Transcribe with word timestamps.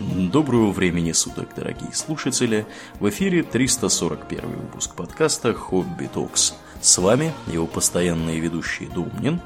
Доброго 0.00 0.70
времени 0.72 1.12
суток, 1.12 1.50
дорогие 1.54 1.92
слушатели! 1.92 2.66
В 3.00 3.10
эфире 3.10 3.42
341 3.42 4.48
выпуск 4.48 4.94
подкаста 4.94 5.52
«Хобби 5.52 6.06
Токс». 6.06 6.54
С 6.80 6.96
вами 6.96 7.34
его 7.46 7.66
постоянные 7.66 8.40
ведущие 8.40 8.88
Думнин 8.88 9.42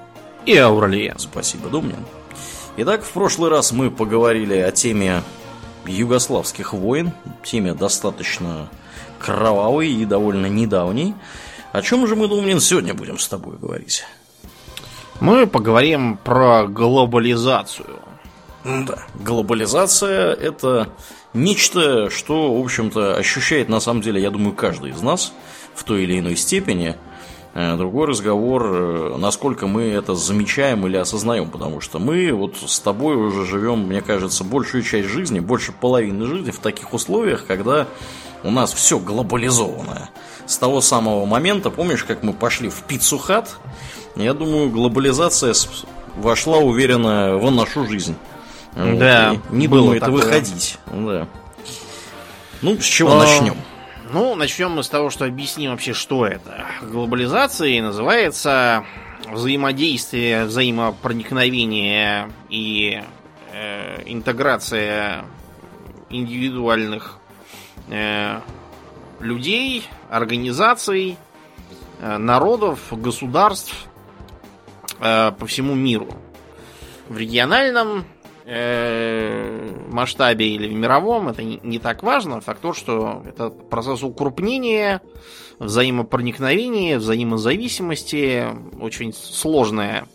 и 0.47 0.57
Ауралия. 0.57 1.17
Спасибо, 1.19 1.71
Думнин. 1.71 2.07
Итак, 2.77 3.03
в 3.03 3.11
прошлый 3.11 3.51
раз 3.51 3.73
мы 3.73 3.91
поговорили 3.91 4.55
о 4.55 4.71
теме 4.71 5.25
югославских 5.87 6.73
войн, 6.73 7.11
теме 7.43 7.75
достаточно 7.75 8.71
кровавой 9.19 9.91
и 9.91 10.05
довольно 10.05 10.47
недавней. 10.47 11.17
О 11.73 11.83
чем 11.83 12.07
же 12.07 12.15
мы, 12.15 12.29
Думнин, 12.29 12.61
сегодня 12.61 12.95
будем 12.95 13.19
с 13.19 13.27
тобой 13.27 13.57
говорить? 13.59 14.05
Мы 15.19 15.49
поговорим 15.49 16.17
про 16.17 16.69
глобализацию. 16.69 18.14
Да, 18.65 18.99
глобализация 19.15 20.33
это 20.33 20.89
нечто, 21.35 22.09
что, 22.09 22.55
в 22.55 22.65
общем-то, 22.65 23.15
ощущает 23.15 23.69
на 23.69 23.79
самом 23.79 24.01
деле, 24.01 24.23
я 24.23 24.31
думаю, 24.31 24.55
каждый 24.55 24.91
из 24.93 25.03
нас 25.03 25.35
в 25.75 25.85
той 25.85 26.05
или 26.05 26.19
иной 26.19 26.37
степени. 26.37 26.97
Э, 27.53 27.77
другой 27.77 28.09
разговор, 28.09 28.67
э, 28.67 29.17
насколько 29.19 29.67
мы 29.67 29.83
это 29.83 30.15
замечаем 30.15 30.87
или 30.87 30.97
осознаем, 30.97 31.51
потому 31.51 31.81
что 31.81 31.99
мы 31.99 32.33
вот 32.33 32.57
с 32.57 32.81
тобой 32.81 33.17
уже 33.17 33.45
живем, 33.45 33.81
мне 33.81 34.01
кажется, 34.01 34.45
большую 34.45 34.83
часть 34.83 35.09
жизни, 35.09 35.41
больше 35.41 35.73
половины 35.73 36.25
жизни 36.25 36.51
в 36.51 36.59
таких 36.59 36.95
условиях, 36.95 37.47
когда 37.47 37.87
у 38.43 38.51
нас 38.51 38.73
все 38.73 38.99
глобализованное. 38.99 40.09
С 40.47 40.57
того 40.57 40.81
самого 40.81 41.27
момента, 41.27 41.71
помнишь, 41.71 42.05
как 42.05 42.23
мы 42.23 42.33
пошли 42.33 42.71
в 42.71 42.83
пиццу 42.83 43.19
хат, 43.19 43.57
я 44.17 44.33
думаю, 44.33 44.71
глобализация 44.71 45.55
вошла 46.17 46.59
уверенно 46.59 47.37
в 47.37 47.51
нашу 47.51 47.87
жизнь. 47.87 48.17
Да. 48.77 49.33
Вот, 49.33 49.51
не 49.51 49.69
думает 49.69 50.01
такое. 50.01 50.23
выходить. 50.23 50.79
Да. 50.87 51.29
Ну, 52.63 52.81
с 52.81 52.85
чего 52.85 53.13
а, 53.13 53.19
начнем? 53.19 53.57
Ну, 54.11 54.35
начнем 54.35 54.71
мы 54.73 54.83
с 54.83 54.89
того, 54.89 55.11
что 55.11 55.25
объясним 55.25 55.73
вообще, 55.73 55.93
что 55.93 56.27
это. 56.27 56.65
Глобализация 56.83 57.83
называется 57.83 58.85
взаимодействие, 59.31 60.45
взаимопроникновение 60.45 62.31
и 62.49 63.03
э, 63.53 64.03
интеграция 64.07 65.25
индивидуальных 66.11 67.19
э, 67.89 68.41
людей, 69.21 69.87
организаций, 70.11 71.17
э, 72.01 72.17
народов, 72.17 72.81
государств 72.91 73.87
э, 75.01 75.33
по 75.33 75.47
всему 75.47 75.75
миру. 75.75 76.09
В 77.09 77.19
региональном 77.19 78.07
масштабе 78.47 80.49
или 80.49 80.69
в 80.69 80.73
мировом, 80.73 81.29
это 81.29 81.43
не, 81.43 81.61
не 81.63 81.79
так 81.79 82.03
важно. 82.03 82.41
Факт 82.41 82.61
то, 82.61 82.75
что 82.75 83.23
это 83.27 83.51
процесс 83.51 84.03
укрупнения, 84.03 85.01
взаимопроникновения, 85.59 86.99
взаимозависимости, 86.99 88.47
очень 88.81 89.13
сложная 89.13 90.07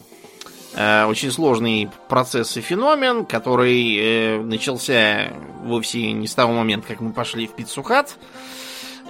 э, 0.76 1.06
очень 1.06 1.32
сложный 1.32 1.90
процесс 2.08 2.56
и 2.58 2.62
феномен, 2.62 3.26
который 3.26 3.98
э, 3.98 4.42
начался 4.42 5.34
вовсе 5.64 6.12
не 6.12 6.28
с 6.28 6.36
того 6.36 6.54
момента, 6.54 6.88
как 6.88 7.02
мы 7.02 7.14
пошли 7.14 7.48
в 7.48 7.56
Пиццухат, 7.56 8.18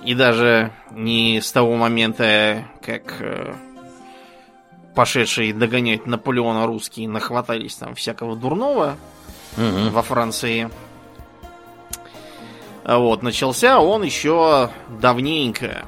и 0.04 0.16
даже 0.16 0.72
не 0.92 1.42
с 1.42 1.52
того 1.52 1.76
момента, 1.76 2.66
как 2.81 3.22
пошедшие 5.00 5.53
догонять 5.53 6.08
Наполеона 6.08 6.67
русские 6.67 7.08
нахватались 7.08 7.75
там 7.75 7.95
всякого 7.95 8.36
дурного 8.36 8.97
угу. 9.55 9.92
во 9.92 10.02
Франции. 10.02 10.69
Вот, 12.83 13.23
начался 13.23 13.80
он 13.80 14.03
еще 14.03 14.70
давненько. 14.89 15.86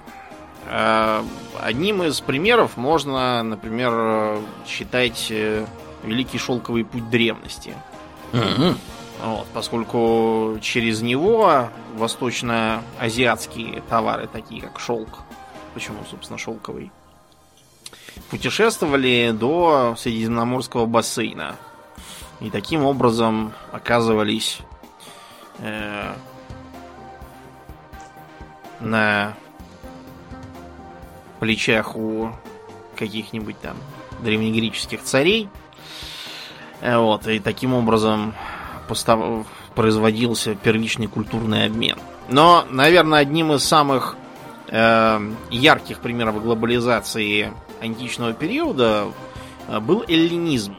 А, 0.66 1.26
одним 1.60 2.04
из 2.04 2.22
примеров 2.22 2.77
можно, 2.77 3.44
например, 3.44 4.38
считать 4.66 5.28
э, 5.30 5.66
Великий 6.05 6.38
Шелковый 6.38 6.86
путь 6.86 7.10
древности. 7.10 7.73
Угу. 8.32 8.76
Вот, 9.26 9.48
поскольку 9.54 10.58
через 10.61 11.02
него 11.02 11.67
восточно-азиатские 11.95 13.82
товары, 13.89 14.30
такие 14.32 14.61
как 14.61 14.80
шелк, 14.80 15.10
почему, 15.73 15.98
собственно, 16.10 16.39
шелковый, 16.39 16.93
путешествовали 18.30 19.32
до 19.32 19.95
Средиземноморского 19.98 20.86
бассейна. 20.86 21.55
И 22.39 22.49
таким 22.49 22.86
образом 22.86 23.54
оказывались 23.71 24.59
э, 25.59 26.14
на 28.80 29.33
плечах 31.39 31.95
у 31.95 32.31
каких-нибудь 32.95 33.60
там 33.60 33.77
древнегреческих 34.21 35.04
царей. 35.04 35.49
Э, 36.81 36.98
вот, 36.98 37.27
и 37.27 37.39
таким 37.39 37.73
образом 37.73 38.33
постав... 38.87 39.45
производился 39.76 40.55
первичный 40.55 41.08
культурный 41.08 41.65
обмен. 41.65 41.98
Но, 42.30 42.65
наверное, 42.70 43.20
одним 43.20 43.54
из 43.54 43.64
самых 43.64 44.15
э, 44.67 45.20
ярких 45.49 45.99
примеров 45.99 46.42
глобализации 46.42 47.52
античного 47.81 48.33
периода 48.33 49.11
э, 49.67 49.80
был 49.80 50.03
эллинизм. 50.08 50.75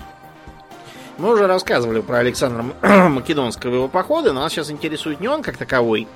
Мы 1.18 1.34
уже 1.34 1.46
рассказывали 1.46 2.00
про 2.00 2.18
Александра 2.18 2.64
Македонского 3.08 3.74
его 3.74 3.88
похода, 3.88 4.32
но 4.32 4.40
нас 4.40 4.52
сейчас 4.52 4.70
интересует 4.70 5.20
не 5.20 5.28
он 5.28 5.42
как 5.42 5.56
таковой, 5.56 6.08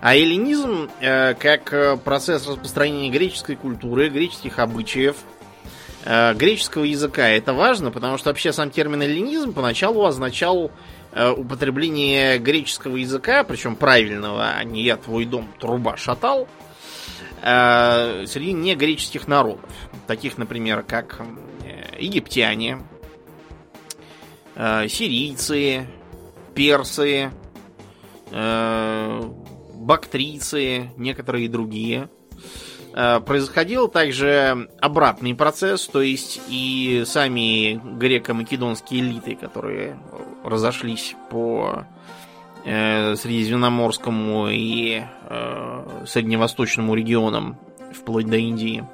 а 0.00 0.16
эллинизм 0.16 0.88
э, 1.00 1.34
как 1.34 1.72
э, 1.72 1.96
процесс 1.96 2.46
распространения 2.46 3.10
греческой 3.10 3.56
культуры, 3.56 4.08
греческих 4.08 4.58
обычаев, 4.58 5.16
э, 6.04 6.34
греческого 6.34 6.84
языка. 6.84 7.28
Это 7.28 7.52
важно, 7.52 7.90
потому 7.90 8.16
что 8.16 8.30
вообще 8.30 8.52
сам 8.52 8.70
термин 8.70 9.02
эллинизм 9.02 9.52
поначалу 9.52 10.04
означал 10.04 10.70
употребление 11.36 12.38
греческого 12.38 12.96
языка, 12.96 13.42
причем 13.42 13.76
правильного, 13.76 14.50
а 14.50 14.62
не 14.62 14.82
я 14.82 14.96
твой 14.96 15.24
дом 15.24 15.48
труба 15.58 15.96
шатал, 15.96 16.46
среди 17.40 18.52
негреческих 18.52 19.28
народов. 19.28 19.70
Таких, 20.06 20.38
например, 20.38 20.82
как 20.82 21.20
э, 21.64 22.00
египтяне, 22.00 22.78
э, 24.54 24.88
сирийцы, 24.88 25.86
персы, 26.54 27.30
э, 28.30 29.22
бактрийцы, 29.74 30.90
некоторые 30.96 31.48
другие. 31.48 32.08
Э, 32.94 33.20
происходил 33.20 33.88
также 33.88 34.68
обратный 34.80 35.34
процесс, 35.34 35.86
то 35.86 36.00
есть 36.00 36.40
и 36.48 37.04
сами 37.06 37.80
греко-македонские 37.98 39.00
элиты, 39.00 39.36
которые 39.36 40.00
разошлись 40.42 41.14
по 41.30 41.72
э, 41.76 41.82
Средиземноморскому 43.16 44.48
и 44.48 45.02
э, 45.28 46.04
Средневосточному 46.06 46.94
регионам, 46.94 47.56
вплоть 47.92 48.26
до 48.26 48.36
Индии, 48.36 48.84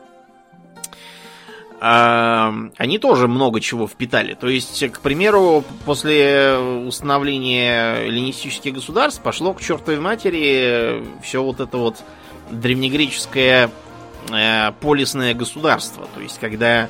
они 1.81 2.99
тоже 2.99 3.29
много 3.29 3.61
чего 3.61 3.87
впитали. 3.87 4.33
То 4.33 4.49
есть, 4.49 4.91
к 4.91 5.01
примеру, 5.01 5.65
после 5.85 6.57
установления 6.57 7.97
эллинистических 8.07 8.73
государств 8.73 9.21
пошло 9.21 9.53
к 9.53 9.61
чертовой 9.61 10.01
матери 10.01 11.05
все 11.23 11.43
вот 11.43 11.61
это 11.61 11.77
вот 11.77 11.97
древнегреческое 12.51 13.71
э, 14.31 14.73
полисное 14.81 15.35
государство. 15.35 16.09
То 16.15 16.21
есть, 16.21 16.39
когда 16.39 16.89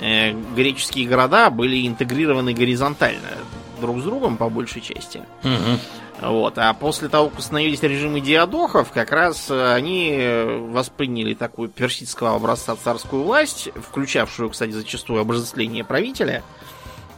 э, 0.00 0.32
греческие 0.56 1.06
города 1.06 1.50
были 1.50 1.86
интегрированы 1.86 2.54
горизонтально 2.54 3.28
друг 3.80 4.00
с 4.00 4.04
другом 4.04 4.36
по 4.36 4.48
большей 4.48 4.80
части. 4.80 5.22
Угу. 5.42 5.78
Вот. 6.22 6.56
А 6.56 6.72
после 6.72 7.08
того, 7.08 7.28
как 7.28 7.40
установились 7.40 7.82
режимы 7.82 8.20
диадохов, 8.20 8.92
как 8.92 9.10
раз 9.10 9.50
э, 9.50 9.74
они 9.74 10.16
восприняли 10.70 11.34
такую 11.34 11.68
персидского 11.68 12.36
образца 12.36 12.76
царскую 12.76 13.24
власть, 13.24 13.70
включавшую, 13.74 14.50
кстати, 14.50 14.70
зачастую 14.70 15.20
обожествление 15.20 15.82
правителя 15.82 16.44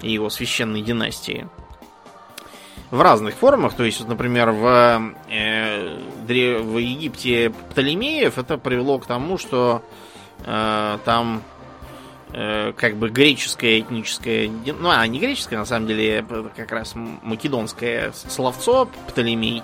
и 0.01 0.11
его 0.11 0.31
священной 0.31 0.81
династии. 0.81 1.47
В 2.91 3.03
разных 3.03 3.35
формах, 3.35 3.75
то 3.75 3.85
есть, 3.85 4.07
например, 4.09 4.53
в, 4.53 5.13
э, 5.29 5.99
в 6.27 6.79
Египте 6.79 7.53
Птолемеев 7.71 8.39
это 8.39 8.57
привело 8.57 8.99
к 8.99 9.07
тому, 9.07 9.37
что 9.37 9.83
э, 10.47 10.99
там 11.05 11.43
Э, 12.37 12.73
как 12.77 12.97
бы 12.97 13.11
греческое 13.11 13.79
этническое, 13.79 14.51
ну, 14.67 14.91
а 14.91 15.07
не 15.07 15.21
греческое, 15.21 15.57
на 15.57 15.65
самом 15.65 15.87
деле, 15.87 16.27
как 16.57 16.73
раз 16.73 16.95
македонское 16.97 18.13
словцо 18.13 18.87
Птолемей, 19.07 19.63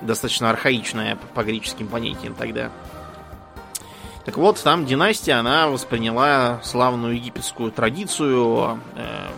достаточно 0.00 0.50
архаичное 0.50 1.16
по 1.34 1.44
греческим 1.44 1.86
понятиям 1.86 2.34
тогда. 2.34 2.72
Так 4.24 4.38
вот, 4.38 4.60
там 4.60 4.86
династия, 4.86 5.34
она 5.34 5.68
восприняла 5.68 6.60
славную 6.64 7.14
египетскую 7.14 7.70
традицию 7.70 8.80
э, 8.96 9.28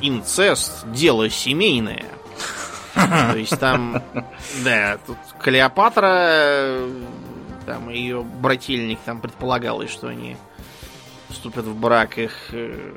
инцест, 0.00 0.86
дело 0.92 1.28
семейное. 1.28 2.06
То 2.94 3.36
есть 3.36 3.58
там, 3.58 4.00
да, 4.64 4.98
тут 5.04 5.18
Клеопатра, 5.40 6.82
там 7.66 7.90
ее 7.90 8.22
брательник, 8.22 9.00
там 9.04 9.20
предполагалось, 9.20 9.90
что 9.90 10.06
они 10.06 10.36
вступят 11.36 11.64
в 11.66 11.78
брак. 11.78 12.18
Их 12.18 12.32
э, 12.52 12.92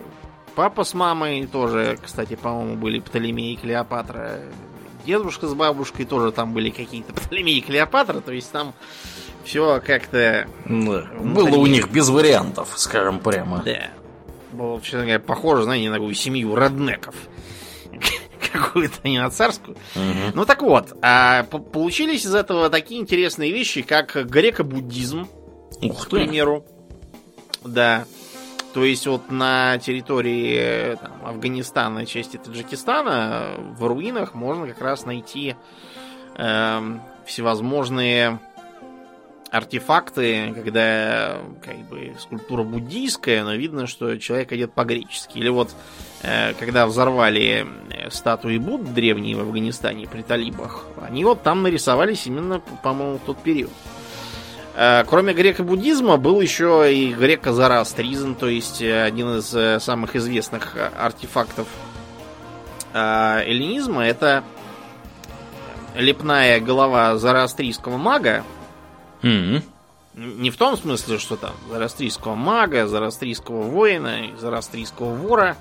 папа 0.55 0.83
с 0.83 0.93
мамой 0.93 1.45
тоже, 1.45 1.97
кстати, 2.03 2.35
по-моему, 2.35 2.75
были 2.75 2.99
Птолемей 2.99 3.53
и 3.53 3.57
Клеопатра. 3.57 4.39
Дедушка 5.05 5.47
с 5.47 5.53
бабушкой 5.53 6.05
тоже 6.05 6.31
там 6.31 6.53
были 6.53 6.69
какие-то 6.69 7.13
Птолемей 7.13 7.57
и 7.57 7.61
Клеопатра. 7.61 8.21
То 8.21 8.31
есть 8.31 8.51
там 8.51 8.73
все 9.43 9.81
как-то... 9.85 10.47
Да. 10.65 11.07
Было 11.19 11.57
у 11.57 11.65
них 11.67 11.89
без 11.91 12.09
вариантов, 12.09 12.73
скажем 12.75 13.19
прямо. 13.19 13.61
Да. 13.63 13.89
Было, 14.51 14.81
честно 14.81 15.01
говоря, 15.01 15.19
похоже, 15.19 15.63
знаете, 15.63 15.89
на 15.89 15.95
такую 15.95 16.13
семью 16.15 16.55
роднеков. 16.55 17.15
Какую-то 18.51 19.07
не 19.07 19.19
на 19.19 19.29
царскую. 19.29 19.77
Мгм. 19.95 20.31
Ну 20.33 20.45
так 20.45 20.61
вот, 20.63 20.93
а 21.01 21.43
по- 21.43 21.59
получились 21.59 22.25
из 22.25 22.33
этого 22.33 22.69
такие 22.69 22.99
интересные 22.99 23.51
вещи, 23.51 23.81
как 23.83 24.15
греко-буддизм, 24.15 25.27
Ух 25.81 26.05
к 26.05 26.09
ты. 26.09 26.15
примеру. 26.17 26.65
Да. 27.63 28.05
То 28.73 28.83
есть 28.83 29.07
вот 29.07 29.31
на 29.31 29.77
территории 29.79 30.55
э, 30.57 30.95
там, 30.97 31.25
Афганистана, 31.25 32.05
части 32.05 32.37
Таджикистана, 32.37 33.55
э, 33.57 33.61
в 33.77 33.87
руинах 33.87 34.35
можно 34.35 34.67
как 34.67 34.81
раз 34.81 35.05
найти 35.05 35.55
эм, 36.37 37.01
всевозможные 37.25 38.39
артефакты, 39.51 40.53
когда 40.53 41.39
как 41.63 41.77
бы 41.89 42.15
скульптура 42.19 42.63
буддийская, 42.63 43.43
но 43.43 43.55
видно, 43.55 43.87
что 43.87 44.17
человек 44.17 44.51
одет 44.51 44.73
по-гречески. 44.73 45.39
Или 45.39 45.49
вот 45.49 45.71
э, 46.21 46.53
когда 46.53 46.85
взорвали 46.85 47.65
э, 47.89 48.09
статуи 48.11 48.57
Будд 48.57 48.93
древние 48.93 49.35
в 49.35 49.39
Афганистане 49.39 50.07
при 50.07 50.21
талибах, 50.21 50.85
они 51.01 51.25
вот 51.25 51.41
там 51.41 51.63
нарисовались 51.63 52.27
именно, 52.27 52.59
по-моему, 52.83 53.17
в 53.17 53.21
тот 53.21 53.41
период. 53.41 53.71
Э, 54.79 55.03
Кроме 55.05 55.33
греко-буддизма 55.33 56.15
был 56.15 56.39
еще 56.39 56.87
и 56.93 57.13
греко-зороастризм, 57.13 58.35
то 58.35 58.47
есть 58.47 58.81
э, 58.81 59.03
один 59.03 59.37
из 59.39 59.53
э, 59.53 59.77
самых 59.81 60.15
известных 60.15 60.73
артефактов 60.97 61.67
эллинизма. 62.93 64.05
Это 64.07 64.43
лепная 65.95 66.59
голова 66.61 67.17
зороастрийского 67.17 67.97
мага. 67.97 68.43
Мгм. 69.21 69.61
Не 70.15 70.49
в 70.49 70.55
том 70.57 70.75
смысле, 70.77 71.19
что 71.19 71.35
там 71.35 71.51
зороастрийского 71.69 72.35
мага, 72.35 72.87
зороастрийского 72.87 73.61
воина, 73.63 74.27
и 74.27 74.35
зороастрийского 74.37 75.13
вора, 75.13 75.55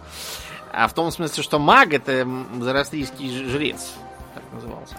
а 0.72 0.86
в 0.86 0.94
том 0.94 1.10
смысле, 1.10 1.42
что 1.42 1.58
маг 1.58 1.92
это 1.92 2.24
ж- 2.24 3.50
жрец, 3.50 3.92
так 4.34 4.44
назывался. 4.54 4.96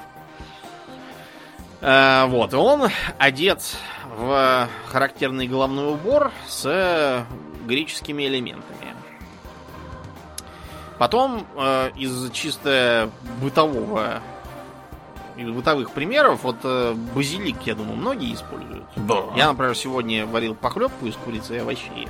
Вот, 1.81 2.53
он 2.53 2.89
одет 3.17 3.61
в 4.17 4.67
характерный 4.87 5.47
головной 5.47 5.93
убор 5.93 6.31
с 6.47 7.25
греческими 7.65 8.23
элементами. 8.27 8.95
Потом 10.97 11.45
э, 11.55 11.91
из 11.95 12.31
чисто 12.31 13.09
бытового 13.41 14.21
из 15.39 15.49
бытовых 15.49 15.91
примеров, 15.91 16.43
вот 16.43 16.57
э, 16.63 16.93
базилик, 17.15 17.61
я 17.65 17.75
думаю, 17.75 17.95
многие 17.95 18.33
используют. 18.33 18.83
Да. 18.95 19.23
Я, 19.35 19.47
например, 19.47 19.75
сегодня 19.75 20.25
варил 20.25 20.53
похлебку 20.53 21.05
из 21.05 21.15
курицы 21.15 21.55
и 21.55 21.59
овощей. 21.59 22.07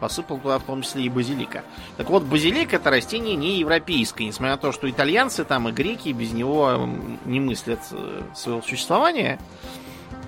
Посыпал 0.00 0.38
туда 0.38 0.58
в 0.58 0.62
том 0.62 0.82
числе 0.82 1.04
и 1.04 1.08
базилика. 1.08 1.64
Так 1.96 2.08
вот, 2.08 2.22
базилик 2.22 2.72
это 2.72 2.90
растение 2.90 3.36
не 3.36 3.58
европейское, 3.58 4.26
несмотря 4.26 4.52
на 4.52 4.58
то, 4.58 4.72
что 4.72 4.88
итальянцы 4.88 5.44
там 5.44 5.68
и 5.68 5.72
греки 5.72 6.08
без 6.10 6.32
него 6.32 6.88
не 7.24 7.40
мыслят 7.40 7.80
э, 7.90 8.22
своего 8.34 8.62
существования. 8.62 9.38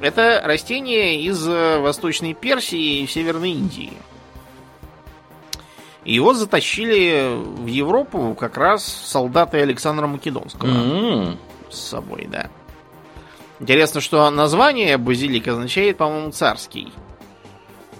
Это 0.04 0.42
растение 0.44 1.22
из 1.22 1.48
э, 1.48 1.78
Восточной 1.78 2.34
Персии 2.34 3.00
и 3.00 3.06
Северной 3.06 3.52
Индии. 3.52 3.90
Его 6.04 6.34
затащили 6.34 7.34
в 7.34 7.64
Европу 7.64 8.36
как 8.38 8.58
раз 8.58 8.84
солдаты 8.84 9.60
Александра 9.60 10.06
Македонского 10.06 10.68
М. 10.68 11.38
с 11.70 11.78
собой, 11.78 12.28
да. 12.30 12.50
Интересно, 13.60 14.02
что 14.02 14.28
название 14.28 14.98
базилик 14.98 15.48
означает, 15.48 15.96
по-моему, 15.96 16.32
царский. 16.32 16.92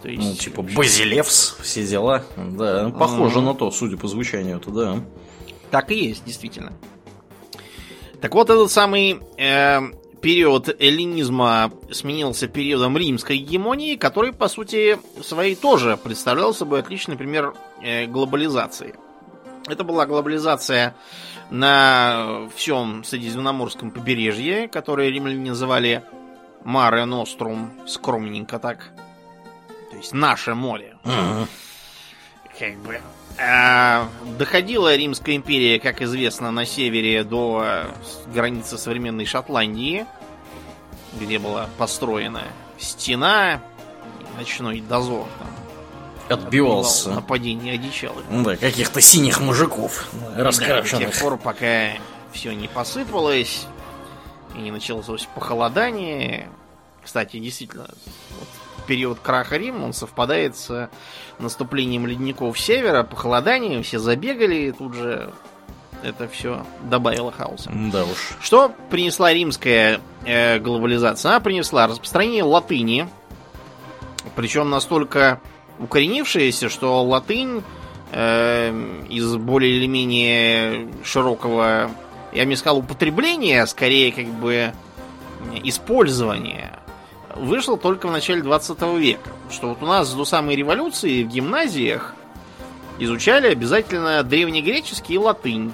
То 0.03 0.11
есть, 0.11 0.23
Ну, 0.23 0.35
типа 0.35 0.61
Базилевс, 0.61 1.57
все 1.63 1.87
дела. 1.87 2.23
Да, 2.37 2.91
похоже 2.91 3.39
Мгм. 3.39 3.47
на 3.47 3.55
то, 3.55 3.71
судя 3.71 3.97
по 3.97 4.09
звучанию-то, 4.09 4.71
да. 4.71 5.01
Так 5.71 5.91
и 5.91 6.09
есть, 6.09 6.23
действительно. 6.27 6.75
Так 8.21 8.35
вот, 8.35 8.51
этот 8.51 8.71
самый 8.71 9.21
э, 9.39 9.81
период 10.25 10.75
эллинизма 10.81 11.71
сменился 11.91 12.49
периодом 12.49 12.97
римской 12.97 13.37
гегемонии, 13.37 13.97
который, 13.97 14.33
по 14.33 14.49
сути, 14.49 14.99
своей 15.23 15.55
тоже 15.55 15.99
представлял 15.99 16.55
собой 16.55 16.81
отличный 16.81 17.17
пример 17.17 17.53
э, 17.83 18.07
глобализации. 18.07 18.95
Это 19.69 19.85
была 19.85 20.07
глобализация 20.07 20.95
на 21.51 22.49
всем 22.57 23.05
Средиземноморском 23.05 23.91
побережье, 23.91 24.67
которое 24.67 25.11
римляне 25.11 25.51
называли 25.51 26.03
Маре 26.65 27.05
Нострум, 27.05 27.71
скромненько 27.87 28.59
так. 28.59 28.93
То 29.91 29.99
есть 29.99 30.15
наше 30.15 30.55
море. 30.55 30.97
Как 32.59 32.79
бы. 32.79 32.99
А, 33.39 34.09
доходила 34.39 34.95
Римская 34.95 35.35
империя, 35.37 35.81
как 35.81 36.03
известно, 36.03 36.51
на 36.51 36.65
севере 36.65 37.25
до 37.25 37.63
э, 37.65 37.85
границы 38.33 38.79
современной 38.79 39.27
Шотландии, 39.27 40.07
где 41.19 41.39
была 41.39 41.69
построена 41.77 42.43
стена, 42.79 43.61
ночной 44.37 44.81
дозор 44.81 45.27
там, 45.39 46.39
Отбивался. 46.39 47.01
отбивал 47.11 47.21
нападение 47.21 47.75
одичалых. 47.75 48.25
Да, 48.31 48.57
каких-то 48.57 49.01
синих 49.01 49.41
мужиков 49.41 50.09
Да, 50.37 50.51
до 50.51 50.83
тех 50.83 51.19
пор, 51.19 51.37
пока 51.37 51.91
все 52.33 52.53
не 52.53 52.69
посыпалось 52.69 53.67
и 54.55 54.59
не 54.59 54.71
началось 54.71 55.29
похолодание. 55.35 56.49
Кстати, 57.03 57.39
действительно, 57.39 57.89
вот 58.39 58.49
период 58.87 59.19
краха 59.21 59.57
Рима, 59.57 59.85
он 59.85 59.93
совпадает 59.93 60.57
с 60.57 60.91
наступлением 61.39 62.07
ледников 62.07 62.59
севера, 62.59 63.03
похолоданием, 63.03 63.83
все 63.83 63.99
забегали, 63.99 64.55
и 64.55 64.73
тут 64.73 64.95
же 64.95 65.33
это 66.03 66.29
все 66.29 66.65
добавило 66.83 67.33
хаоса. 67.33 67.71
Да 67.93 68.05
уж. 68.05 68.37
Что 68.41 68.73
принесла 68.91 69.33
римская 69.33 70.01
э, 70.25 70.59
глобализация? 70.59 71.31
Она 71.31 71.41
принесла 71.41 71.87
распространение 71.87 72.45
латыни, 72.45 73.09
причем 74.37 74.71
настолько 74.71 75.41
укоренившееся, 75.79 76.69
что 76.69 77.03
латынь 77.03 77.63
э, 78.13 79.01
из 79.09 79.37
более 79.37 79.77
или 79.77 79.87
менее 79.87 80.89
широкого, 81.05 81.91
я 82.33 82.43
бы 82.45 82.51
не 82.51 82.57
сказал, 82.57 82.79
употребления, 82.79 83.63
а 83.63 83.67
скорее 83.67 84.13
как 84.13 84.27
бы 84.27 84.73
использования, 85.63 86.79
вышла 87.37 87.77
только 87.77 88.09
в 88.09 88.13
начале 88.13 88.43
20 88.43 88.81
века. 88.99 89.31
Что 89.51 89.69
вот 89.71 89.83
у 89.83 89.87
нас 89.87 90.13
до 90.13 90.25
самой 90.25 90.57
революции 90.57 91.23
в 91.25 91.29
гимназиях 91.29 92.15
изучали 92.99 93.49
обязательно 93.49 94.23
древнегреческий 94.23 95.17
и 95.17 95.19
латынь. 95.19 95.73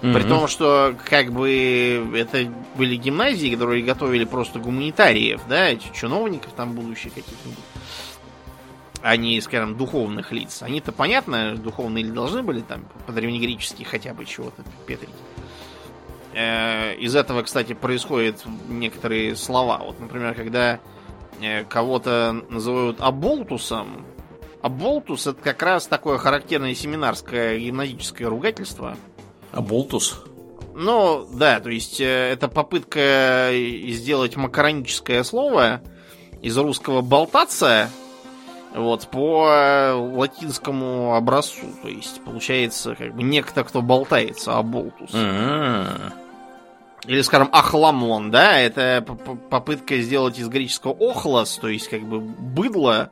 При 0.00 0.08
Мгм. 0.08 0.28
том, 0.28 0.48
что 0.48 0.94
как 1.10 1.30
бы 1.30 2.10
это 2.14 2.50
были 2.76 2.96
гимназии, 2.96 3.52
которые 3.52 3.82
готовили 3.82 4.24
просто 4.24 4.58
гуманитариев, 4.58 5.42
да, 5.46 5.68
эти 5.68 5.92
чиновников 5.92 6.52
там 6.56 6.72
будущих 6.72 7.12
каких-нибудь, 7.12 7.58
а 9.02 9.16
не, 9.18 9.38
скажем, 9.42 9.76
духовных 9.76 10.32
лиц. 10.32 10.62
Они-то, 10.62 10.92
понятно, 10.92 11.54
духовные 11.54 12.02
ли 12.04 12.10
должны 12.12 12.42
были 12.42 12.60
там 12.60 12.86
по-древнегречески 13.06 13.82
хотя 13.82 14.14
бы 14.14 14.24
чего-то 14.24 14.62
петрить. 14.86 15.10
Э, 16.32 16.94
Из 16.94 17.16
этого, 17.16 17.42
кстати, 17.42 17.72
происходят 17.72 18.44
некоторые 18.68 19.36
слова. 19.36 19.78
Вот, 19.84 19.98
например, 20.00 20.34
когда 20.34 20.80
э, 21.40 21.64
кого-то 21.64 22.44
называют 22.48 23.00
аболтусом, 23.00 24.06
аболтус 24.62 25.26
это 25.26 25.40
как 25.42 25.62
раз 25.62 25.86
такое 25.86 26.18
характерное 26.18 26.74
семинарское 26.74 27.58
гимназическое 27.58 28.28
ругательство. 28.28 28.96
А 29.52 29.60
Болтус? 29.60 30.22
Ну, 30.74 31.28
да, 31.34 31.60
то 31.60 31.70
есть 31.70 32.00
э, 32.00 32.04
это 32.04 32.48
попытка 32.48 33.50
сделать 33.88 34.36
макароническое 34.36 35.22
слово 35.24 35.82
из 36.40 36.56
русского 36.56 37.00
болтаться 37.00 37.90
вот, 38.74 39.08
по 39.08 39.48
э, 39.48 39.92
латинскому 39.92 41.14
образцу. 41.14 41.66
То 41.82 41.88
есть, 41.88 42.22
получается, 42.22 42.94
как 42.94 43.14
бы 43.14 43.22
некто, 43.22 43.64
кто 43.64 43.82
болтается, 43.82 44.56
а 44.56 44.62
болтус. 44.62 45.10
Или, 47.06 47.22
скажем, 47.22 47.48
ахламон, 47.52 48.30
да, 48.30 48.58
это 48.58 49.04
попытка 49.48 49.98
сделать 49.98 50.38
из 50.38 50.48
греческого 50.48 50.92
охлос, 50.92 51.56
то 51.56 51.68
есть, 51.68 51.88
как 51.88 52.02
бы, 52.02 52.20
быдло, 52.20 53.10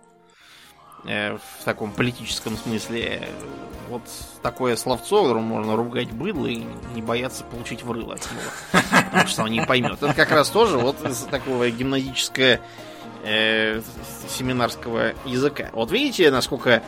э, 1.05 1.37
в 1.37 1.65
таком 1.65 1.93
политическом 1.93 2.57
смысле. 2.57 3.29
Вот 3.89 4.03
такое 4.43 4.77
словцо, 4.77 5.23
которым 5.23 5.45
можно 5.45 5.75
ругать 5.75 6.11
быдло 6.11 6.47
и 6.47 6.63
не 6.95 7.01
бояться 7.01 7.45
получить 7.45 7.83
в 7.83 7.91
рыло 7.91 8.15
от 8.15 8.29
него. 8.31 8.83
Потому 9.07 9.27
что 9.27 9.43
он 9.45 9.51
не 9.51 9.65
поймет. 9.65 10.03
Это 10.03 10.13
как 10.13 10.31
раз 10.31 10.51
тоже 10.51 10.77
вот 10.77 11.03
из 11.07 11.21
такого 11.21 11.71
гимназического 11.71 12.61
э, 13.25 13.81
семинарского 14.29 15.13
языка. 15.25 15.71
Вот 15.73 15.91
видите, 15.91 16.31
насколько 16.31 16.83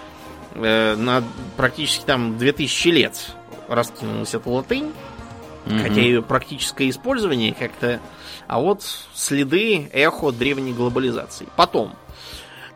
э, 0.54 0.96
на 0.96 1.22
практически 1.56 2.04
там 2.04 2.38
2000 2.38 2.88
лет 2.88 3.34
раскинулась 3.68 4.34
эта 4.34 4.48
латынь, 4.48 4.92
mm 5.66 5.82
хотя 5.82 6.00
ее 6.00 6.22
практическое 6.22 6.88
использование 6.88 7.54
как-то... 7.54 8.00
А 8.46 8.58
вот 8.58 8.82
следы 9.14 9.88
эхо 9.92 10.32
древней 10.32 10.72
глобализации. 10.72 11.46
Потом, 11.54 11.94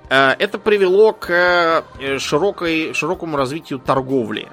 э, 0.08 0.36
это 0.38 0.58
привело 0.58 1.12
к 1.12 1.84
э, 1.98 2.18
широкой, 2.18 2.94
широкому 2.94 3.36
развитию 3.36 3.80
торговли. 3.80 4.48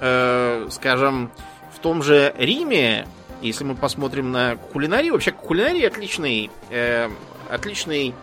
Э, 0.00 0.66
скажем, 0.70 1.30
в 1.72 1.78
том 1.78 2.02
же 2.02 2.34
Риме, 2.38 3.06
если 3.40 3.62
мы 3.62 3.76
посмотрим 3.76 4.32
на 4.32 4.56
кулинарию, 4.56 5.12
вообще 5.12 5.30
кулинария 5.30 5.86
отличный, 5.88 6.50
отличный 7.48 8.14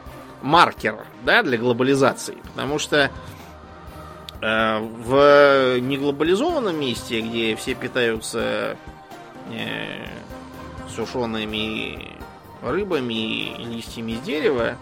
маркер 0.42 1.06
да, 1.24 1.44
для 1.44 1.58
глобализации, 1.58 2.38
потому 2.54 2.80
что 2.80 3.12
Э, 4.42 4.80
в 4.80 5.80
неглобализованном 5.80 6.80
месте, 6.80 7.22
где 7.22 7.56
все 7.56 7.76
питаются 7.76 8.76
э, 9.52 10.08
сушеными 10.90 12.18
рыбами 12.64 13.14
и 13.14 13.64
листьями 13.64 14.16
с 14.16 14.20
дерева, 14.22 14.78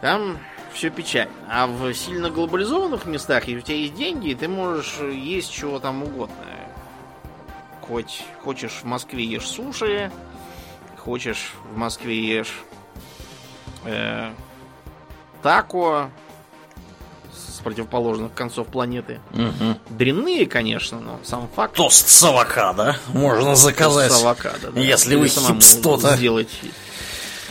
там 0.00 0.38
все 0.72 0.90
печально. 0.90 1.32
А 1.48 1.68
в 1.68 1.94
сильно 1.94 2.28
глобализованных 2.28 3.06
местах, 3.06 3.46
если 3.46 3.60
у 3.60 3.62
тебя 3.62 3.76
есть 3.76 3.94
деньги, 3.94 4.34
ты 4.34 4.48
можешь 4.48 4.98
есть 4.98 5.52
чего 5.52 5.78
там 5.78 6.02
угодно. 6.02 6.34
Хоть 7.82 8.24
хочешь 8.42 8.80
в 8.82 8.84
Москве 8.84 9.24
ешь 9.24 9.46
суши, 9.46 10.10
хочешь 10.98 11.52
в 11.70 11.76
Москве 11.76 12.20
ешь 12.20 12.64
э, 13.86 14.30
тако, 15.42 16.10
противоположных 17.66 18.32
концов 18.32 18.68
планеты. 18.68 19.18
Угу. 19.32 19.96
Дрянные, 19.98 20.46
конечно, 20.46 21.00
но 21.00 21.18
сам 21.24 21.48
факт. 21.52 21.74
Тост 21.74 22.08
с 22.08 22.22
авокадо 22.22 22.96
можно 23.12 23.56
заказать. 23.56 24.10
Тост 24.10 24.20
с 24.20 24.24
авокадо, 24.24 24.70
да. 24.70 24.80
Если 24.80 25.16
вы 25.16 25.26
хипстота. 25.26 26.16
сделать. 26.16 26.48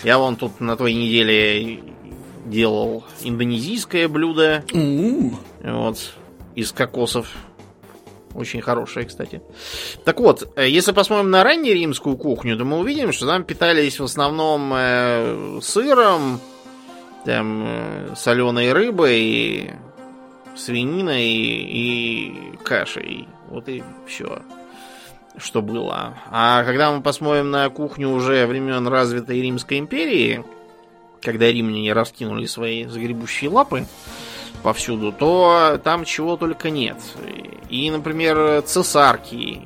Я 0.06 0.18
вон 0.18 0.38
тут 0.38 0.62
на 0.62 0.78
той 0.78 0.94
неделе 0.94 1.84
делал 2.46 3.04
индонезийское 3.24 4.08
блюдо. 4.08 4.64
У-у-у. 4.72 5.34
Вот. 5.62 5.98
Из 6.56 6.72
кокосов. 6.72 7.28
Очень 8.36 8.62
хорошее, 8.62 9.06
кстати. 9.06 9.42
Так 10.04 10.20
вот, 10.20 10.52
э, 10.58 10.68
если 10.68 10.92
посмотрим 10.92 11.32
на 11.32 11.44
раннюю 11.44 11.76
римскую 11.76 12.18
кухню, 12.18 12.58
то 12.58 12.66
мы 12.66 12.80
увидим, 12.80 13.14
что 13.14 13.26
там 13.26 13.46
питались 13.46 14.00
в 14.00 14.04
основном 14.04 14.74
э, 14.76 15.60
сыром, 15.62 16.42
там, 17.24 17.64
э, 17.66 18.14
соленой 18.18 18.74
рыбой, 18.74 19.72
свининой 20.58 21.28
и 21.30 22.58
кашей. 22.64 23.30
Вот 23.50 23.70
и 23.70 23.84
все, 24.06 24.42
что 25.38 25.62
было. 25.62 26.18
А 26.30 26.66
когда 26.66 26.92
мы 26.92 27.02
посмотрим 27.02 27.52
на 27.52 27.70
кухню 27.70 28.10
уже 28.10 28.46
времен 28.48 28.86
развитой 28.88 29.42
Римской 29.42 29.80
империи, 29.80 30.44
когда 31.22 31.50
римляне 31.50 31.94
раскинули 31.94 32.48
свои 32.48 32.86
загребущие 32.86 33.50
лапы 33.50 33.86
повсюду, 34.66 35.12
то 35.12 35.80
там 35.84 36.06
чего 36.06 36.38
только 36.38 36.70
нет. 36.70 36.98
И, 37.70 37.90
например, 37.90 38.62
цесарки 38.64 39.62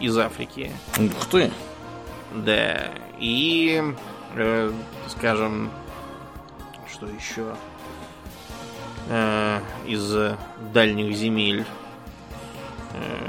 из 0.00 0.16
Африки. 0.18 0.72
Ух 0.98 1.26
ты! 1.30 1.50
Да. 2.34 2.86
И, 3.18 3.82
э, 4.34 4.72
скажем, 5.08 5.70
что 6.90 7.06
еще? 7.06 7.54
э, 9.08 9.60
из 9.86 10.14
дальних 10.72 11.16
земель. 11.16 11.64
Э, 12.92 13.28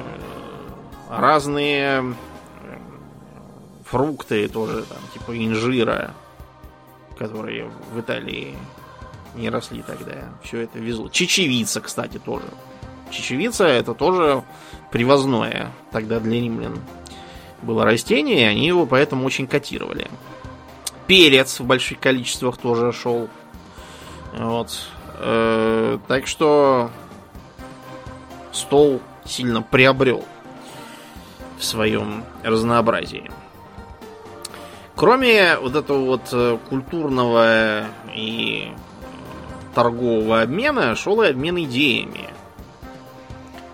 разные 1.09 2.15
э, 2.63 2.77
фрукты 3.83 4.47
тоже, 4.47 4.83
там, 4.83 4.99
типа 5.13 5.37
инжира, 5.37 6.13
которые 7.17 7.69
в 7.91 7.99
Италии 7.99 8.55
не 9.35 9.49
росли 9.49 9.81
тогда. 9.81 10.29
Все 10.43 10.61
это 10.61 10.79
везло. 10.79 11.09
Чечевица, 11.09 11.81
кстати, 11.81 12.17
тоже. 12.17 12.45
Чечевица 13.11 13.65
это 13.65 13.93
тоже 13.93 14.43
привозное 14.91 15.71
тогда 15.91 16.19
для 16.19 16.39
римлян 16.41 16.79
было 17.61 17.83
растение, 17.83 18.41
и 18.41 18.43
они 18.43 18.67
его 18.67 18.85
поэтому 18.85 19.25
очень 19.25 19.47
котировали. 19.47 20.07
Перец 21.07 21.59
в 21.59 21.65
больших 21.65 21.99
количествах 21.99 22.57
тоже 22.57 22.91
шел. 22.91 23.29
Вот. 24.37 24.87
Э, 25.19 25.99
так 26.07 26.27
что 26.27 26.91
стол 28.51 29.01
сильно 29.25 29.61
приобрел 29.61 30.25
в 31.57 31.63
своем 31.63 32.23
разнообразии. 32.43 33.29
Кроме 34.95 35.57
вот 35.57 35.75
этого 35.75 36.05
вот 36.05 36.29
э, 36.31 36.57
культурного 36.69 37.85
и 38.13 38.71
торгового 39.75 40.41
обмена, 40.41 40.95
шел 40.95 41.21
и 41.21 41.27
обмен 41.27 41.59
идеями. 41.63 42.29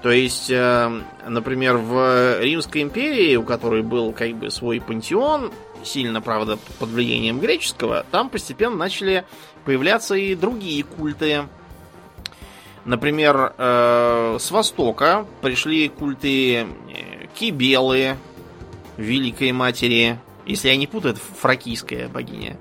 То 0.01 0.10
есть, 0.10 0.50
э, 0.50 1.01
например, 1.27 1.77
в 1.77 2.41
Римской 2.41 2.81
империи, 2.81 3.36
у 3.36 3.43
которой 3.43 3.84
был 3.84 4.12
как 4.13 4.36
бы 4.36 4.50
свой 4.50 4.81
пантеон, 4.81 5.51
сильно, 5.84 6.22
правда, 6.22 6.58
под 6.79 6.89
влиянием 6.89 7.39
греческого, 7.39 8.05
там 8.12 8.29
постепенно 8.29 8.75
начали 8.75 9.25
появляться 9.63 10.15
и 10.15 10.36
другие 10.36 10.84
культы. 10.84 11.43
Например, 12.84 13.53
э, 13.58 14.38
с 14.39 14.50
востока 14.50 15.27
пришли 15.41 15.88
культы 15.88 16.55
э, 16.55 16.65
Кибелы, 17.36 18.17
Великой 18.98 19.51
Матери, 19.51 20.17
если 20.46 20.70
я 20.70 20.75
не 20.75 20.88
путаю, 20.88 21.13
это 21.13 21.22
фракийская 21.39 22.10
богиня. 22.10 22.58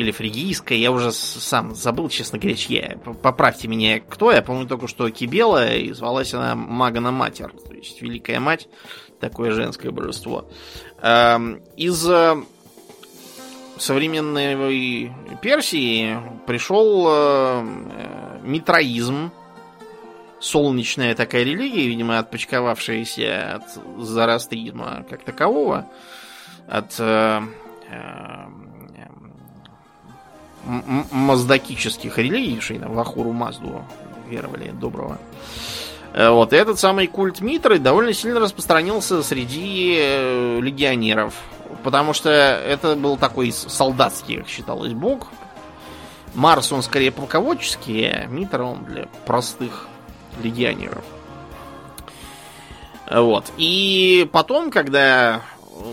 Или 0.00 0.12
фригийская, 0.12 0.78
я 0.78 0.92
уже 0.92 1.12
сам 1.12 1.74
забыл, 1.74 2.08
честно 2.08 2.38
говоря, 2.38 2.56
чья. 2.56 2.96
Поправьте 3.22 3.68
меня, 3.68 4.00
кто 4.00 4.32
я. 4.32 4.40
Помню 4.40 4.66
только, 4.66 4.88
что 4.88 5.10
Кибела, 5.10 5.74
и 5.74 5.92
звалась 5.92 6.32
она 6.32 6.54
Магана 6.54 7.10
Матер, 7.10 7.52
то 7.52 7.74
есть 7.74 8.00
Великая 8.00 8.40
Мать, 8.40 8.66
такое 9.20 9.50
женское 9.50 9.90
божество. 9.90 10.48
Эм, 11.02 11.60
из 11.76 12.08
э, 12.08 12.34
современной 13.76 15.12
Персии 15.42 16.16
пришел 16.46 17.06
э, 17.06 18.38
митроизм, 18.42 19.32
солнечная 20.40 21.14
такая 21.14 21.44
религия, 21.44 21.86
видимо, 21.86 22.18
отпочковавшаяся 22.18 23.56
от 23.56 24.02
зороастризма 24.02 25.04
как 25.10 25.24
такового, 25.24 25.86
от 26.66 26.98
э, 26.98 27.42
э, 27.90 28.46
маздакических 30.64 32.18
религий, 32.18 32.60
что 32.60 32.74
в 32.74 32.98
Ахуру 32.98 33.32
Мазду 33.32 33.84
веровали 34.28 34.70
доброго. 34.70 35.18
Э, 36.12 36.30
вот, 36.30 36.52
и 36.52 36.56
этот 36.56 36.78
самый 36.78 37.06
культ 37.06 37.40
Митры 37.40 37.78
довольно 37.78 38.12
сильно 38.12 38.40
распространился 38.40 39.22
среди 39.22 39.96
э, 39.98 40.60
легионеров. 40.60 41.34
Потому 41.84 42.12
что 42.12 42.30
это 42.30 42.96
был 42.96 43.16
такой 43.16 43.52
солдатский, 43.52 44.38
как 44.38 44.48
считалось, 44.48 44.92
бог. 44.92 45.28
Марс, 46.34 46.72
он 46.72 46.82
скорее 46.82 47.10
полководческий, 47.10 48.08
а 48.08 48.26
Митра, 48.26 48.64
он 48.64 48.84
для 48.84 49.06
простых 49.24 49.86
легионеров. 50.42 51.04
Вот. 53.10 53.46
И 53.56 54.28
потом, 54.32 54.70
когда 54.70 55.42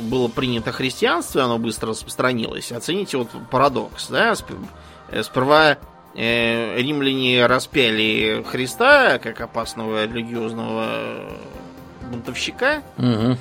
было 0.03 0.27
принято 0.27 0.71
христианство, 0.71 1.43
оно 1.43 1.57
быстро 1.57 1.89
распространилось. 1.89 2.71
Оцените 2.71 3.17
вот 3.17 3.29
парадокс, 3.49 4.07
да? 4.09 4.33
Э, 5.09 5.23
сперва 5.23 5.77
э, 6.15 6.81
римляне 6.81 7.45
распяли 7.45 8.43
Христа 8.47 9.19
как 9.19 9.41
опасного 9.41 10.05
религиозного 10.05 11.37
бунтовщика, 12.09 12.83
угу. 12.97 13.37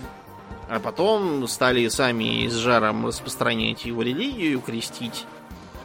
а 0.69 0.81
потом 0.81 1.47
стали 1.49 1.89
сами 1.89 2.49
с 2.49 2.55
жаром 2.55 3.07
распространять 3.07 3.85
его 3.85 4.03
религию, 4.03 4.61
крестить 4.61 5.25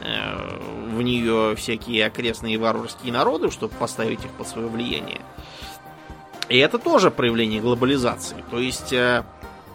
э, 0.00 0.58
в 0.94 1.02
нее 1.02 1.54
всякие 1.56 2.06
окрестные 2.06 2.58
варварские 2.58 3.12
народы, 3.12 3.50
чтобы 3.50 3.74
поставить 3.74 4.24
их 4.24 4.30
под 4.32 4.48
свое 4.48 4.68
влияние. 4.68 5.20
И 6.48 6.58
это 6.58 6.78
тоже 6.78 7.10
проявление 7.10 7.60
глобализации. 7.60 8.44
То 8.50 8.58
есть 8.58 8.92
э, 8.92 8.96
э, 8.96 9.22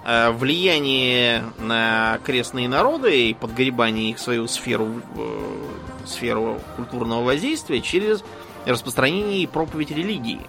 влияние 0.08 1.44
на 1.60 2.14
окрестные 2.14 2.70
народы 2.70 3.30
и 3.30 3.34
подгребание 3.34 4.12
их 4.12 4.18
в 4.18 4.22
свою 4.22 4.48
сферу 4.48 5.02
сферу 6.06 6.62
культурного 6.78 7.24
воздействия 7.24 7.82
через 7.82 8.24
распространение 8.66 9.44
и 9.44 9.48
проповедь 9.48 9.92
религии. 9.92 10.40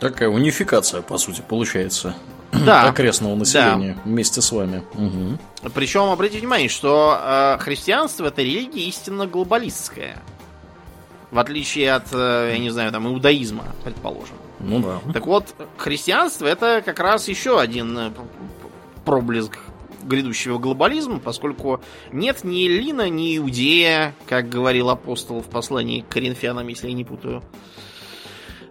Такая 0.00 0.28
унификация, 0.28 1.02
по 1.02 1.18
сути, 1.18 1.42
получается. 1.46 2.16
Да. 2.52 2.82
Окрестного 2.88 3.34
населения 3.34 3.94
да. 3.94 4.00
вместе 4.04 4.40
с 4.40 4.50
вами. 4.52 4.82
Угу. 4.94 5.70
Причем, 5.74 6.02
обратите 6.02 6.40
внимание, 6.40 6.68
что 6.68 7.18
э, 7.20 7.58
христианство 7.60 8.26
это 8.26 8.42
религия 8.42 8.82
истинно 8.88 9.26
глобалистская. 9.26 10.18
В 11.30 11.38
отличие 11.38 11.92
от, 11.92 12.12
э, 12.12 12.50
я 12.52 12.58
не 12.58 12.70
знаю, 12.70 12.92
там, 12.92 13.06
иудаизма, 13.06 13.64
предположим. 13.84 14.36
Ну 14.60 14.80
да. 14.80 15.12
Так 15.12 15.26
вот, 15.26 15.54
христианство 15.76 16.46
это 16.46 16.82
как 16.84 16.98
раз 17.00 17.28
еще 17.28 17.58
один 17.58 17.96
э, 17.96 18.10
проблеск 19.04 19.58
грядущего 20.02 20.58
глобализма, 20.58 21.20
поскольку 21.20 21.80
нет 22.10 22.44
ни 22.44 22.66
Лина, 22.66 23.08
ни 23.08 23.36
Иудея, 23.36 24.14
как 24.26 24.48
говорил 24.48 24.90
апостол 24.90 25.40
в 25.40 25.48
послании 25.48 26.00
к 26.00 26.08
коринфянам, 26.08 26.66
если 26.68 26.88
я 26.88 26.94
не 26.94 27.04
путаю. 27.04 27.42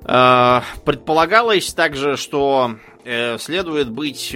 Э, 0.03 0.61
предполагалось 0.83 1.73
также, 1.73 2.17
что 2.17 2.75
э, 3.05 3.37
следует 3.37 3.89
быть 3.89 4.35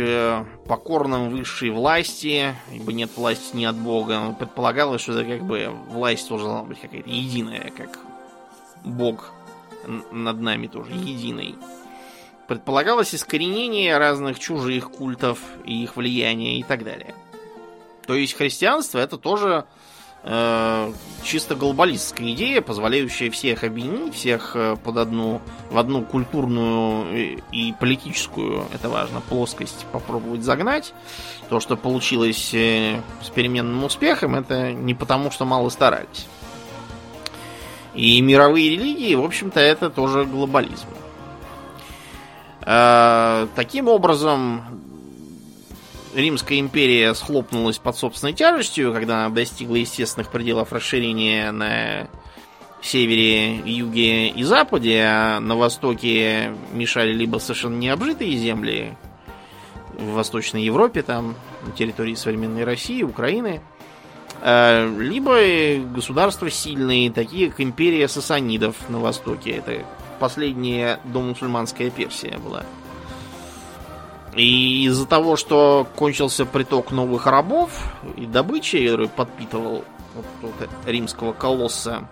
покорным 0.67 1.29
высшей 1.29 1.69
власти, 1.69 2.55
ибо 2.73 2.93
нет 2.93 3.11
власти 3.15 3.55
ни 3.55 3.65
от 3.65 3.75
Бога. 3.75 4.35
Предполагалось, 4.39 5.01
что 5.01 5.19
это 5.19 5.29
как 5.29 5.43
бы 5.43 5.69
власть 5.89 6.29
должна 6.29 6.63
быть 6.63 6.79
какая-то 6.79 7.09
единая, 7.09 7.71
как 7.75 7.99
Бог 8.85 9.33
над 10.11 10.39
нами 10.39 10.67
тоже 10.67 10.91
единый. 10.91 11.55
Предполагалось 12.47 13.15
искоренение 13.15 13.97
разных 13.97 14.39
чужих 14.39 14.91
культов 14.91 15.39
и 15.65 15.83
их 15.83 15.95
влияния 15.95 16.59
и 16.59 16.63
так 16.63 16.83
далее. 16.83 17.15
То 18.05 18.13
есть 18.13 18.33
христианство 18.33 18.99
это 18.99 19.17
тоже 19.17 19.65
э, 20.23 20.93
чисто 21.23 21.55
глобалистская 21.55 22.33
идея, 22.33 22.61
позволяющая 22.61 23.31
всех 23.31 23.63
объединить, 23.63 24.13
всех 24.13 24.55
э, 24.55 24.75
под 24.83 24.97
одну, 24.97 25.41
в 25.71 25.77
одну 25.79 26.03
культурную 26.03 27.41
и 27.51 27.73
политическую, 27.79 28.65
это 28.73 28.89
важно, 28.89 29.21
плоскость 29.21 29.85
попробовать 29.91 30.43
загнать. 30.43 30.93
То, 31.49 31.59
что 31.59 31.75
получилось 31.77 32.53
э, 32.53 33.01
с 33.23 33.29
переменным 33.29 33.83
успехом, 33.83 34.35
это 34.35 34.71
не 34.71 34.93
потому, 34.93 35.31
что 35.31 35.45
мало 35.45 35.69
старались. 35.69 36.27
И 37.95 38.21
мировые 38.21 38.71
религии, 38.71 39.15
в 39.15 39.23
общем-то, 39.23 39.59
это 39.59 39.89
тоже 39.89 40.25
глобализм. 40.25 40.87
А, 42.65 43.47
таким 43.55 43.87
образом, 43.87 44.63
Римская 46.13 46.59
империя 46.59 47.13
схлопнулась 47.13 47.77
под 47.77 47.95
собственной 47.97 48.33
тяжестью, 48.33 48.93
когда 48.93 49.25
она 49.25 49.33
достигла 49.33 49.75
естественных 49.75 50.29
пределов 50.31 50.73
расширения 50.73 51.51
на 51.51 52.07
севере, 52.81 53.57
юге 53.57 54.29
и 54.29 54.43
западе, 54.43 55.03
а 55.03 55.39
на 55.39 55.55
востоке 55.55 56.53
мешали 56.73 57.13
либо 57.13 57.37
совершенно 57.37 57.77
необжитые 57.77 58.37
земли, 58.37 58.95
в 59.93 60.13
Восточной 60.13 60.63
Европе, 60.63 61.01
там, 61.01 61.35
на 61.65 61.71
территории 61.71 62.15
современной 62.15 62.63
России, 62.63 63.01
Украины– 63.03 63.61
Э, 64.47 64.87
либо 64.99 65.39
государства 65.91 66.51
сильные, 66.51 67.11
такие 67.11 67.49
как 67.49 67.61
империя 67.61 68.07
сасанидов 68.07 68.75
на 68.89 68.99
востоке. 68.99 69.51
Это 69.51 69.83
последняя 70.19 70.99
домусульманская 71.03 71.89
Персия 71.89 72.37
была. 72.37 72.63
И 74.35 74.85
из-за 74.85 75.05
того, 75.05 75.37
что 75.37 75.87
кончился 75.95 76.45
приток 76.45 76.91
новых 76.91 77.25
рабов 77.25 77.71
и 78.17 78.25
добычи, 78.25 78.83
который 78.83 79.07
подпитывал 79.07 79.85
вот, 80.13 80.25
вот, 80.41 80.69
римского 80.85 81.31
колосса, 81.31 82.09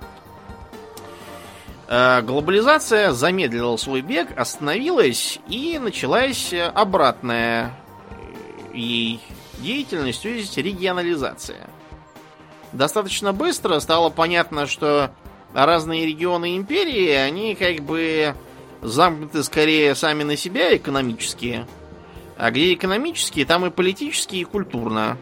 э, 1.90 2.22
глобализация 2.22 3.12
замедлила 3.12 3.76
свой 3.76 4.02
бег, 4.02 4.30
остановилась 4.38 5.40
и 5.48 5.78
началась 5.80 6.54
обратная 6.74 7.78
ей 8.74 9.20
деятельность, 9.60 10.22
то 10.24 10.30
есть 10.30 10.58
регионализация 10.58 11.70
достаточно 12.74 13.34
быстро 13.34 13.80
стало 13.80 14.10
понятно, 14.10 14.68
что 14.68 15.12
разные 15.54 16.06
регионы 16.06 16.58
империи, 16.58 17.10
они 17.10 17.56
как 17.56 17.82
бы 17.82 18.36
замкнуты 18.82 19.44
скорее 19.44 19.96
сами 19.96 20.24
на 20.24 20.36
себя 20.36 20.76
экономические. 20.76 21.68
А 22.38 22.52
где 22.52 22.74
экономические, 22.74 23.46
там 23.46 23.66
и 23.66 23.70
политические, 23.70 24.42
и 24.42 24.46
культурно. 24.46 25.18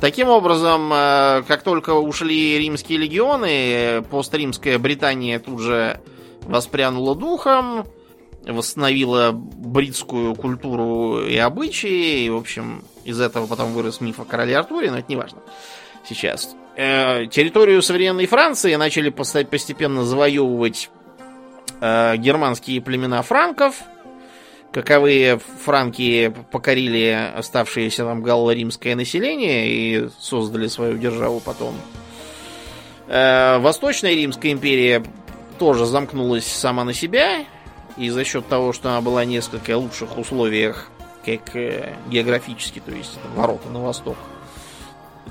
Таким 0.00 0.28
образом, 0.28 0.92
э, 0.92 1.42
как 1.48 1.62
только 1.62 1.90
ушли 1.90 2.58
римские 2.58 2.98
легионы, 2.98 4.04
постримская 4.10 4.78
Британия 4.78 5.40
тут 5.40 5.60
же 5.60 6.00
воспрянула 6.42 7.16
духом, 7.16 7.84
восстановила 8.46 9.32
бритскую 9.32 10.36
культуру 10.36 11.20
и 11.20 11.36
обычаи, 11.36 12.24
и, 12.24 12.30
в 12.30 12.36
общем, 12.36 12.84
из 13.04 13.20
этого 13.20 13.46
потом 13.46 13.72
вырос 13.72 14.00
миф 14.00 14.20
о 14.20 14.24
короле 14.24 14.56
Артуре, 14.56 14.90
но 14.90 14.98
это 14.98 15.08
не 15.08 15.16
важно 15.16 15.40
сейчас. 16.08 16.56
Э, 16.76 17.26
территорию 17.26 17.82
современной 17.82 18.26
Франции 18.26 18.74
начали 18.76 19.10
постепенно 19.10 20.04
завоевывать 20.04 20.90
э, 21.80 22.16
германские 22.16 22.80
племена 22.80 23.22
франков. 23.22 23.82
Каковые 24.72 25.38
франки 25.38 26.32
покорили 26.52 27.32
оставшееся 27.36 28.04
там 28.04 28.22
галло-римское 28.22 28.94
население 28.94 29.68
и 29.68 30.08
создали 30.20 30.66
свою 30.68 30.98
державу 30.98 31.40
потом. 31.40 31.74
Э, 33.08 33.58
Восточная 33.58 34.14
Римская 34.14 34.52
империя 34.52 35.02
тоже 35.58 35.86
замкнулась 35.86 36.46
сама 36.46 36.84
на 36.84 36.92
себя. 36.92 37.44
И 37.96 38.10
за 38.10 38.22
счет 38.24 38.46
того, 38.46 38.72
что 38.72 38.90
она 38.90 39.00
была 39.00 39.24
в 39.24 39.26
несколько 39.26 39.76
лучших 39.76 40.16
условиях, 40.16 40.88
как 41.24 41.56
э, 41.56 41.94
географически, 42.08 42.80
то 42.80 42.92
есть 42.92 43.18
ворота 43.34 43.68
на 43.70 43.80
восток, 43.80 44.16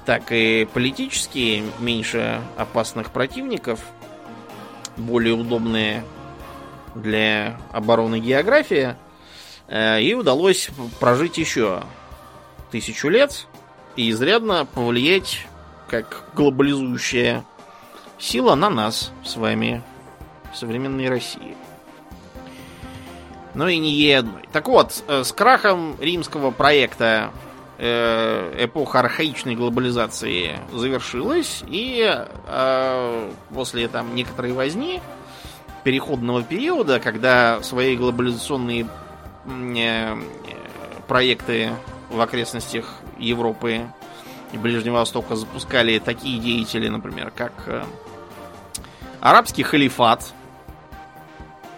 так 0.06 0.32
и 0.32 0.68
политически 0.74 1.64
меньше 1.80 2.42
опасных 2.58 3.12
противников, 3.12 3.80
более 4.96 5.34
удобные 5.34 6.04
для 6.96 7.60
обороны 7.72 8.20
география, 8.20 8.98
э, 9.68 10.02
и 10.02 10.14
удалось 10.14 10.70
прожить 11.00 11.38
еще 11.38 11.84
тысячу 12.72 13.10
лет 13.10 13.48
и 13.96 14.10
изрядно 14.12 14.66
повлиять 14.66 15.48
как 15.90 16.30
глобализующая 16.36 17.46
сила 18.20 18.56
на 18.56 18.70
нас 18.70 19.12
с 19.24 19.36
вами 19.38 19.84
в 20.52 20.58
современной 20.58 21.10
России. 21.10 21.56
Но 23.54 23.68
и 23.68 23.78
не 23.78 23.92
ей 23.92 24.20
одной. 24.20 24.44
Так 24.52 24.68
вот, 24.68 25.04
э, 25.08 25.24
с 25.24 25.32
крахом 25.32 25.96
римского 26.00 26.52
проекта 26.52 27.32
эпоха 27.80 29.00
архаичной 29.00 29.56
глобализации 29.56 30.60
завершилась, 30.74 31.64
и 31.68 32.12
э, 32.48 33.32
после 33.54 33.88
там 33.88 34.16
некоторой 34.16 34.54
возни, 34.54 35.00
переходного 35.84 36.44
периода, 36.44 37.00
когда 37.00 37.62
свои 37.62 37.96
глобализационные 37.96 38.88
э, 39.46 40.16
проекты 41.08 41.72
в 42.10 42.20
окрестностях 42.20 42.96
Европы 43.18 43.86
и 44.52 44.58
Ближнего 44.58 44.96
Востока 44.96 45.36
запускали 45.36 46.00
такие 46.00 46.40
деятели, 46.40 46.90
например, 46.90 47.32
как 47.36 47.54
э, 47.68 47.84
арабский 49.22 49.64
халифат. 49.64 50.34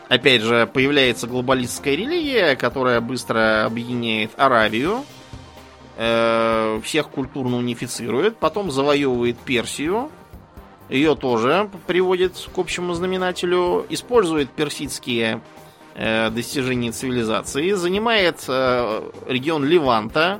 Опять 0.08 0.42
же, 0.42 0.66
появляется 0.66 1.28
глобалистская 1.28 1.96
религия, 1.96 2.56
которая 2.56 3.02
быстро 3.02 3.66
объединяет 3.66 4.32
Аравию, 4.38 5.06
Э, 6.02 6.80
всех 6.82 7.10
культурно 7.10 7.58
унифицирует, 7.58 8.38
потом 8.38 8.72
завоевывает 8.72 9.38
Персию, 9.38 10.10
ее 10.88 11.14
тоже 11.18 11.70
приводит 11.88 12.38
к 12.56 12.58
общему 12.58 12.94
знаменателю, 12.94 13.86
использует 13.90 14.50
персидские 14.50 15.42
э, 15.96 16.30
достижения 16.30 16.94
цивилизации, 16.94 17.74
занимает 17.74 18.46
э, 18.48 19.12
регион 19.28 19.66
Леванта, 19.66 20.40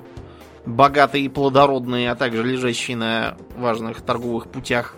богатый 0.66 1.24
и 1.24 1.28
плодородный, 1.28 2.10
а 2.10 2.16
также 2.16 2.42
лежащий 2.42 2.96
на 2.96 3.36
важных 3.58 4.02
торговых 4.02 4.50
путях. 4.50 4.96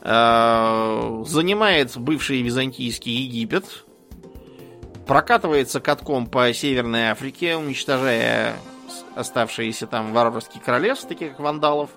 Э, 0.00 1.22
занимает 1.24 1.96
бывший 1.96 2.42
византийский 2.42 3.12
Египет, 3.12 3.84
прокатывается 5.06 5.78
катком 5.78 6.26
по 6.26 6.52
Северной 6.52 7.10
Африке, 7.10 7.54
уничтожая 7.54 8.56
оставшиеся 9.14 9.86
там 9.86 10.12
варварские 10.12 10.62
королевства, 10.62 11.08
такие 11.08 11.30
как 11.30 11.40
вандалов, 11.40 11.90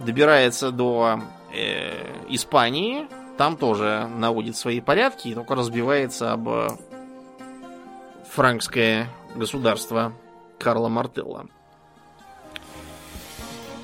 добирается 0.00 0.70
до 0.70 1.20
э, 1.52 2.06
Испании, 2.28 3.06
там 3.36 3.56
тоже 3.56 4.08
наводит 4.16 4.56
свои 4.56 4.80
порядки, 4.80 5.28
и 5.28 5.34
только 5.34 5.54
разбивается 5.54 6.32
об 6.32 6.48
э, 6.48 6.68
франкское 8.30 9.08
государство 9.34 10.12
Карла 10.58 10.88
Мартелла. 10.88 11.46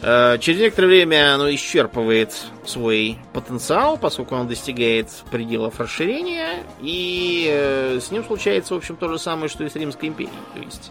Э, 0.02 0.38
через 0.38 0.60
некоторое 0.60 0.88
время 0.88 1.34
оно 1.34 1.52
исчерпывает 1.52 2.34
свой 2.64 3.18
потенциал, 3.32 3.98
поскольку 3.98 4.34
он 4.34 4.48
достигает 4.48 5.10
пределов 5.30 5.78
расширения, 5.78 6.64
и 6.80 7.48
э, 7.50 8.00
с 8.00 8.10
ним 8.10 8.24
случается, 8.24 8.74
в 8.74 8.78
общем, 8.78 8.96
то 8.96 9.08
же 9.08 9.18
самое, 9.18 9.48
что 9.48 9.64
и 9.64 9.68
с 9.68 9.74
Римской 9.74 10.08
империей. 10.08 10.32
То 10.54 10.60
есть 10.60 10.90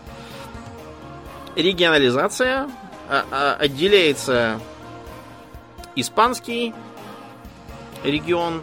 регионализация, 1.62 2.69
а, 3.10 3.26
а, 3.32 3.56
отделяется 3.60 4.60
испанский 5.95 6.74
регион, 8.04 8.62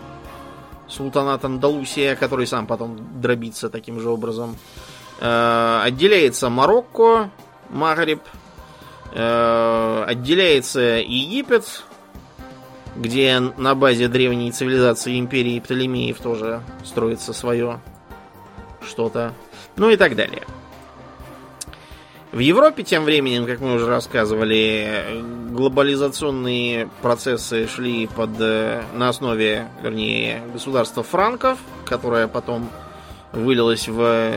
султанат 0.89 1.45
Андалусия, 1.45 2.15
который 2.17 2.47
сам 2.47 2.67
потом 2.67 3.21
дробится 3.21 3.69
таким 3.69 4.01
же 4.01 4.09
образом. 4.09 4.57
Э, 5.21 5.81
отделяется 5.83 6.49
Марокко, 6.49 7.31
Магриб, 7.71 8.23
Э, 9.19 10.05
отделяется 10.07 10.81
Египет, 10.81 11.85
где 12.97 13.41
на 13.41 13.75
базе 13.75 14.09
древней 14.09 14.53
цивилизации 14.53 15.19
империи 15.19 15.59
Птолемеев 15.59 16.19
тоже 16.19 16.61
строится 16.85 17.33
свое 17.33 17.81
что-то, 18.87 19.33
ну 19.77 19.89
и 19.89 19.97
так 19.97 20.17
далее. 20.17 20.43
В 22.37 22.41
Европе 22.41 22.83
тем 22.83 23.05
временем, 23.05 23.47
как 23.47 23.61
мы 23.61 23.77
уже 23.77 23.87
рассказывали, 23.87 25.25
глобализационные 25.53 26.91
процессы 27.01 27.67
шли 27.67 28.09
под, 28.09 28.39
э, 28.39 28.83
на 28.93 29.09
основе, 29.09 29.71
вернее, 29.83 30.43
государства 30.53 31.03
франков, 31.03 31.59
которое 31.87 32.29
потом 32.29 32.69
вылилось 33.33 33.89
в 33.89 34.35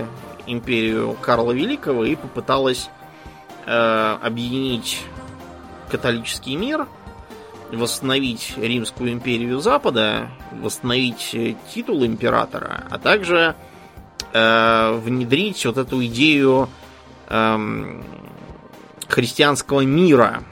империю 0.48 1.18
Карла 1.22 1.52
Великого 1.52 2.06
и 2.06 2.16
попыталось 2.16 2.90
э, 3.66 4.18
объединить 4.22 5.02
католический 5.92 6.56
мир, 6.56 6.88
восстановить 7.70 8.54
Римскую 8.56 9.12
империю 9.12 9.60
Запада, 9.60 10.30
восстановить 10.54 11.32
э, 11.34 11.56
титул 11.74 12.06
императора, 12.06 12.86
а 12.90 12.98
также 12.98 13.56
э, 14.32 15.02
внедрить 15.04 15.66
вот 15.66 15.78
эту 15.78 16.06
идею 16.06 16.70
э, 17.30 18.02
христианского 19.08 19.82
мира. 19.82 20.44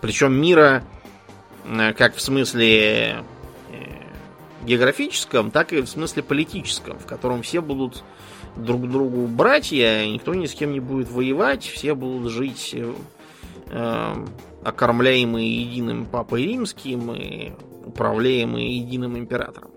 Причем 0.00 0.32
мира 0.32 0.84
э, 1.64 1.92
как 1.92 2.16
в 2.16 2.20
смысле 2.20 2.70
э, 2.70 3.22
географическом, 4.64 5.50
так 5.50 5.72
и 5.72 5.80
в 5.80 5.86
смысле 5.86 6.22
политическом, 6.22 6.98
в 6.98 7.06
котором 7.06 7.42
все 7.42 7.60
будут 7.60 8.02
друг 8.56 8.88
другу 8.90 9.26
братья, 9.26 10.06
никто 10.06 10.34
ни 10.34 10.46
с 10.46 10.54
кем 10.54 10.72
не 10.72 10.80
будет 10.80 11.10
воевать, 11.10 11.64
все 11.64 11.94
будут 11.94 12.32
жить 12.32 12.74
э, 13.70 14.14
окормляемые 14.64 15.62
единым 15.62 16.06
папой 16.06 16.44
римским 16.44 17.12
и 17.12 17.52
управляемые 17.84 18.78
единым 18.78 19.18
императором. 19.18 19.70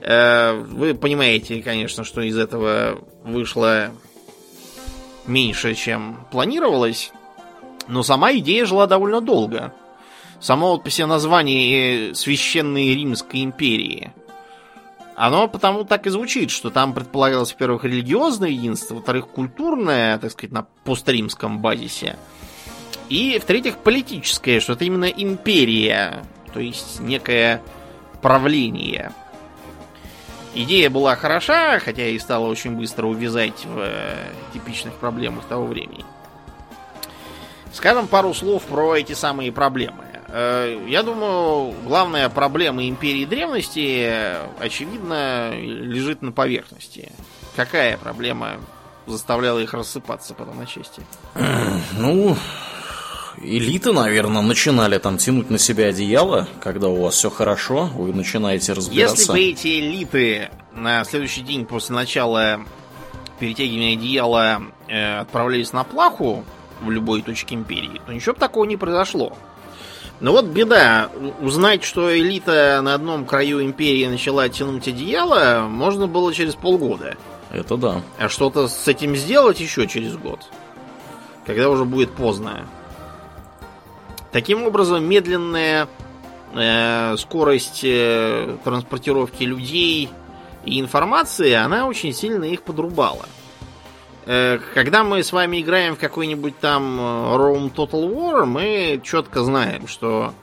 Э, 0.00 0.52
вы 0.54 0.94
понимаете, 0.94 1.62
конечно, 1.62 2.04
что 2.04 2.20
из 2.20 2.36
этого 2.38 2.98
вышло 3.24 3.90
меньше, 5.26 5.74
чем 5.74 6.26
планировалось, 6.30 7.12
но 7.88 8.02
сама 8.02 8.32
идея 8.34 8.66
жила 8.66 8.86
довольно 8.86 9.20
долго. 9.20 9.72
Само 10.40 10.72
вот 10.72 10.84
по 10.84 10.90
себе 10.90 11.06
название 11.06 12.14
Священной 12.14 12.94
Римской 12.94 13.42
империи– 13.42 14.12
оно 15.16 15.48
потому 15.48 15.84
так 15.84 16.06
и 16.06 16.10
звучит, 16.10 16.50
что 16.50 16.70
там 16.70 16.92
предполагалось, 16.92 17.52
во-первых, 17.52 17.84
религиозное 17.84 18.50
единство, 18.50 18.96
во-вторых, 18.96 19.28
культурное, 19.28 20.18
так 20.18 20.30
сказать, 20.30 20.52
на 20.52 20.66
постримском 20.84 21.60
базисе. 21.60 22.16
И, 23.08 23.38
в-третьих, 23.38 23.78
политическое, 23.78 24.60
что 24.60 24.74
это 24.74 24.84
именно 24.84 25.06
империя, 25.06 26.22
то 26.52 26.60
есть 26.60 27.00
некое 27.00 27.62
правление. 28.20 29.12
Идея 30.58 30.88
была 30.88 31.16
хороша, 31.16 31.78
хотя 31.80 32.06
и 32.06 32.18
стала 32.18 32.46
очень 32.46 32.76
быстро 32.76 33.06
увязать 33.06 33.66
в 33.66 33.78
э, 33.78 34.32
типичных 34.54 34.94
проблемах 34.94 35.44
того 35.44 35.66
времени. 35.66 36.02
Скажем 37.74 38.08
пару 38.08 38.32
слов 38.32 38.62
про 38.62 38.96
эти 38.96 39.12
самые 39.12 39.52
проблемы. 39.52 40.04
Э, 40.28 40.82
я 40.88 41.02
думаю, 41.02 41.74
главная 41.84 42.30
проблема 42.30 42.88
империи 42.88 43.26
древности, 43.26 44.10
очевидно, 44.58 45.50
лежит 45.54 46.22
на 46.22 46.32
поверхности. 46.32 47.12
Какая 47.54 47.98
проблема 47.98 48.52
заставляла 49.06 49.58
их 49.58 49.74
рассыпаться 49.74 50.32
потом 50.32 50.56
на 50.56 50.64
части? 50.64 51.02
Ну, 51.98 52.34
элиты, 53.46 53.92
наверное, 53.92 54.42
начинали 54.42 54.98
там 54.98 55.18
тянуть 55.18 55.50
на 55.50 55.58
себя 55.58 55.86
одеяло, 55.86 56.48
когда 56.60 56.88
у 56.88 57.02
вас 57.02 57.14
все 57.14 57.30
хорошо, 57.30 57.88
вы 57.94 58.12
начинаете 58.12 58.72
разбираться. 58.72 59.16
Если 59.16 59.32
бы 59.32 59.40
эти 59.40 59.80
элиты 59.80 60.50
на 60.74 61.04
следующий 61.04 61.42
день 61.42 61.64
после 61.64 61.94
начала 61.94 62.60
перетягивания 63.38 63.96
одеяла 63.96 64.62
э, 64.88 65.18
отправлялись 65.18 65.72
на 65.72 65.84
плаху 65.84 66.44
в 66.80 66.90
любой 66.90 67.22
точке 67.22 67.54
империи, 67.54 68.00
то 68.04 68.12
ничего 68.12 68.34
бы 68.34 68.40
такого 68.40 68.64
не 68.64 68.76
произошло. 68.76 69.36
Но 70.20 70.32
вот 70.32 70.46
беда. 70.46 71.10
Узнать, 71.42 71.84
что 71.84 72.16
элита 72.16 72.80
на 72.82 72.94
одном 72.94 73.26
краю 73.26 73.62
империи 73.62 74.06
начала 74.06 74.48
тянуть 74.48 74.88
одеяло, 74.88 75.66
можно 75.68 76.06
было 76.06 76.32
через 76.32 76.54
полгода. 76.54 77.16
Это 77.50 77.76
да. 77.76 78.02
А 78.18 78.28
что-то 78.28 78.66
с 78.68 78.88
этим 78.88 79.14
сделать 79.14 79.60
еще 79.60 79.86
через 79.86 80.16
год. 80.16 80.40
Когда 81.44 81.68
уже 81.68 81.84
будет 81.84 82.12
поздно. 82.12 82.66
Таким 84.36 84.64
образом, 84.64 85.02
медленная 85.02 85.88
э, 86.52 87.16
скорость 87.16 87.80
э, 87.84 88.58
транспортировки 88.64 89.44
людей 89.44 90.10
и 90.66 90.78
информации, 90.78 91.54
она 91.54 91.86
очень 91.86 92.12
сильно 92.12 92.44
их 92.44 92.60
подрубала. 92.60 93.24
Э, 94.26 94.58
когда 94.74 95.04
мы 95.04 95.22
с 95.22 95.32
вами 95.32 95.62
играем 95.62 95.96
в 95.96 95.98
какой-нибудь 95.98 96.58
там 96.58 97.00
э, 97.00 97.02
Rome 97.34 97.74
Total 97.74 98.12
War, 98.12 98.44
мы 98.44 99.00
четко 99.02 99.42
знаем, 99.42 99.88
что 99.88 100.34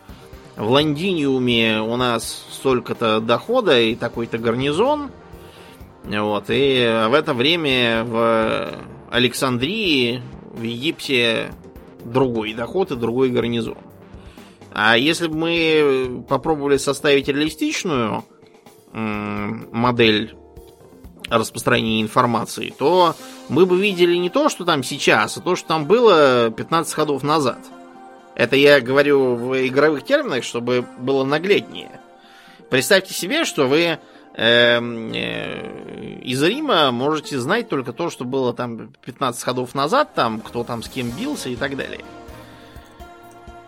в 0.57 0.71
Лондиниуме 0.71 1.79
у 1.79 1.95
нас 1.95 2.47
столько-то 2.49 3.19
дохода 3.19 3.79
и 3.79 3.93
такой-то 3.93 4.39
гарнизон. 4.39 5.11
Вот, 6.03 6.45
и 6.47 7.05
в 7.11 7.13
это 7.13 7.35
время 7.35 8.03
в 8.05 8.73
Александрии, 9.11 10.23
в 10.51 10.63
Египте 10.63 11.51
другой 12.03 12.53
доход 12.53 12.91
и 12.91 12.95
другой 12.95 13.29
гарнизон. 13.29 13.77
А 14.71 14.97
если 14.97 15.27
бы 15.27 15.35
мы 15.35 16.25
попробовали 16.27 16.77
составить 16.77 17.27
реалистичную 17.27 18.25
модель 18.91 20.35
распространения 21.29 22.01
информации, 22.01 22.73
то 22.77 23.15
мы 23.49 23.65
бы 23.65 23.79
видели 23.79 24.15
не 24.15 24.29
то, 24.29 24.49
что 24.49 24.65
там 24.65 24.83
сейчас, 24.83 25.37
а 25.37 25.41
то, 25.41 25.55
что 25.55 25.67
там 25.67 25.85
было 25.85 26.51
15 26.51 26.93
ходов 26.93 27.23
назад. 27.23 27.59
Это 28.35 28.55
я 28.55 28.81
говорю 28.81 29.35
в 29.35 29.67
игровых 29.67 30.03
терминах, 30.03 30.43
чтобы 30.43 30.85
было 30.99 31.23
нагляднее. 31.23 32.01
Представьте 32.69 33.13
себе, 33.13 33.45
что 33.45 33.67
вы 33.67 33.99
из 34.35 36.41
Рима 36.41 36.91
можете 36.91 37.39
знать 37.39 37.69
только 37.69 37.93
то, 37.93 38.09
что 38.09 38.25
было 38.25 38.53
там 38.53 38.91
15 39.05 39.43
ходов 39.43 39.75
назад, 39.75 40.15
там 40.15 40.41
кто 40.41 40.63
там 40.63 40.81
с 40.81 40.89
кем 40.89 41.11
бился 41.11 41.49
и 41.49 41.55
так 41.55 41.77
далее. 41.77 42.01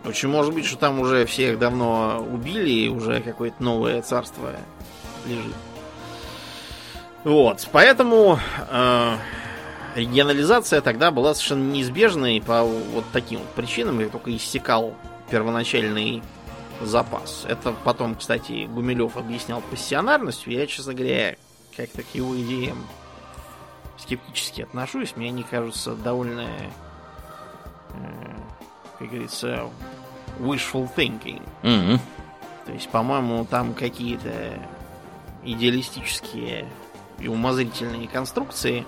Очень 0.04 0.28
может 0.28 0.54
быть, 0.54 0.66
что 0.66 0.78
там 0.78 1.00
уже 1.00 1.26
всех 1.26 1.58
давно 1.58 2.24
убили, 2.32 2.70
и 2.70 2.88
уже 2.88 3.20
какое-то 3.20 3.62
новое 3.62 4.02
царство 4.02 4.52
лежит. 5.26 5.54
Вот, 7.24 7.66
поэтому 7.72 8.38
э, 8.70 9.16
регионализация 9.96 10.80
тогда 10.80 11.10
была 11.10 11.34
совершенно 11.34 11.72
неизбежной 11.72 12.40
по 12.40 12.62
вот 12.62 13.04
таким 13.12 13.40
вот 13.40 13.48
причинам, 13.48 13.98
как 13.98 14.12
только 14.12 14.36
иссякал 14.36 14.94
первоначальный 15.28 16.22
запас. 16.80 17.44
Это 17.48 17.72
потом, 17.84 18.14
кстати, 18.14 18.66
Гумилев 18.66 19.16
объяснял 19.16 19.60
пассионарностью. 19.60 20.52
Я, 20.52 20.66
честно 20.66 20.94
говоря, 20.94 21.36
как-то 21.76 22.02
к 22.02 22.14
его 22.14 22.38
идеям 22.38 22.86
скептически 23.98 24.62
отношусь. 24.62 25.16
Мне 25.16 25.28
они 25.28 25.42
кажутся 25.42 25.94
довольно, 25.94 26.48
э, 27.90 28.34
как 28.98 29.08
говорится, 29.08 29.70
wishful 30.38 30.88
thinking. 30.94 31.42
Mm-hmm. 31.62 31.98
То 32.66 32.72
есть, 32.72 32.88
по-моему, 32.88 33.44
там 33.44 33.74
какие-то 33.74 34.58
идеалистические 35.44 36.68
и 37.18 37.28
умозрительные 37.28 38.08
конструкции, 38.08 38.84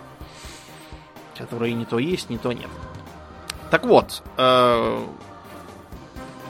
которые 1.36 1.74
не 1.74 1.84
то 1.84 1.98
есть, 1.98 2.28
не 2.28 2.38
то 2.38 2.52
нет. 2.52 2.68
Так 3.70 3.84
вот, 3.84 4.22
э, 4.36 5.06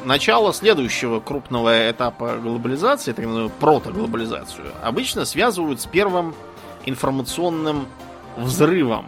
начало 0.08 0.54
следующего 0.54 1.20
крупного 1.20 1.90
этапа 1.90 2.38
глобализации, 2.38 3.12
так 3.12 3.26
называемую 3.26 3.52
протоглобализацию, 3.60 4.72
обычно 4.82 5.26
связывают 5.26 5.82
с 5.82 5.86
первым 5.86 6.34
информационным 6.86 7.86
взрывом. 8.36 9.06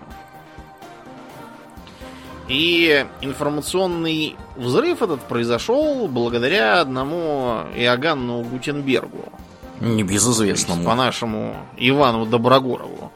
И 2.49 3.07
информационный 3.23 4.37
взрыв 4.57 5.03
этот 5.03 5.21
произошел 5.21 6.07
благодаря 6.07 6.81
одному 6.81 7.63
Иоганну 7.77 8.43
Гутенбергу. 8.43 9.33
Небезызвестному. 9.81 10.85
По 10.85 10.95
нашему 10.95 11.57
Ивану 11.79 12.27
Доброгорову. 12.27 13.11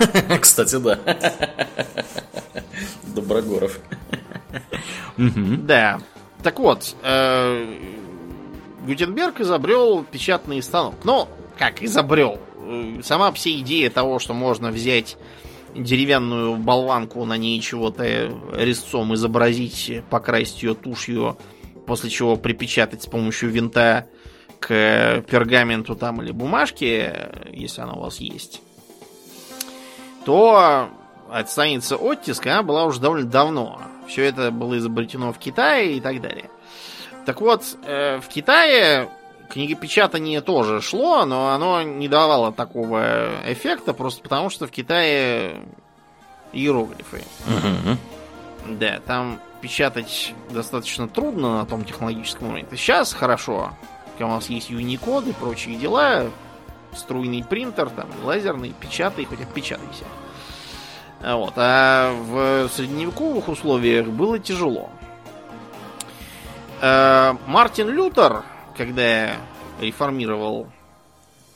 Кстати, 0.40 0.76
да. 0.76 0.98
Доброгоров. 3.14 3.78
Да. 5.16 6.00
Так 6.42 6.58
вот, 6.60 6.94
э, 7.02 7.66
Гутенберг 8.86 9.40
изобрел 9.40 10.04
печатный 10.04 10.62
станок. 10.62 10.94
Ну, 11.04 11.28
как 11.58 11.82
изобрел? 11.82 12.38
Э, 12.60 13.00
сама 13.02 13.32
вся 13.32 13.50
идея 13.50 13.90
того, 13.90 14.18
что 14.18 14.34
можно 14.34 14.70
взять 14.70 15.16
деревянную 15.74 16.56
болванку, 16.56 17.24
на 17.24 17.36
ней 17.36 17.60
чего-то 17.60 18.32
резцом 18.52 19.14
изобразить, 19.14 20.02
покрасить 20.10 20.62
ее 20.62 20.74
тушью, 20.74 21.36
после 21.86 22.10
чего 22.10 22.36
припечатать 22.36 23.02
с 23.02 23.06
помощью 23.06 23.50
винта 23.50 24.06
к 24.60 25.24
пергаменту 25.28 25.94
там 25.94 26.22
или 26.22 26.32
бумажке, 26.32 27.30
если 27.52 27.82
она 27.82 27.94
у 27.94 28.00
вас 28.00 28.18
есть, 28.18 28.60
то 30.24 30.90
от 31.30 31.50
страницы 31.50 31.94
оттиска 31.94 32.54
она 32.54 32.62
была 32.62 32.84
уже 32.84 33.00
довольно 33.00 33.28
давно. 33.28 33.80
Все 34.08 34.24
это 34.24 34.50
было 34.50 34.78
изобретено 34.78 35.32
в 35.32 35.38
Китае 35.38 35.94
и 35.96 36.00
так 36.00 36.20
далее. 36.20 36.50
Так 37.26 37.40
вот, 37.40 37.62
э, 37.84 38.20
в 38.20 38.28
Китае 38.28 39.08
книгопечатание 39.50 40.40
тоже 40.40 40.80
шло, 40.80 41.24
но 41.24 41.50
оно 41.50 41.82
не 41.82 42.08
давало 42.08 42.52
такого 42.52 43.30
эффекта, 43.46 43.92
просто 43.92 44.22
потому 44.22 44.50
что 44.50 44.66
в 44.66 44.70
Китае 44.70 45.62
иероглифы. 46.52 47.22
Да, 48.66 49.00
там 49.06 49.40
печатать 49.60 50.34
достаточно 50.50 51.08
трудно 51.08 51.58
на 51.58 51.66
том 51.66 51.84
технологическом 51.84 52.48
уровне. 52.48 52.66
Сейчас 52.72 53.12
хорошо, 53.12 53.72
когда 54.12 54.26
у 54.26 54.36
нас 54.36 54.48
есть 54.48 54.70
Unicode 54.70 55.30
и 55.30 55.32
прочие 55.32 55.76
дела, 55.76 56.26
струйный 56.94 57.44
принтер, 57.44 57.90
там, 57.90 58.08
лазерный, 58.24 58.74
печатай, 58.78 59.24
хоть 59.24 59.40
отпечатайся. 59.40 60.04
Вот. 61.20 61.54
А 61.56 62.12
в 62.12 62.68
средневековых 62.68 63.48
условиях 63.48 64.06
было 64.06 64.38
тяжело. 64.38 64.90
Э, 66.80 67.34
Мартин 67.46 67.88
Лютер, 67.88 68.44
когда 68.76 69.32
реформировал 69.80 70.68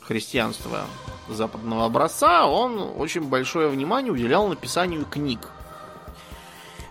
христианство 0.01 0.87
западного 1.29 1.85
образца, 1.85 2.47
он 2.47 2.93
очень 2.97 3.23
большое 3.23 3.69
внимание 3.69 4.13
уделял 4.13 4.49
написанию 4.49 5.05
книг. 5.05 5.49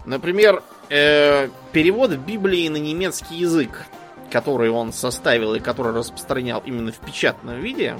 Например, 0.06 0.64
э, 0.90 1.50
перевод 1.74 2.12
Библии 2.12 2.68
на 2.70 2.78
немецкий 2.78 3.36
язык, 3.36 3.86
который 4.32 4.70
он 4.70 4.94
составил 4.94 5.54
и 5.54 5.60
который 5.60 5.94
распространял 5.94 6.64
именно 6.66 6.92
в 6.92 6.98
печатном 6.98 7.60
виде, 7.60 7.98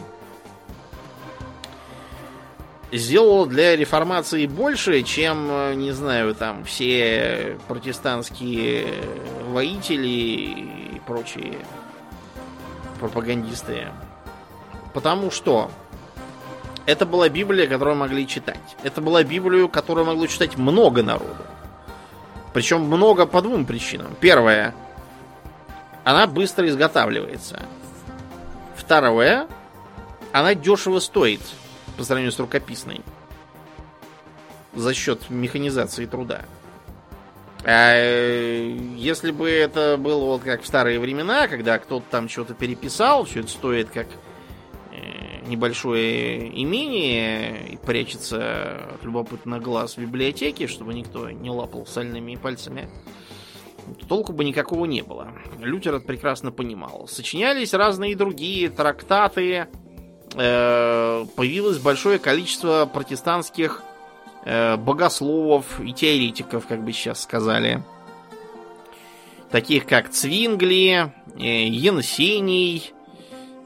сделал 2.92 3.46
для 3.46 3.76
реформации 3.76 4.46
больше, 4.46 5.02
чем, 5.04 5.48
э, 5.50 5.74
не 5.76 5.92
знаю, 5.92 6.36
там 6.36 6.64
все 6.66 7.58
протестантские 7.68 8.88
воители 9.48 10.08
и 10.08 11.02
прочие 11.06 11.60
пропагандисты. 13.00 13.88
Потому 14.94 15.32
что 15.32 15.72
это 16.86 17.06
была 17.06 17.30
Библия, 17.30 17.68
которую 17.68 17.96
могли 17.96 18.28
читать. 18.28 18.60
Это 18.84 19.02
была 19.02 19.24
Библия, 19.24 19.68
которую 19.68 20.06
могло 20.06 20.28
читать 20.28 20.58
много 20.58 21.02
народу. 21.02 21.44
Причем 22.54 22.82
много 22.82 23.26
по 23.26 23.42
двум 23.42 23.66
причинам. 23.66 24.14
Первое, 24.20 24.76
она 26.04 26.28
быстро 26.28 26.68
изготавливается. 26.68 27.62
Второе, 28.76 29.48
она 30.34 30.54
дешево 30.54 31.00
стоит 31.00 31.42
по 31.98 32.04
сравнению 32.04 32.32
с 32.32 32.40
рукописной. 32.40 33.02
За 34.74 34.94
счет 34.94 35.30
механизации 35.30 36.06
труда. 36.06 36.46
А 37.64 37.94
э, 37.94 38.76
если 38.96 39.32
бы 39.32 39.50
это 39.50 39.98
было 39.98 40.26
вот 40.26 40.42
как 40.42 40.64
в 40.64 40.68
старые 40.68 41.00
времена, 41.00 41.48
когда 41.48 41.78
кто-то 41.78 42.06
там 42.10 42.28
что-то 42.28 42.56
переписал, 42.56 43.26
все 43.26 43.42
это 43.42 43.50
стоит 43.50 43.92
как 43.92 44.08
э, 44.92 45.46
небольшое 45.46 46.50
имение 46.62 47.74
и 47.74 47.78
прячется 47.78 48.96
от 48.96 49.04
любопытных 49.04 49.62
глаз 49.62 49.96
в 49.96 50.00
библиотеке, 50.00 50.66
чтобы 50.66 50.96
никто 50.96 51.30
не 51.30 51.52
лапал 51.52 51.86
сальными 51.86 52.36
пальцами, 52.36 52.90
толку 54.08 54.34
бы 54.34 54.44
никакого 54.44 54.86
не 54.86 55.04
было. 55.04 55.32
Лютер 55.60 55.96
это 55.96 56.08
прекрасно 56.08 56.52
понимал. 56.52 57.08
Сочинялись 57.08 57.76
разные 57.76 58.16
другие 58.16 58.70
трактаты, 58.70 59.68
появилось 60.34 61.78
большое 61.78 62.18
количество 62.20 62.86
протестантских 62.86 63.84
э, 64.46 64.78
богословов 64.78 65.80
и 65.80 65.94
теоретиков, 65.94 66.68
как 66.68 66.84
бы 66.84 66.92
сейчас 66.94 67.22
сказали. 67.22 67.84
Таких 69.50 69.86
как 69.86 70.10
Цвингли, 70.10 71.12
э, 71.38 71.68
Енсений, 71.68 72.94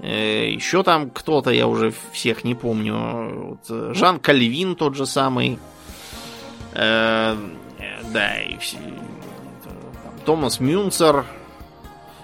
э, 0.02 0.50
еще 0.50 0.84
там 0.84 1.10
кто-то, 1.10 1.52
я 1.52 1.68
уже 1.68 1.94
всех 2.12 2.44
не 2.44 2.56
помню. 2.56 3.60
Э, 3.70 3.92
Жан 3.94 4.20
Кальвин 4.20 4.76
тот 4.76 4.96
же 4.96 5.06
самый. 5.06 5.60
Э, 6.74 7.38
да, 8.12 8.42
и 8.42 8.58
все, 8.58 8.78
Томас 10.26 10.60
Мюнцер. 10.60 11.26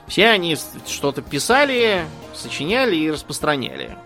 Все 0.08 0.27
они 0.27 0.58
что-то 0.88 1.21
писали, 1.21 2.04
сочиняли 2.34 2.97
и 2.97 3.12
распространяли 3.12 3.97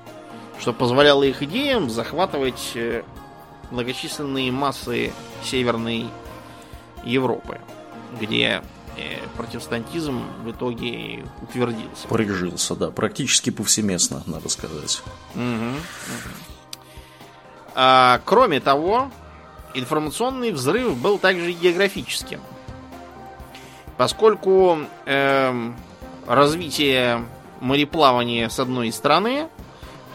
что 0.59 0.73
позволяло 0.73 1.23
их 1.23 1.41
идеям 1.43 1.89
захватывать 1.89 2.71
э, 2.75 3.03
многочисленные 3.71 4.51
массы 4.51 5.13
Северной 5.43 6.07
Европы, 7.03 7.59
где 8.19 8.61
э, 8.97 9.17
протестантизм 9.37 10.23
в 10.43 10.51
итоге 10.51 11.25
утвердился. 11.41 12.07
Прижился, 12.07 12.75
да, 12.75 12.91
практически 12.91 13.49
повсеместно, 13.49 14.23
надо 14.25 14.49
сказать. 14.49 15.01
Угу, 15.35 15.43
угу. 15.43 15.75
А, 17.75 18.21
кроме 18.23 18.59
того, 18.61 19.11
информационный 19.73 20.51
взрыв 20.51 20.97
был 20.97 21.19
также 21.19 21.51
географическим. 21.51 22.39
Поскольку 23.97 24.79
э, 25.05 25.71
развитие 26.27 27.25
мореплавания 27.61 28.49
с 28.49 28.59
одной 28.59 28.91
стороны 28.91 29.49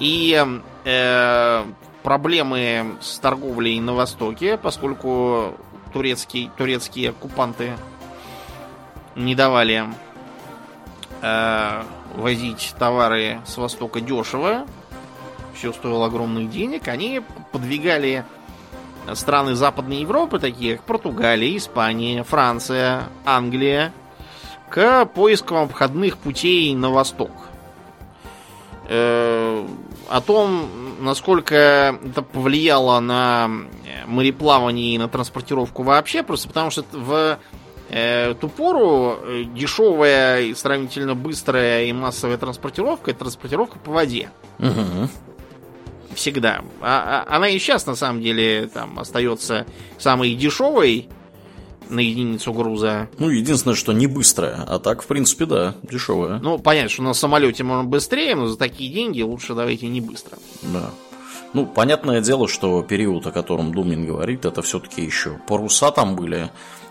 и 0.00 0.44
э, 0.84 1.64
проблемы 2.02 2.96
с 3.00 3.18
торговлей 3.18 3.78
на 3.80 3.94
Востоке, 3.94 4.56
поскольку 4.56 5.54
турецкие, 5.92 6.50
турецкие 6.56 7.10
оккупанты 7.10 7.76
не 9.14 9.34
давали 9.34 9.84
э, 11.22 11.82
возить 12.16 12.74
товары 12.78 13.40
с 13.46 13.56
Востока 13.58 14.00
дешево, 14.00 14.66
все 15.54 15.72
стоило 15.72 16.06
огромных 16.06 16.50
денег, 16.50 16.88
они 16.88 17.22
подвигали 17.52 18.24
страны 19.14 19.54
Западной 19.54 19.98
Европы, 19.98 20.38
такие 20.38 20.76
как 20.76 20.86
Португалия, 20.86 21.56
Испания, 21.56 22.24
Франция, 22.24 23.04
Англия, 23.26 23.92
к 24.70 25.04
поискам 25.06 25.58
обходных 25.58 26.16
путей 26.16 26.74
на 26.74 26.90
восток. 26.90 27.32
Э, 28.88 29.66
о 30.10 30.20
том, 30.20 30.68
насколько 31.00 31.54
это 32.04 32.22
повлияло 32.22 32.98
на 32.98 33.48
мореплавание 34.06 34.96
и 34.96 34.98
на 34.98 35.08
транспортировку 35.08 35.84
вообще, 35.84 36.24
просто 36.24 36.48
потому 36.48 36.70
что 36.70 36.84
в 36.92 37.38
э, 37.90 38.34
ту 38.40 38.48
пору 38.48 39.18
э, 39.22 39.44
дешевая 39.44 40.42
и 40.42 40.54
сравнительно 40.54 41.14
быстрая 41.14 41.84
и 41.84 41.92
массовая 41.92 42.38
транспортировка 42.38 43.12
это 43.12 43.20
транспортировка 43.20 43.78
по 43.78 43.92
воде. 43.92 44.30
Угу. 44.58 45.08
Всегда. 46.16 46.62
А, 46.80 47.24
а, 47.28 47.36
она 47.36 47.48
и 47.48 47.58
сейчас, 47.60 47.86
на 47.86 47.94
самом 47.94 48.20
деле, 48.20 48.66
там 48.66 48.98
остается 48.98 49.64
самой 49.96 50.34
дешевой 50.34 51.08
на 51.90 52.00
единицу 52.00 52.52
груза. 52.52 53.08
Ну, 53.18 53.28
единственное, 53.28 53.74
что 53.74 53.92
не 53.92 54.06
быстрая, 54.06 54.64
а 54.66 54.78
так, 54.78 55.02
в 55.02 55.06
принципе, 55.06 55.46
да, 55.46 55.74
дешевая. 55.82 56.38
Ну, 56.38 56.58
понятно, 56.58 56.90
что 56.90 57.02
на 57.02 57.14
самолете 57.14 57.64
можно 57.64 57.84
быстрее, 57.84 58.34
но 58.34 58.46
за 58.46 58.56
такие 58.56 58.92
деньги 58.92 59.22
лучше 59.22 59.54
давайте 59.54 59.88
не 59.88 60.00
быстро. 60.00 60.38
Да. 60.62 60.90
Ну, 61.52 61.66
понятное 61.66 62.20
дело, 62.20 62.46
что 62.46 62.82
период, 62.82 63.26
о 63.26 63.32
котором 63.32 63.72
Думин 63.72 64.06
говорит, 64.06 64.44
это 64.44 64.62
все-таки 64.62 65.02
еще 65.02 65.38
паруса 65.48 65.90
там 65.90 66.14
были. 66.14 66.50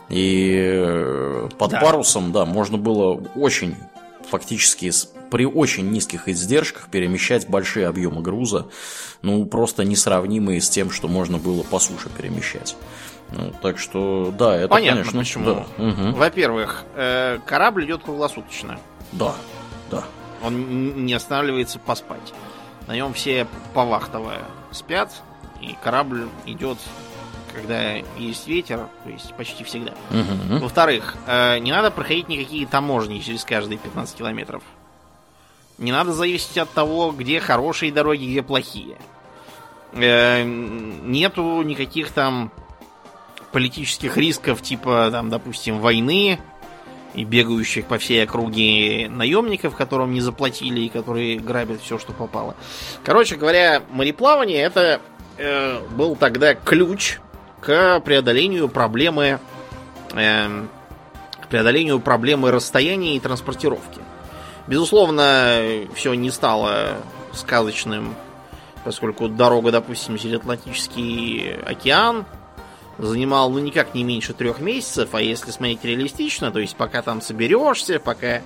И 0.10 0.54
э, 0.56 1.50
под 1.58 1.72
да. 1.72 1.80
парусом, 1.80 2.32
да, 2.32 2.46
можно 2.46 2.78
было 2.78 3.14
очень 3.36 3.76
фактически 4.30 4.92
при 5.30 5.46
очень 5.46 5.90
низких 5.92 6.28
издержках 6.28 6.90
перемещать 6.90 7.48
большие 7.48 7.88
объемы 7.88 8.22
груза, 8.22 8.68
ну, 9.22 9.46
просто 9.46 9.84
несравнимые 9.84 10.62
с 10.62 10.70
тем, 10.70 10.92
что 10.92 11.08
можно 11.08 11.38
было 11.38 11.64
по 11.64 11.80
суше 11.80 12.10
перемещать. 12.10 12.76
Ну, 13.32 13.54
так 13.62 13.78
что, 13.78 14.34
да, 14.38 14.56
это, 14.56 14.68
Понятно, 14.70 15.02
конечно, 15.04 15.20
почему. 15.20 15.46
да. 15.46 15.84
Угу. 15.84 16.16
Во-первых, 16.18 16.84
э, 16.96 17.40
корабль 17.46 17.86
идет 17.86 18.04
круглосуточно. 18.04 18.80
Да, 19.12 19.36
да. 19.92 20.04
Он 20.44 21.06
не 21.06 21.14
останавливается 21.14 21.80
поспать. 21.80 22.34
На 22.88 22.96
нем 22.96 23.14
все 23.14 23.46
повахтово 23.74 24.34
спят, 24.72 25.12
и 25.62 25.76
корабль 25.84 26.28
идет, 26.48 26.78
когда 27.54 27.94
есть 28.18 28.48
ветер, 28.48 28.88
то 29.04 29.10
есть 29.10 29.34
почти 29.36 29.64
всегда. 29.64 29.94
Мгм. 30.10 30.60
Во-вторых, 30.60 31.16
э, 31.28 31.60
не 31.60 31.72
надо 31.72 31.92
проходить 31.92 32.30
никакие 32.30 32.66
таможни 32.66 33.20
через 33.20 33.44
каждые 33.46 33.78
15 33.78 34.18
километров. 34.18 34.64
Не 35.78 35.92
надо 35.92 36.14
зависеть 36.14 36.58
от 36.58 36.70
того, 36.72 37.12
где 37.12 37.40
хорошие 37.40 37.92
дороги, 37.92 38.26
где 38.26 38.42
плохие. 38.42 38.98
Э, 39.94 40.44
нету 40.44 41.62
никаких 41.62 42.12
там 42.12 42.52
политических 43.52 44.18
рисков, 44.18 44.62
типа, 44.62 45.10
там, 45.12 45.30
допустим, 45.30 45.80
войны 45.80 46.40
и 47.14 47.24
бегающих 47.24 47.86
по 47.86 47.98
всей 47.98 48.24
округе 48.24 49.10
наемников, 49.10 49.76
которым 49.76 50.14
не 50.14 50.22
заплатили 50.22 50.82
и 50.82 50.90
которые 50.90 51.40
грабят 51.40 51.82
все, 51.82 51.98
что 51.98 52.14
попало. 52.14 52.56
Короче 53.04 53.36
говоря, 53.36 53.82
мореплавание 53.90 54.62
это 54.62 55.02
э, 55.38 55.80
был 55.90 56.16
тогда 56.16 56.54
ключ 56.54 57.20
к 57.62 58.00
преодолению 58.02 58.70
проблемы 58.70 59.40
эм, 60.14 60.70
к 61.42 61.48
преодолению 61.48 62.00
проблемы 62.00 62.52
расстояния 62.52 63.16
и 63.16 63.20
транспортировки. 63.20 64.02
Безусловно, 64.68 65.60
все 65.96 66.14
не 66.14 66.30
стало 66.30 66.98
сказочным, 67.34 68.14
поскольку 68.84 69.28
дорога, 69.28 69.72
допустим, 69.72 70.18
через 70.18 70.40
Атлантический 70.40 71.56
океан 71.66 72.26
занимал, 73.00 73.50
ну, 73.50 73.60
никак 73.60 73.96
не 73.96 74.04
меньше 74.04 74.34
трех 74.34 74.60
месяцев, 74.60 75.10
а 75.14 75.22
если 75.22 75.52
смотреть 75.52 75.84
реалистично, 75.84 76.52
то 76.52 76.60
есть 76.60 76.76
пока 76.76 77.02
там 77.02 77.22
соберешься, 77.22 78.00
пока 78.00 78.42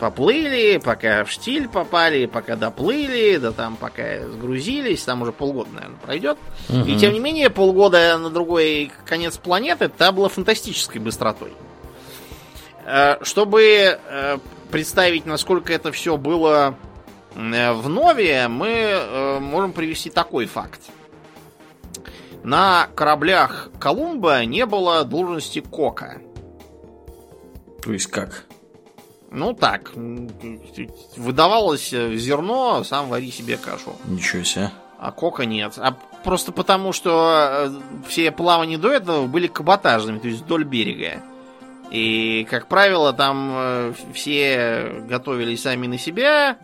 поплыли, 0.00 0.80
пока 0.82 1.24
в 1.24 1.30
штиль 1.30 1.68
попали, 1.68 2.26
пока 2.26 2.56
доплыли, 2.56 3.36
да 3.36 3.52
там 3.52 3.76
пока 3.76 4.26
сгрузились, 4.26 5.04
там 5.04 5.22
уже 5.22 5.30
полгода, 5.30 5.70
наверное, 5.74 5.98
пройдет. 5.98 6.38
И 6.86 6.96
тем 6.96 7.12
не 7.12 7.20
менее, 7.20 7.50
полгода 7.50 8.18
на 8.18 8.30
другой 8.30 8.90
конец 9.06 9.36
планеты, 9.36 9.84
это 9.84 10.10
было 10.10 10.28
фантастической 10.28 11.00
быстротой. 11.00 11.52
Э, 12.84 13.22
Чтобы 13.22 13.62
э, 13.62 14.38
представить, 14.72 15.24
насколько 15.24 15.72
это 15.72 15.92
все 15.92 16.16
было 16.16 16.74
э, 17.36 17.72
в 17.72 17.88
нове, 17.88 18.48
мы 18.48 19.38
можем 19.40 19.72
привести 19.72 20.10
такой 20.10 20.46
факт. 20.46 20.80
На 22.42 22.88
кораблях 22.94 23.68
Колумба 23.78 24.44
не 24.44 24.66
было 24.66 25.04
должности 25.04 25.60
кока. 25.60 26.20
То 27.82 27.92
есть 27.92 28.06
как? 28.06 28.44
Ну 29.30 29.54
так, 29.54 29.92
выдавалось 31.16 31.92
э, 31.92 32.14
зерно, 32.16 32.84
сам 32.84 33.08
вари 33.08 33.30
себе 33.30 33.56
кашу. 33.56 33.96
Ничего 34.04 34.42
себе. 34.42 34.70
А 34.98 35.10
кока 35.10 35.46
нет. 35.46 35.74
А 35.78 35.96
просто 36.22 36.52
потому, 36.52 36.92
что 36.92 37.48
э, 37.66 37.70
все 38.06 38.30
плавания 38.30 38.76
до 38.76 38.92
этого 38.92 39.26
были 39.26 39.46
каботажными, 39.46 40.18
то 40.18 40.28
есть 40.28 40.42
вдоль 40.42 40.64
берега. 40.64 41.22
И, 41.90 42.46
как 42.50 42.68
правило, 42.68 43.12
там 43.12 43.52
э, 43.54 43.94
все 44.12 45.02
готовили 45.08 45.56
сами 45.56 45.86
на 45.86 45.98
себя, 45.98 46.58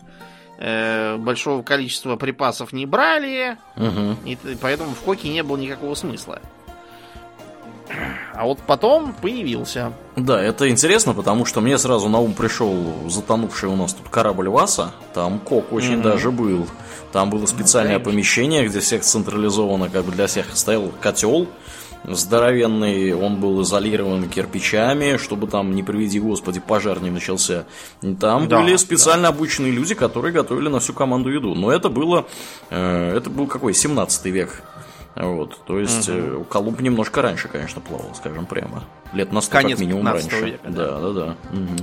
большого 0.59 1.63
количества 1.63 2.17
припасов 2.17 2.73
не 2.73 2.85
брали, 2.87 3.57
Мгм. 3.77 4.17
и 4.25 4.37
поэтому 4.61 4.91
в 4.91 5.01
коке 5.01 5.29
не 5.29 5.43
было 5.43 5.57
никакого 5.57 5.95
смысла. 5.95 6.41
А 8.35 8.45
вот 8.45 8.59
потом 8.67 9.15
появился. 9.15 9.93
Да, 10.15 10.41
это 10.43 10.69
интересно, 10.69 11.15
потому 11.15 11.45
что 11.47 11.61
мне 11.61 11.79
сразу 11.79 12.09
на 12.09 12.19
ум 12.19 12.35
пришел 12.35 12.77
затонувший 13.09 13.69
у 13.71 13.77
нас 13.77 13.95
тут 13.95 14.09
корабль 14.11 14.49
Васа. 14.49 14.93
Там 15.15 15.39
кок 15.39 15.73
очень 15.73 15.95
Мгм. 15.95 16.03
даже 16.03 16.31
был. 16.31 16.67
Там 17.13 17.31
было 17.31 17.47
специальное 17.47 17.95
конечно. 17.95 18.11
помещение, 18.13 18.67
где 18.69 18.81
всех 18.81 19.03
централизованно, 19.03 19.89
как 19.89 20.05
бы 20.05 20.13
для 20.13 20.27
всех 20.27 20.55
стоял 20.57 20.93
котел 21.01 21.49
здоровенный, 22.05 23.13
он 23.15 23.37
был 23.37 23.63
изолирован 23.63 24.29
кирпичами, 24.29 25.17
чтобы 25.17 25.47
там, 25.47 25.75
не 25.75 25.83
приведи 25.83 26.21
господи, 26.21 26.61
пожар 26.61 27.01
не 27.01 27.11
начался. 27.11 27.65
Там 28.21 28.49
Да, 28.49 28.61
были 28.61 28.77
специально 28.77 29.29
обученные 29.29 29.73
люди, 29.73 29.95
которые 29.95 30.33
готовили 30.33 30.69
на 30.69 30.81
всю 30.81 30.93
команду 30.93 31.31
еду. 31.31 31.55
Но 31.55 31.71
это 31.73 31.89
было, 31.89 32.27
э, 32.71 33.17
это 33.17 33.31
был 33.31 33.47
какой, 33.47 33.75
17 33.75 34.27
век. 34.27 34.63
Вот, 35.17 35.59
то 35.67 35.81
есть 35.81 36.09
э, 36.09 36.45
Колумб 36.49 36.81
немножко 36.81 37.23
раньше, 37.23 37.49
конечно, 37.49 37.81
плавал, 37.81 38.15
скажем 38.15 38.47
прямо. 38.47 38.85
Лет 39.13 39.33
на 39.33 39.41
100 39.41 39.53
Конец 39.53 39.79
как 39.79 39.81
минимум 39.81 40.05
15 40.05 40.33
раньше. 40.33 40.47
века, 40.47 40.69
да, 40.71 41.01
да, 41.01 41.13
да. 41.13 41.37
Мгм. 41.51 41.77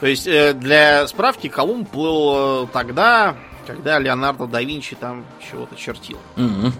То 0.00 0.06
есть, 0.06 0.26
э, 0.26 0.54
для 0.54 1.06
справки, 1.06 1.48
Колумб 1.48 1.88
плыл 1.88 2.66
тогда, 2.68 3.36
когда 3.66 3.98
Леонардо 4.00 4.46
да 4.46 4.60
Винчи 4.60 4.96
там 4.96 5.24
чего-то 5.48 5.76
чертил. 5.76 6.18
Мгм. 6.36 6.72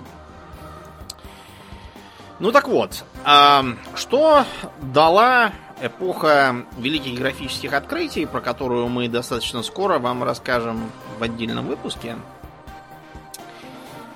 Ну 2.44 2.52
так 2.52 2.68
вот, 2.68 3.04
а, 3.24 3.64
что 3.94 4.44
дала 4.92 5.50
эпоха 5.80 6.66
великих 6.76 7.18
графических 7.18 7.72
открытий, 7.72 8.26
про 8.26 8.42
которую 8.42 8.88
мы 8.88 9.08
достаточно 9.08 9.62
скоро 9.62 9.98
вам 9.98 10.22
расскажем 10.22 10.92
в 11.18 11.22
отдельном 11.22 11.66
выпуске? 11.66 12.18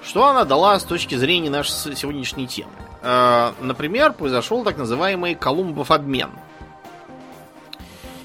Что 0.03 0.27
она 0.27 0.45
дала 0.45 0.79
с 0.79 0.85
точки 0.85 1.15
зрения 1.15 1.49
нашей 1.49 1.97
сегодняшней 1.97 2.47
темы? 2.47 2.71
А, 3.01 3.55
Например, 3.63 4.13
произошел 4.13 4.63
так 4.63 4.77
называемый 4.77 5.35
Колумбов 5.35 5.91
обмен. 5.91 6.29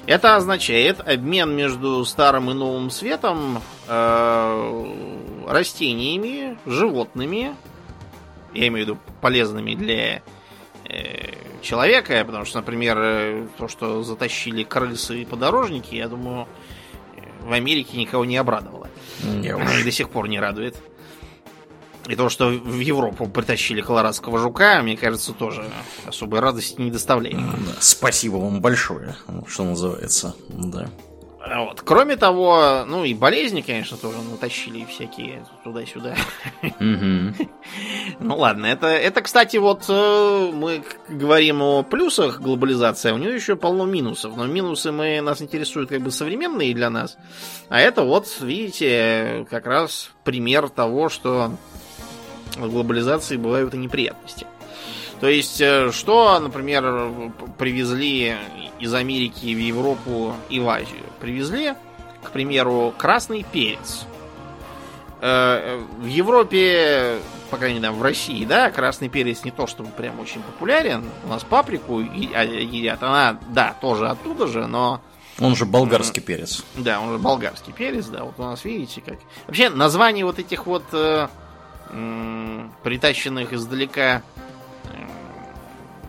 Это 0.04 0.36
означает 0.36 1.00
обмен 1.00 1.56
между 1.56 2.04
старым 2.04 2.50
и 2.50 2.52
новым 2.52 2.90
светом 2.90 3.62
э, 3.88 4.94
растениями, 5.48 6.58
животными, 6.66 7.56
я 8.54 8.68
имею 8.68 8.86
в 8.86 8.88
виду 8.88 8.98
полезными 9.20 9.74
для 9.74 10.22
э, 10.88 11.34
человека, 11.62 12.24
потому 12.24 12.44
что, 12.44 12.58
например, 12.58 12.98
э, 12.98 13.46
то, 13.58 13.68
что 13.68 14.02
затащили 14.02 14.62
крысы 14.62 15.22
и 15.22 15.24
подорожники, 15.24 15.94
я 15.94 16.08
думаю, 16.08 16.46
э, 17.16 17.20
в 17.42 17.52
Америке 17.52 17.96
никого 17.96 18.24
не 18.24 18.36
обрадовало. 18.36 18.88
Не 19.22 19.82
до 19.82 19.90
сих 19.90 20.10
пор 20.10 20.28
не 20.28 20.40
радует. 20.40 20.76
И 22.06 22.16
то, 22.16 22.28
что 22.28 22.48
в 22.48 22.80
Европу 22.80 23.26
притащили 23.26 23.80
колорадского 23.80 24.38
жука, 24.38 24.82
мне 24.82 24.96
кажется, 24.96 25.32
тоже 25.32 25.64
особой 26.06 26.40
радости 26.40 26.78
не 26.80 26.90
доставляет. 26.90 27.38
Спасибо 27.80 28.36
вам 28.36 28.60
большое, 28.60 29.16
что 29.46 29.64
называется. 29.64 30.34
Да. 30.50 30.90
А 31.46 31.64
Вот. 31.64 31.82
Кроме 31.82 32.16
того, 32.16 32.84
ну 32.86 33.04
и 33.04 33.12
болезни, 33.12 33.60
конечно, 33.60 33.96
тоже 33.96 34.18
натащили 34.22 34.84
всякие 34.84 35.44
туда-сюда. 35.62 36.16
Ну 38.20 38.36
ладно, 38.36 38.66
это, 38.66 38.86
это 38.86 39.22
кстати, 39.22 39.56
вот 39.56 39.84
э, 39.88 40.50
мы 40.52 40.84
говорим 41.08 41.62
о 41.62 41.82
плюсах 41.82 42.40
глобализации, 42.40 43.10
а 43.10 43.14
у 43.14 43.18
нее 43.18 43.34
еще 43.34 43.56
полно 43.56 43.84
минусов. 43.84 44.36
Но 44.36 44.46
минусы 44.46 44.92
мы, 44.92 45.20
нас 45.20 45.42
интересуют 45.42 45.90
как 45.90 46.00
бы 46.00 46.10
современные 46.10 46.74
для 46.74 46.90
нас. 46.90 47.16
А 47.68 47.80
это 47.80 48.02
вот, 48.02 48.28
видите, 48.40 49.46
как 49.50 49.66
раз 49.66 50.10
пример 50.22 50.68
того, 50.68 51.08
что 51.08 51.52
в 52.56 52.70
глобализации 52.70 53.36
бывают 53.36 53.74
и 53.74 53.78
неприятности. 53.78 54.46
То 55.24 55.30
есть, 55.30 55.58
э, 55.58 55.90
что, 55.90 56.38
например, 56.38 57.10
привезли 57.56 58.36
из 58.78 58.92
Америки 58.92 59.54
в 59.54 59.58
Европу 59.58 60.34
и 60.50 60.60
в 60.60 60.68
Азию? 60.68 61.00
Привезли, 61.18 61.72
к 62.22 62.30
примеру, 62.30 62.92
красный 62.98 63.42
перец. 63.50 64.04
Э, 65.22 65.82
В 65.98 66.04
Европе, 66.04 67.20
по 67.48 67.56
крайней 67.56 67.80
мере, 67.80 67.94
в 67.94 68.02
России, 68.02 68.44
да, 68.44 68.70
красный 68.70 69.08
перец 69.08 69.44
не 69.44 69.50
то 69.50 69.66
чтобы 69.66 69.88
прям 69.92 70.20
очень 70.20 70.42
популярен. 70.42 71.02
У 71.24 71.28
нас 71.28 71.42
паприку 71.42 72.00
а, 72.00 72.44
едят. 72.44 73.02
Она, 73.02 73.38
да, 73.48 73.74
тоже 73.80 74.08
оттуда 74.08 74.46
же, 74.46 74.66
но 74.66 75.00
Он 75.40 75.56
же 75.56 75.64
болгарский 75.64 76.20
перец. 76.20 76.62
да, 76.74 77.00
он 77.00 77.12
же 77.12 77.18
болгарский 77.18 77.72
перец, 77.72 78.08
да, 78.08 78.24
вот 78.24 78.34
у 78.36 78.42
нас 78.42 78.62
видите 78.66 79.00
как. 79.00 79.16
Вообще, 79.46 79.70
название 79.70 80.26
вот 80.26 80.38
этих 80.38 80.66
вот 80.66 80.84
э, 80.92 81.28
притащенных 82.82 83.54
издалека 83.54 84.20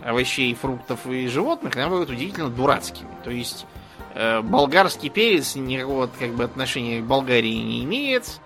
овощей, 0.06 0.54
фруктов 0.54 1.08
и 1.08 1.28
животных, 1.28 1.76
они 1.76 1.86
бывают 1.90 2.10
удивительно 2.10 2.50
дурацкими. 2.50 3.10
То 3.24 3.32
есть, 3.32 3.66
э, 4.14 4.42
болгарский 4.42 5.10
перец 5.10 5.56
никакого 5.56 6.08
как 6.20 6.34
бы 6.36 6.44
отношения 6.44 7.02
к 7.02 7.06
Болгарии 7.06 7.56
не 7.56 7.84
имеет. 7.84 8.40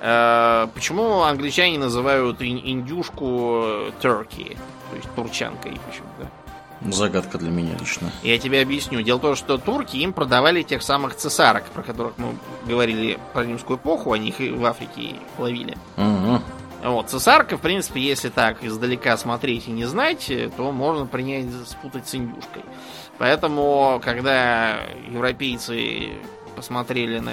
Э, 0.00 0.68
почему 0.72 1.22
англичане 1.22 1.78
называют 1.78 2.40
ин- 2.40 2.62
индюшку 2.64 3.60
э, 3.62 3.90
turkey, 4.00 4.56
то 4.90 4.96
есть 4.96 5.14
турчанкой 5.14 5.78
почему-то? 5.86 6.30
Загадка 6.82 7.36
для 7.36 7.50
меня 7.50 7.76
лично. 7.78 8.10
Я 8.22 8.38
тебе 8.38 8.62
объясню. 8.62 9.02
Дело 9.02 9.18
в 9.18 9.20
том, 9.20 9.36
что 9.36 9.58
турки 9.58 9.98
им 9.98 10.14
продавали 10.14 10.62
тех 10.62 10.82
самых 10.82 11.14
цесарок, 11.14 11.64
про 11.64 11.82
которых 11.82 12.16
мы 12.16 12.34
говорили 12.66 13.18
про 13.34 13.44
римскую 13.44 13.78
эпоху, 13.78 14.12
они 14.12 14.30
их 14.30 14.40
и 14.40 14.50
в 14.50 14.64
Африке 14.64 15.16
ловили. 15.36 15.76
Угу. 15.98 16.40
Вот, 16.82 17.10
цесарка, 17.10 17.58
в 17.58 17.60
принципе, 17.60 18.00
если 18.00 18.30
так 18.30 18.64
издалека 18.64 19.16
смотреть 19.16 19.68
и 19.68 19.70
не 19.70 19.84
знать, 19.84 20.30
то 20.56 20.72
можно 20.72 21.06
принять 21.06 21.46
спутать 21.66 22.08
с 22.08 22.14
индюшкой. 22.14 22.62
Поэтому, 23.18 24.00
когда 24.02 24.80
европейцы 25.08 26.12
посмотрели 26.56 27.18
на 27.18 27.32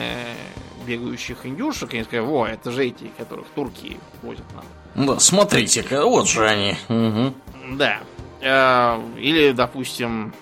бегающих 0.86 1.46
индюшек, 1.46 1.94
они 1.94 2.04
сказали, 2.04 2.26
во, 2.26 2.48
это 2.48 2.72
же 2.72 2.86
эти, 2.86 3.12
которых 3.18 3.48
турки 3.56 3.98
возят 4.22 4.46
нам. 4.54 5.08
Да, 5.08 5.20
смотрите-ка, 5.20 6.06
вот 6.06 6.28
же 6.28 6.46
они. 6.46 6.76
Угу. 6.90 7.34
Да. 7.78 8.00
Э, 8.42 9.02
или, 9.18 9.52
допустим, 9.52 10.34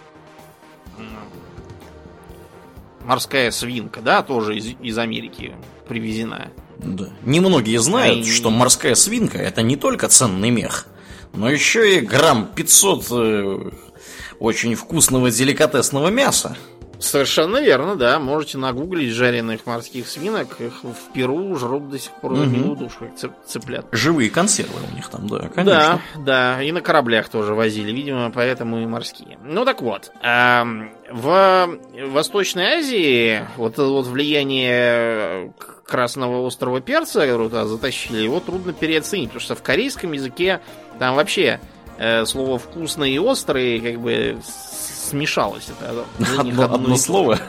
морская 3.06 3.52
свинка, 3.52 4.02
да, 4.02 4.24
тоже 4.24 4.58
из, 4.58 4.76
из 4.82 4.98
Америки 4.98 5.56
привезена. 5.88 6.50
Да. 6.78 7.10
Немногие 7.24 7.80
знают, 7.80 8.26
что 8.28 8.50
морская 8.50 8.96
свинка 8.96 9.38
это 9.38 9.62
не 9.62 9.76
только 9.76 10.08
ценный 10.08 10.50
мех, 10.50 10.86
но 11.34 11.50
еще 11.50 11.98
и 11.98 12.00
грамм 12.02 12.48
500 12.56 13.06
э, 13.12 13.70
очень 14.40 14.76
вкусного 14.76 15.32
деликатесного 15.32 16.10
мяса. 16.10 16.56
Совершенно 16.98 17.58
верно, 17.62 17.98
да. 17.98 18.20
Можете 18.20 18.58
нагуглить 18.58 19.12
жареных 19.12 19.66
морских 19.66 20.08
свинок. 20.08 20.62
Их 20.62 20.82
в 20.84 21.14
Перу 21.14 21.54
жрут 21.58 21.90
до 21.90 22.00
сих 22.00 22.12
пор 22.14 22.36
душу, 22.38 22.96
как 23.00 23.10
цып- 23.16 23.34
цыплят. 23.46 23.86
Живые 23.92 24.30
консервы 24.30 24.80
у 24.92 24.96
них 24.96 25.10
там, 25.10 25.28
да, 25.28 25.40
Да, 25.40 25.48
конечно. 25.50 26.02
да, 26.26 26.64
и 26.64 26.72
на 26.72 26.80
кораблях 26.80 27.28
тоже 27.28 27.54
возили, 27.54 27.92
видимо, 27.92 28.32
поэтому 28.32 28.82
и 28.82 28.86
морские. 28.86 29.38
Ну 29.44 29.66
так 29.66 29.82
вот, 29.82 30.10
в 31.12 31.78
Восточной 32.12 32.78
Азии 32.80 33.42
вот 33.58 33.74
это 33.74 33.84
вот 33.88 34.08
влияние 34.08 35.54
к- 35.60 35.75
красного 35.86 36.42
острова 36.46 36.82
перца, 36.82 37.26
туда 37.36 37.66
затащили, 37.66 38.18
его 38.24 38.40
трудно 38.40 38.74
переоценить, 38.74 39.28
потому 39.30 39.42
что 39.42 39.56
в 39.56 39.62
корейском 39.62 40.12
языке 40.14 40.62
там 41.00 41.16
вообще 41.16 41.60
э, 41.98 42.26
слово 42.26 42.58
вкусный 42.60 43.12
и 43.12 43.20
острый 43.20 43.80
как 43.80 44.00
бы 44.02 44.38
смешалось. 44.44 45.68
Это 45.70 46.06
Одно, 46.40 46.64
одно 46.64 46.76
одно 46.76 46.98
слово. 46.98 47.40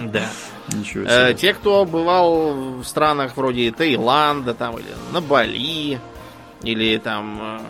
Да. 0.00 0.26
Ничего 0.72 1.04
Э, 1.06 1.28
себе. 1.28 1.34
те, 1.34 1.54
кто 1.54 1.84
бывал 1.84 2.54
в 2.80 2.84
странах 2.84 3.36
вроде 3.36 3.70
Таиланда, 3.72 4.54
там, 4.54 4.78
или 4.78 4.86
на 5.12 5.20
Бали, 5.20 6.00
или 6.62 6.96
там 6.98 7.38
э, 7.40 7.60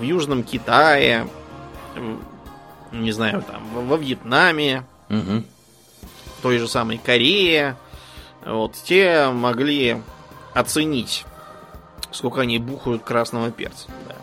в 0.00 0.02
Южном 0.02 0.42
Китае, 0.42 1.26
э, 1.96 2.16
не 2.92 3.12
знаю, 3.12 3.42
там, 3.42 3.62
во, 3.86 3.96
Вьетнаме, 3.96 4.84
в 5.08 6.42
той 6.42 6.58
же 6.58 6.66
самой 6.66 6.98
Корее, 6.98 7.76
вот, 8.44 8.74
те 8.74 9.28
могли 9.28 10.02
оценить, 10.54 11.24
сколько 12.10 12.40
они 12.40 12.58
бухают 12.58 13.02
красного 13.02 13.50
перца. 13.50 13.88
Да. 14.08 14.16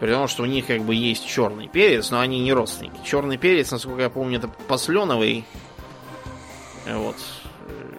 При 0.00 0.12
том, 0.12 0.28
что 0.28 0.44
у 0.44 0.46
них 0.46 0.66
как 0.66 0.82
бы 0.82 0.94
есть 0.94 1.26
черный 1.26 1.66
перец, 1.66 2.10
но 2.10 2.20
они 2.20 2.40
не 2.40 2.52
родственники. 2.52 3.00
Черный 3.04 3.36
перец, 3.36 3.70
насколько 3.70 4.02
я 4.02 4.10
помню, 4.10 4.38
это 4.38 4.48
посленовый, 4.68 5.44
э, 6.86 6.96
вот, 6.96 7.16
э, 7.66 7.92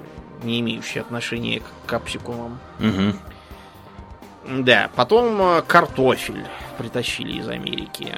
не 0.43 0.61
имеющий 0.61 0.99
отношения 0.99 1.59
к 1.59 1.89
капсикумам. 1.89 2.59
Мгм. 2.79 3.19
Да, 4.63 4.89
потом 4.95 5.41
э, 5.41 5.61
картофель 5.63 6.45
притащили 6.77 7.39
из 7.39 7.49
Америки. 7.49 8.15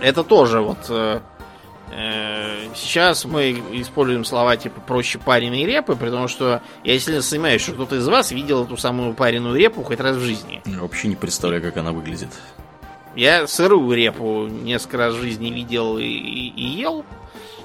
Это 0.00 0.24
тоже 0.24 0.60
вот... 0.60 1.22
э, 1.92 2.68
сейчас 2.74 3.24
мы 3.24 3.52
используем 3.72 4.24
слова 4.24 4.56
типа 4.56 4.80
проще 4.80 5.18
пареной 5.18 5.64
репы, 5.64 5.96
потому 5.96 6.28
что 6.28 6.60
я 6.84 6.98
сильно 6.98 7.22
сомневаюсь, 7.22 7.62
что 7.62 7.72
кто-то 7.72 7.96
из 7.96 8.06
вас 8.08 8.30
видел 8.32 8.64
эту 8.64 8.76
самую 8.76 9.14
пареную 9.14 9.56
репу 9.56 9.82
хоть 9.82 10.00
раз 10.00 10.16
в 10.16 10.20
жизни. 10.20 10.62
Я 10.64 10.80
вообще 10.80 11.08
не 11.08 11.16
представляю, 11.16 11.62
как 11.62 11.76
она 11.76 11.92
выглядит. 11.92 12.30
Я 13.14 13.46
сырую 13.46 13.96
репу 13.96 14.46
несколько 14.46 14.98
раз 14.98 15.14
в 15.14 15.22
жизни 15.22 15.48
видел 15.50 15.96
и, 15.98 16.04
и- 16.04 16.48
и 16.54 16.62
ел, 16.64 17.04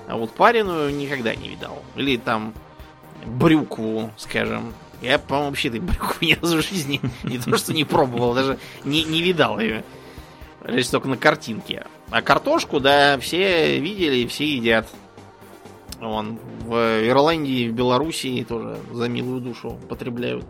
а 0.07 0.15
вот 0.17 0.32
пареную 0.32 0.95
никогда 0.95 1.36
не 1.36 1.49
видал. 1.49 1.84
Или 1.95 2.17
там 2.17 2.53
брюкву, 3.26 4.11
скажем. 4.17 4.74
Я, 5.01 5.17
по-моему, 5.19 5.49
вообще 5.49 5.67
этой 5.69 5.80
брюквы 5.80 6.15
ни 6.28 6.34
разу 6.39 6.57
в 6.57 6.61
жизни 6.61 7.01
не 7.24 7.38
то, 7.38 7.57
что 7.57 7.74
не 7.74 7.84
пробовал, 7.84 8.34
даже 8.34 8.59
не, 8.86 9.03
не 9.03 9.22
видал 9.22 9.59
ее. 9.59 9.84
Лишь 10.63 10.88
только 10.88 11.07
на 11.07 11.17
картинке. 11.17 11.86
А 12.12 12.22
картошку, 12.22 12.80
да, 12.80 13.18
все 13.20 13.80
видели, 13.80 14.28
все 14.28 14.45
едят. 14.45 14.88
Вон, 16.01 16.39
в 16.66 16.74
Ирландии, 17.07 17.70
в 17.70 17.74
Белоруссии 17.74 18.43
тоже 18.43 18.78
за 18.91 19.07
милую 19.07 19.39
душу 19.39 19.80
потребляют. 19.88 20.45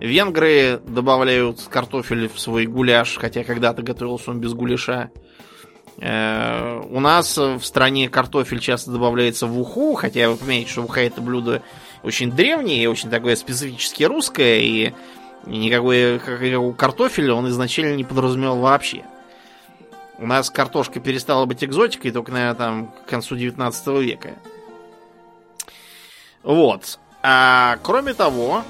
Венгры 0.00 0.80
добавляют 0.86 1.60
картофель 1.70 2.28
в 2.28 2.40
свой 2.40 2.66
гуляш, 2.66 3.16
хотя 3.16 3.44
когда-то 3.44 3.82
готовился 3.82 4.32
он 4.32 4.40
без 4.40 4.54
гуляша. 4.54 5.10
Э, 5.98 6.80
У 6.90 6.98
нас 7.00 7.36
в 7.36 7.62
стране 7.62 8.08
картофель 8.08 8.58
часто 8.58 8.90
добавляется 8.90 9.46
в 9.46 9.58
уху, 9.58 9.94
хотя 9.94 10.28
вы 10.28 10.36
понимаете, 10.36 10.70
что 10.70 10.82
уха 10.82 11.00
это 11.00 11.20
блюдо 11.20 11.62
очень 12.02 12.32
древнее 12.32 12.90
очень 12.90 13.08
такое 13.08 13.36
специфически 13.36 14.02
русское, 14.02 14.60
и 14.60 14.92
никакой, 15.46 16.14
никакого 16.14 16.72
картофеля 16.72 17.34
он 17.34 17.48
изначально 17.48 17.94
не 17.94 18.04
подразумевал 18.04 18.58
вообще. 18.58 19.04
У 20.18 20.26
нас 20.26 20.48
картошка 20.50 21.00
перестала 21.00 21.44
быть 21.44 21.64
экзотикой 21.64 22.12
только, 22.12 22.32
наверное, 22.32 22.54
там 22.54 22.86
к 22.86 23.08
концу 23.08 23.36
19 23.36 23.86
века. 24.00 24.34
Вот. 26.42 26.98
А 27.22 27.78
кроме 27.82 28.14
того, 28.14 28.62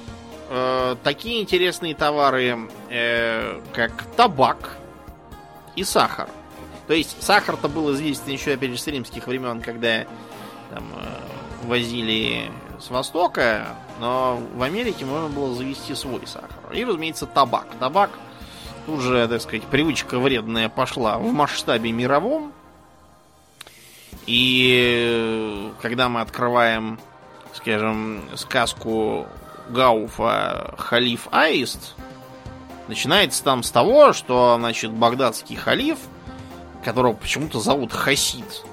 э, 0.49 0.97
такие 1.03 1.43
интересные 1.43 1.95
товары, 1.95 2.69
э, 2.89 3.61
как 3.73 4.05
табак 4.17 4.77
и 5.77 5.85
сахар. 5.85 6.29
То 6.87 6.95
есть 6.95 7.23
сахар-то 7.23 7.69
был 7.69 7.93
известен 7.95 8.33
еще, 8.33 8.53
опять 8.53 8.71
же, 8.71 8.79
с 8.79 8.87
римских 8.87 9.27
времен, 9.27 9.61
когда 9.61 10.05
там 10.71 10.85
э, 10.95 11.67
возили 11.67 12.51
с 12.81 12.91
Востока, 12.91 13.77
но 14.01 14.41
в 14.55 14.63
Америке 14.63 15.05
можно 15.05 15.29
было 15.29 15.55
завести 15.55 15.95
свой 15.95 16.27
сахар. 16.27 16.73
И, 16.73 16.85
разумеется, 16.85 17.27
табак. 17.27 17.67
Табак 17.81 18.11
тут 18.87 19.01
же, 19.01 19.27
так 19.29 19.41
сказать, 19.41 19.65
привычка 19.65 20.19
вредная 20.19 20.69
пошла 20.69 21.19
в 21.19 21.33
масштабе 21.33 21.93
мировом. 21.93 22.53
И 24.27 25.11
э, 25.11 25.71
когда 25.83 26.09
мы 26.09 26.21
открываем, 26.21 26.99
скажем, 27.53 28.23
сказку 28.37 29.27
Гауфа 29.69 30.75
«Халиф 30.79 31.29
Аист», 31.31 31.95
начинается 32.89 33.43
там 33.43 33.63
с 33.63 33.71
того, 33.71 34.13
что, 34.13 34.57
значит, 34.59 34.93
багдадский 34.93 35.57
халиф, 35.57 35.99
которого 36.85 37.15
почему-то 37.15 37.61
зовут 37.61 37.93
Хасид, 37.93 38.65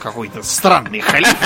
какой-то 0.00 0.42
странный 0.42 1.00
халиф. 1.00 1.36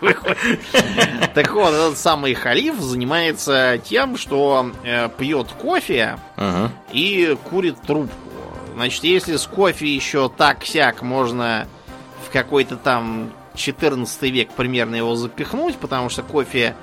Так 1.34 1.52
вот, 1.52 1.72
этот 1.72 1.98
самый 1.98 2.34
халиф 2.34 2.76
занимается 2.80 3.80
тем, 3.84 4.16
что 4.16 4.70
э, 4.84 5.08
пьет 5.18 5.48
кофе 5.52 6.18
и 6.92 7.36
курит 7.48 7.80
трубку. 7.86 8.14
Значит, 8.74 9.04
если 9.04 9.36
с 9.36 9.46
кофе 9.46 9.92
еще 9.92 10.28
так-сяк 10.28 11.02
можно 11.02 11.66
в 12.26 12.32
какой-то 12.32 12.76
там 12.76 13.32
14 13.54 14.22
век 14.22 14.50
примерно 14.52 14.96
его 14.96 15.14
запихнуть, 15.16 15.76
потому 15.76 16.08
что 16.10 16.22
кофе 16.22 16.74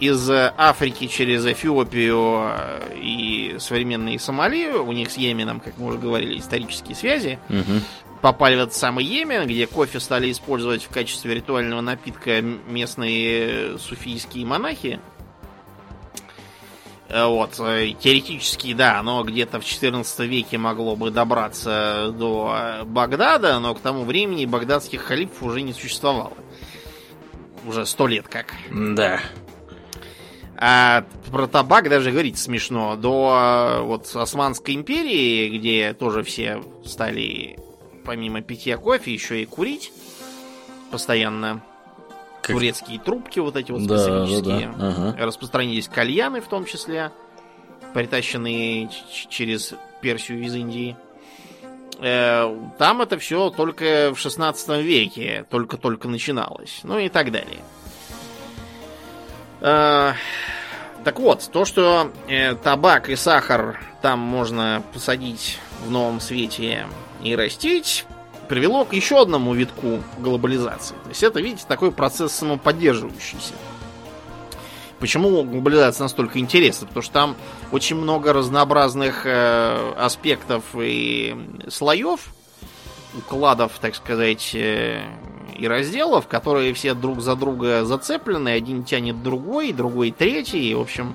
из 0.00 0.28
Африки 0.30 1.06
через 1.08 1.44
Эфиопию 1.46 2.50
э, 2.52 2.94
и 3.00 3.56
современные 3.58 4.18
Сомали, 4.20 4.70
у 4.70 4.92
них 4.92 5.10
с 5.10 5.16
Йеменом, 5.16 5.58
как 5.60 5.76
мы 5.76 5.86
уже 5.88 5.98
говорили, 5.98 6.38
исторические 6.38 6.94
связи, 6.94 7.38
Мгм. 7.48 7.82
Попали 8.20 8.56
в 8.56 8.60
этот 8.60 8.74
самый 8.74 9.04
Йемен, 9.04 9.46
где 9.46 9.66
кофе 9.66 10.00
стали 10.00 10.30
использовать 10.30 10.82
в 10.84 10.90
качестве 10.90 11.34
ритуального 11.34 11.80
напитка 11.80 12.40
местные 12.40 13.78
суфийские 13.78 14.46
монахи. 14.46 15.00
Э, 17.08 17.26
Вот, 17.26 17.58
э, 17.58 17.92
теоретически, 17.98 18.74
да, 18.74 18.98
оно 18.98 19.24
где-то 19.24 19.60
в 19.60 19.64
14 19.64 20.26
веке 20.26 20.58
могло 20.58 20.94
бы 20.94 21.10
добраться 21.10 22.12
до 22.14 22.54
э, 22.54 22.84
Багдада, 22.84 23.58
но 23.60 23.74
к 23.74 23.80
тому 23.80 24.04
времени 24.04 24.44
багдадских 24.44 25.02
халифов 25.02 25.42
уже 25.42 25.62
не 25.62 25.72
существовало. 25.72 26.34
Уже 27.66 27.86
сто 27.86 28.06
лет 28.06 28.28
как. 28.28 28.54
Да. 28.70 29.20
А 30.56 31.04
про 31.30 31.46
табак 31.46 31.88
даже 31.88 32.10
говорить 32.10 32.38
смешно. 32.38 32.96
До 32.96 33.80
вот 33.84 34.14
Османской 34.14 34.74
империи, 34.74 35.56
где 35.56 35.92
тоже 35.92 36.22
все 36.22 36.62
стали 36.84 37.58
помимо 38.08 38.40
питья 38.40 38.78
кофе 38.78 39.12
еще 39.12 39.42
и 39.42 39.44
курить 39.44 39.92
постоянно. 40.90 41.60
Как- 42.40 42.56
Турецкие 42.56 42.98
трубки 42.98 43.38
вот 43.38 43.54
эти 43.56 43.70
вот 43.70 43.84
Да, 43.86 43.96
да, 43.96 44.24
специфические. 44.26 44.72
да. 44.78 44.88
Ага. 44.88 45.16
Распространились 45.26 45.88
кальяны 45.88 46.40
в 46.40 46.48
том 46.48 46.64
числе, 46.64 47.12
притащенные 47.92 48.88
через 49.28 49.74
Персию 50.00 50.42
из 50.42 50.54
Индии. 50.54 50.96
э, 52.00 52.56
там 52.78 53.02
это 53.02 53.18
все 53.18 53.50
только 53.50 54.12
в 54.14 54.18
16 54.18 54.80
веке, 54.80 55.44
только-только 55.50 56.08
начиналось, 56.08 56.80
ну 56.84 56.96
и 56.98 57.10
так 57.10 57.30
далее. 57.30 57.58
Э, 59.60 60.12
так 61.04 61.18
вот, 61.20 61.48
то, 61.52 61.64
что 61.64 62.10
э, 62.28 62.54
табак 62.54 63.08
и 63.08 63.16
сахар 63.16 63.80
там 64.02 64.18
можно 64.18 64.82
посадить 64.92 65.58
в 65.84 65.90
новом 65.90 66.20
свете 66.20 66.86
и 67.22 67.34
растить, 67.34 68.04
привело 68.48 68.84
к 68.84 68.92
еще 68.92 69.20
одному 69.20 69.54
витку 69.54 70.02
глобализации. 70.18 70.94
То 71.04 71.08
есть 71.10 71.22
это, 71.22 71.40
видите, 71.40 71.64
такой 71.68 71.92
процесс 71.92 72.32
самоподдерживающийся. 72.32 73.54
Почему 74.98 75.44
глобализация 75.44 76.04
настолько 76.04 76.40
интересна? 76.40 76.88
Потому 76.88 77.02
что 77.02 77.12
там 77.12 77.36
очень 77.70 77.96
много 77.96 78.32
разнообразных 78.32 79.22
э, 79.24 79.92
аспектов 79.96 80.64
и 80.74 81.36
слоев, 81.68 82.32
укладов, 83.16 83.78
так 83.80 83.94
сказать, 83.94 84.50
э, 84.54 85.02
и 85.58 85.66
разделов, 85.66 86.26
которые 86.28 86.72
все 86.72 86.94
друг 86.94 87.20
за 87.20 87.36
друга 87.36 87.84
зацеплены. 87.84 88.50
Один 88.50 88.84
тянет 88.84 89.22
другой, 89.22 89.72
другой 89.72 90.12
третий. 90.12 90.70
И, 90.70 90.74
в 90.74 90.80
общем, 90.80 91.14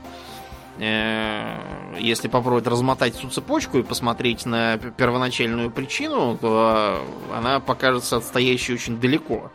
э, 0.80 1.58
если 2.00 2.28
попробовать 2.28 2.68
размотать 2.68 3.16
всю 3.16 3.30
цепочку 3.30 3.78
и 3.78 3.84
посмотреть 3.84 4.46
на 4.46 4.78
первоначальную 4.78 5.72
причину, 5.72 6.38
то 6.40 7.02
она 7.34 7.60
покажется 7.60 8.18
отстоящей 8.18 8.74
очень 8.74 9.00
далеко 9.00 9.52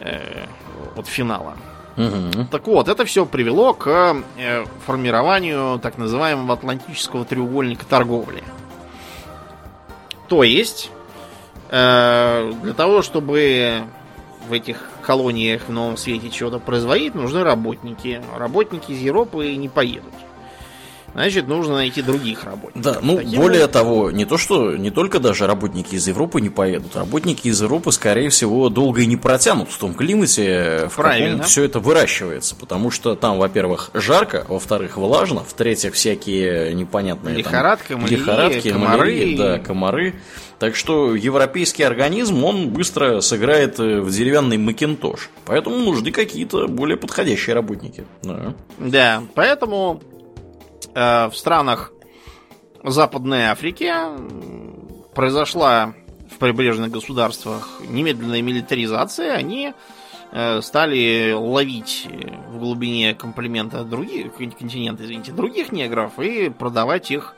э, 0.00 0.46
от 0.96 1.06
финала. 1.06 1.56
Угу. 1.96 2.48
Так 2.50 2.66
вот, 2.66 2.88
это 2.88 3.04
все 3.04 3.24
привело 3.24 3.72
к 3.72 4.16
э, 4.36 4.64
формированию 4.84 5.78
так 5.78 5.96
называемого 5.96 6.54
Атлантического 6.54 7.24
треугольника 7.24 7.86
торговли. 7.86 8.42
То 10.28 10.42
есть, 10.42 10.90
для 11.74 12.72
того, 12.76 13.02
чтобы 13.02 13.82
в 14.48 14.52
этих 14.52 14.88
колониях 15.02 15.62
в 15.66 15.72
Новом 15.72 15.96
Свете 15.96 16.30
чего-то 16.30 16.60
производить, 16.60 17.16
нужны 17.16 17.42
работники. 17.42 18.22
Работники 18.36 18.92
из 18.92 19.00
Европы 19.00 19.56
не 19.56 19.68
поедут. 19.68 20.12
Значит, 21.14 21.46
нужно 21.48 21.74
найти 21.74 22.02
других 22.02 22.44
работников. 22.44 22.82
Да, 22.82 22.98
ну 23.00 23.16
Таким 23.16 23.40
более 23.40 23.62
вот- 23.62 23.72
того, 23.72 24.10
не 24.10 24.24
то 24.24 24.36
что 24.36 24.76
не 24.76 24.90
только 24.90 25.20
даже 25.20 25.46
работники 25.46 25.94
из 25.94 26.06
Европы 26.08 26.40
не 26.40 26.50
поедут, 26.50 26.96
работники 26.96 27.46
из 27.48 27.62
Европы, 27.62 27.92
скорее 27.92 28.28
всего, 28.30 28.68
долго 28.68 29.02
и 29.02 29.06
не 29.06 29.16
протянут 29.16 29.68
в 29.70 29.78
том 29.78 29.94
климате, 29.94 30.88
в 30.90 30.96
Правильно. 30.96 31.30
каком 31.36 31.46
все 31.46 31.64
это 31.64 31.78
выращивается, 31.80 32.56
потому 32.56 32.90
что 32.90 33.14
там, 33.14 33.38
во-первых, 33.38 33.90
жарко, 33.94 34.44
во-вторых, 34.48 34.96
влажно, 34.96 35.40
в-третьих, 35.44 35.94
всякие 35.94 36.74
непонятные 36.74 37.34
там 37.42 37.52
Лихорадка, 37.52 37.96
малярия, 37.96 38.18
лихорадки, 38.18 38.70
комары. 38.70 38.98
малярии, 38.98 39.36
да, 39.36 39.58
комары. 39.58 40.14
Так 40.58 40.76
что 40.76 41.14
европейский 41.14 41.82
организм, 41.82 42.42
он 42.44 42.70
быстро 42.70 43.20
сыграет 43.20 43.78
э, 43.80 44.00
в 44.00 44.10
деревянный 44.10 44.56
макинтош. 44.56 45.30
Поэтому 45.46 45.76
нужны 45.78 46.10
какие-то 46.10 46.68
более 46.68 46.96
подходящие 46.96 47.54
работники. 47.54 48.04
Да. 48.22 48.54
Да, 48.78 49.22
поэтому 49.34 50.00
в 50.94 51.32
странах 51.34 51.92
Западной 52.82 53.46
Африки 53.46 53.92
произошла 55.14 55.94
в 56.30 56.38
прибрежных 56.38 56.90
государствах 56.90 57.80
немедленная 57.88 58.42
милитаризация. 58.42 59.34
Они 59.34 59.72
э, 60.32 60.60
стали 60.60 61.32
ловить 61.32 62.06
э, 62.10 62.30
в 62.50 62.58
глубине 62.58 63.14
комплимента 63.14 63.84
других, 63.84 64.34
кон- 64.34 64.52
континента, 64.52 65.04
извините, 65.04 65.32
других 65.32 65.72
негров 65.72 66.18
и 66.18 66.50
продавать 66.50 67.10
их 67.10 67.34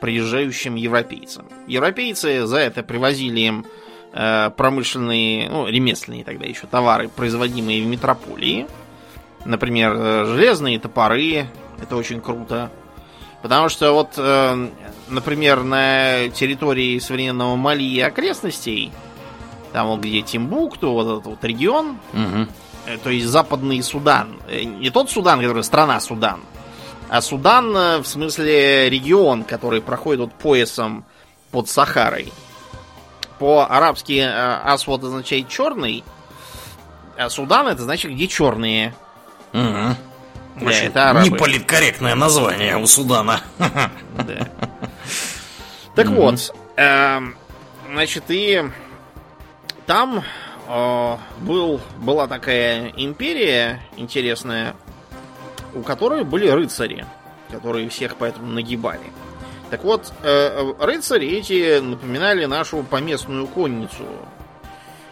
приезжающим 0.00 0.74
европейцам. 0.74 1.46
Европейцы 1.68 2.46
за 2.46 2.58
это 2.58 2.82
привозили 2.82 3.40
им 3.40 3.66
э, 4.12 4.50
промышленные, 4.50 5.48
ну, 5.48 5.66
ремесленные 5.66 6.24
тогда 6.24 6.44
еще 6.44 6.66
товары, 6.66 7.08
производимые 7.08 7.82
в 7.82 7.86
метрополии. 7.86 8.66
Например, 9.44 9.94
э, 9.96 10.24
железные 10.26 10.78
топоры. 10.78 11.46
Это 11.80 11.96
очень 11.96 12.20
круто. 12.20 12.70
Потому 13.42 13.68
что 13.68 13.92
вот, 13.92 14.12
э, 14.16 14.68
например, 15.08 15.64
на 15.64 16.28
территории 16.28 16.98
современного 17.00 17.56
Мали 17.56 17.82
и 17.82 18.00
окрестностей, 18.00 18.92
там 19.72 19.88
вот 19.88 20.00
где 20.00 20.22
Тимбукту, 20.22 20.92
вот 20.92 21.06
этот 21.18 21.26
вот 21.26 21.44
регион, 21.44 21.98
Мгм. 22.12 22.48
э, 22.86 22.98
то 22.98 23.10
есть 23.10 23.26
Западный 23.26 23.82
Судан, 23.82 24.38
э, 24.48 24.62
не 24.62 24.90
тот 24.90 25.10
Судан, 25.10 25.40
который 25.40 25.64
страна 25.64 25.98
Судан, 25.98 26.40
а 27.08 27.20
Судан 27.20 27.76
э, 27.76 27.98
в 27.98 28.06
смысле 28.06 28.88
регион, 28.88 29.42
который 29.44 29.80
проходит 29.80 30.20
вот 30.20 30.32
поясом 30.34 31.04
под 31.50 31.68
Сахарой. 31.68 32.32
По-арабски 33.40 34.20
э, 34.20 34.60
Асвод 34.64 35.02
означает 35.02 35.48
черный, 35.48 36.04
а 37.18 37.28
Судан 37.28 37.66
это 37.66 37.82
значит 37.82 38.12
где 38.12 38.28
черные. 38.28 38.94
Мгм. 39.52 39.96
Да, 40.60 40.70
это 40.70 41.10
арабы. 41.10 41.28
неполиткорректное 41.28 42.14
название 42.14 42.76
у 42.76 42.86
Судана. 42.86 43.40
Да. 44.16 44.48
Так 45.94 46.06
вот, 46.08 46.54
эм, 46.76 47.36
значит, 47.90 48.24
и 48.28 48.62
там 49.84 50.24
э, 50.68 51.16
был, 51.40 51.80
была 51.98 52.26
такая 52.28 52.88
империя 52.96 53.82
интересная, 53.98 54.74
у 55.74 55.82
которой 55.82 56.24
были 56.24 56.48
рыцари, 56.48 57.04
которые 57.50 57.90
всех 57.90 58.16
поэтому 58.16 58.46
нагибали. 58.46 59.02
Так 59.68 59.84
вот, 59.84 60.12
э, 60.22 60.72
рыцари 60.80 61.28
эти 61.28 61.78
напоминали 61.80 62.46
нашу 62.46 62.82
поместную 62.84 63.46
конницу. 63.46 64.06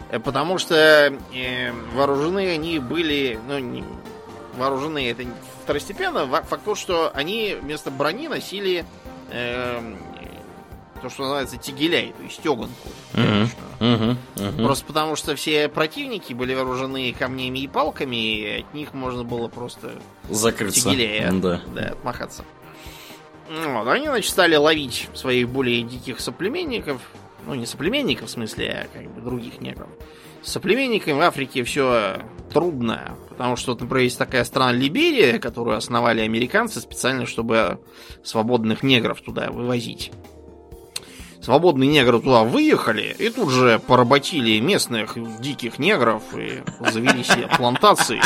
Э, 0.09 0.17
Потому 0.19 0.57
что 0.57 0.75
э, 0.75 1.71
вооружены 1.93 2.55
они 2.55 2.79
были, 2.79 3.39
ну, 3.47 3.59
не- 3.59 3.83
вооружены 4.61 5.09
это 5.09 5.25
второстепенно. 5.63 6.25
Факт 6.27 6.63
тот, 6.63 6.77
что 6.77 7.11
они 7.13 7.57
вместо 7.59 7.91
брони 7.91 8.27
носили 8.27 8.85
эм, 9.31 9.97
то, 11.01 11.09
что 11.09 11.23
называется 11.23 11.57
тигеляй, 11.57 12.13
то 12.15 12.23
есть 12.23 12.35
стеганку. 12.35 12.69
Мгм. 13.13 13.49
Мгм. 13.79 14.17
Мгм. 14.35 14.63
Просто 14.63 14.85
потому, 14.85 15.15
что 15.15 15.35
все 15.35 15.67
противники 15.67 16.33
были 16.33 16.53
вооружены 16.53 17.13
камнями 17.17 17.59
и 17.59 17.67
палками, 17.67 18.15
и 18.15 18.59
от 18.61 18.73
них 18.73 18.93
можно 18.93 19.23
было 19.23 19.47
просто 19.47 19.93
Закрыться. 20.29 20.89
тигелея 20.89 21.31
Да. 21.33 21.61
да, 21.73 21.87
отмахаться. 21.89 22.45
Вот, 23.49 23.87
они, 23.87 24.07
значит, 24.07 24.31
стали 24.31 24.55
ловить 24.55 25.09
своих 25.13 25.49
более 25.49 25.81
диких 25.81 26.19
соплеменников. 26.21 27.01
Ну, 27.45 27.55
не 27.55 27.65
соплеменников, 27.65 28.29
в 28.29 28.31
смысле, 28.31 28.87
а 28.87 28.97
как 28.97 29.09
бы 29.11 29.19
других 29.21 29.59
негров. 29.59 29.89
С 30.43 30.51
соплеменниками 30.51 31.13
в 31.13 31.21
Африке 31.21 31.63
все 31.63 32.21
трудно. 32.53 33.15
Потому 33.29 33.55
что, 33.55 33.73
например, 33.73 34.03
есть 34.03 34.17
такая 34.17 34.43
страна 34.43 34.71
Либерия, 34.71 35.39
которую 35.39 35.77
основали 35.77 36.21
американцы 36.21 36.81
специально, 36.81 37.25
чтобы 37.25 37.79
свободных 38.23 38.83
негров 38.83 39.21
туда 39.21 39.51
вывозить. 39.51 40.11
Свободные 41.41 41.89
негры 41.89 42.19
туда 42.19 42.43
выехали 42.43 43.15
и 43.17 43.29
тут 43.29 43.49
же 43.49 43.79
поработили 43.87 44.59
местных 44.59 45.17
диких 45.41 45.79
негров 45.79 46.21
и 46.35 46.61
завели 46.91 47.23
себе 47.23 47.47
плантации 47.47 48.21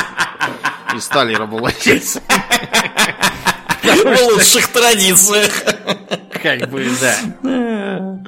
и 0.93 0.99
стали 0.99 1.34
рабовладельцами. 1.34 2.26
В 3.84 4.34
лучших 4.34 4.68
традициях. 4.68 5.63
Как 6.46 6.70
бы, 6.70 6.86
да. 7.02 7.16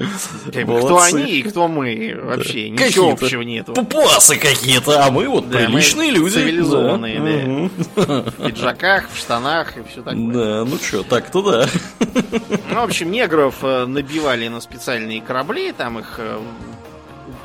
Кто 0.51 0.99
они 1.01 1.23
и 1.31 1.43
кто 1.43 1.67
мы 1.67 2.19
вообще. 2.19 2.69
Ничего 2.71 3.11
общего 3.11 3.41
нету. 3.43 3.73
Папуасы 3.73 4.37
какие-то, 4.37 5.05
а 5.05 5.11
мы 5.11 5.27
вот 5.27 5.49
приличные 5.51 6.09
люди. 6.09 6.33
цивилизованные, 6.33 7.69
да. 7.95 8.11
В 8.31 8.47
пиджаках, 8.47 9.09
в 9.13 9.17
штанах 9.17 9.77
и 9.77 9.83
все 9.83 10.01
такое. 10.01 10.33
Да, 10.33 10.65
ну 10.65 10.77
что, 10.77 11.03
так-то 11.03 11.41
да. 11.43 11.67
Ну, 12.69 12.75
в 12.81 12.83
общем, 12.83 13.11
негров 13.11 13.55
э, 13.61 13.85
набивали 13.85 14.47
на 14.47 14.61
специальные 14.61 15.21
корабли, 15.21 15.71
там 15.71 15.99
их 15.99 16.15
э, 16.17 16.39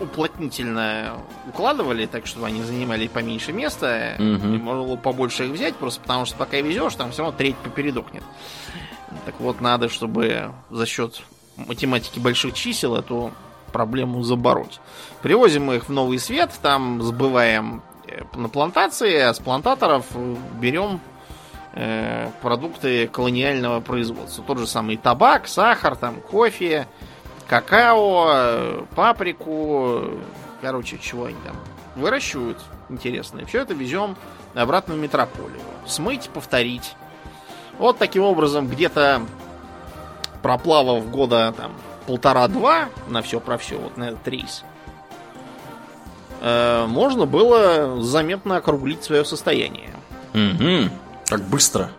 уплотнительно 0.00 1.14
укладывали, 1.48 2.06
так 2.06 2.26
чтобы 2.26 2.46
они 2.46 2.62
занимали 2.62 3.08
поменьше 3.08 3.52
места, 3.52 4.14
Мгм. 4.18 4.54
и 4.54 4.58
можно 4.58 4.82
было 4.84 4.96
побольше 4.96 5.44
их 5.46 5.52
взять, 5.52 5.76
просто 5.76 6.00
потому 6.00 6.24
что 6.24 6.36
пока 6.36 6.58
везешь, 6.60 6.94
там 6.94 7.12
все 7.12 7.22
равно 7.22 7.36
треть 7.36 7.56
попередохнет. 7.56 8.22
Так 9.24 9.40
вот, 9.40 9.60
надо, 9.60 9.88
чтобы 9.88 10.52
за 10.70 10.86
счет 10.86 11.22
математики 11.56 12.18
больших 12.18 12.54
чисел 12.54 12.96
эту 12.96 13.32
проблему 13.72 14.22
забороть. 14.22 14.80
Привозим 15.22 15.72
их 15.72 15.88
в 15.88 15.92
новый 15.92 16.18
свет, 16.18 16.50
там 16.60 17.02
сбываем 17.02 17.82
э, 18.06 18.22
на 18.34 18.48
плантации, 18.48 19.18
а 19.18 19.32
с 19.32 19.38
плантаторов 19.38 20.06
э, 20.14 20.36
берем 20.60 21.00
э, 21.72 22.30
продукты 22.42 23.08
колониального 23.08 23.80
производства. 23.80 24.44
Тот 24.44 24.58
же 24.58 24.66
самый 24.66 24.96
табак, 24.96 25.48
сахар, 25.48 25.96
там, 25.96 26.20
кофе, 26.20 26.86
какао, 27.48 28.28
э, 28.28 28.82
паприку, 28.94 30.02
короче, 30.60 30.98
чего 30.98 31.24
они 31.24 31.38
там 31.44 31.56
выращивают 31.96 32.58
интересное. 32.88 33.46
Все 33.46 33.62
это 33.62 33.74
везем 33.74 34.16
обратно 34.54 34.94
в 34.94 34.98
метрополию. 34.98 35.60
Смыть, 35.86 36.28
повторить. 36.30 36.94
Вот 37.82 37.98
таким 37.98 38.22
образом, 38.22 38.68
где-то 38.68 39.22
проплавав 40.40 41.10
года 41.10 41.52
там 41.56 41.72
полтора-два 42.06 42.90
на 43.08 43.22
все 43.22 43.40
про 43.40 43.58
все, 43.58 43.76
вот 43.76 43.96
на 43.96 44.10
этот 44.10 44.28
рейс, 44.28 44.62
э, 46.42 46.86
можно 46.86 47.26
было 47.26 48.00
заметно 48.00 48.58
округлить 48.58 49.02
свое 49.02 49.24
состояние. 49.24 49.90
Угу. 50.32 50.92
Так 51.26 51.42
быстро. 51.48 51.90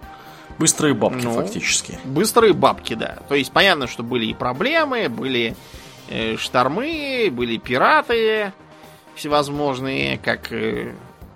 Быстрые 0.57 0.93
бабки, 0.93 1.25
ну, 1.25 1.33
фактически. 1.33 1.99
Быстрые 2.05 2.53
бабки, 2.53 2.93
да. 2.93 3.17
То 3.27 3.35
есть 3.35 3.51
понятно, 3.51 3.87
что 3.87 4.03
были 4.03 4.27
и 4.27 4.33
проблемы, 4.33 5.09
были 5.09 5.53
э, 6.07 6.37
штормы, 6.37 7.27
были 7.29 7.57
пираты 7.57 8.53
всевозможные, 9.15 10.17
как 10.17 10.49
э, 10.53 10.93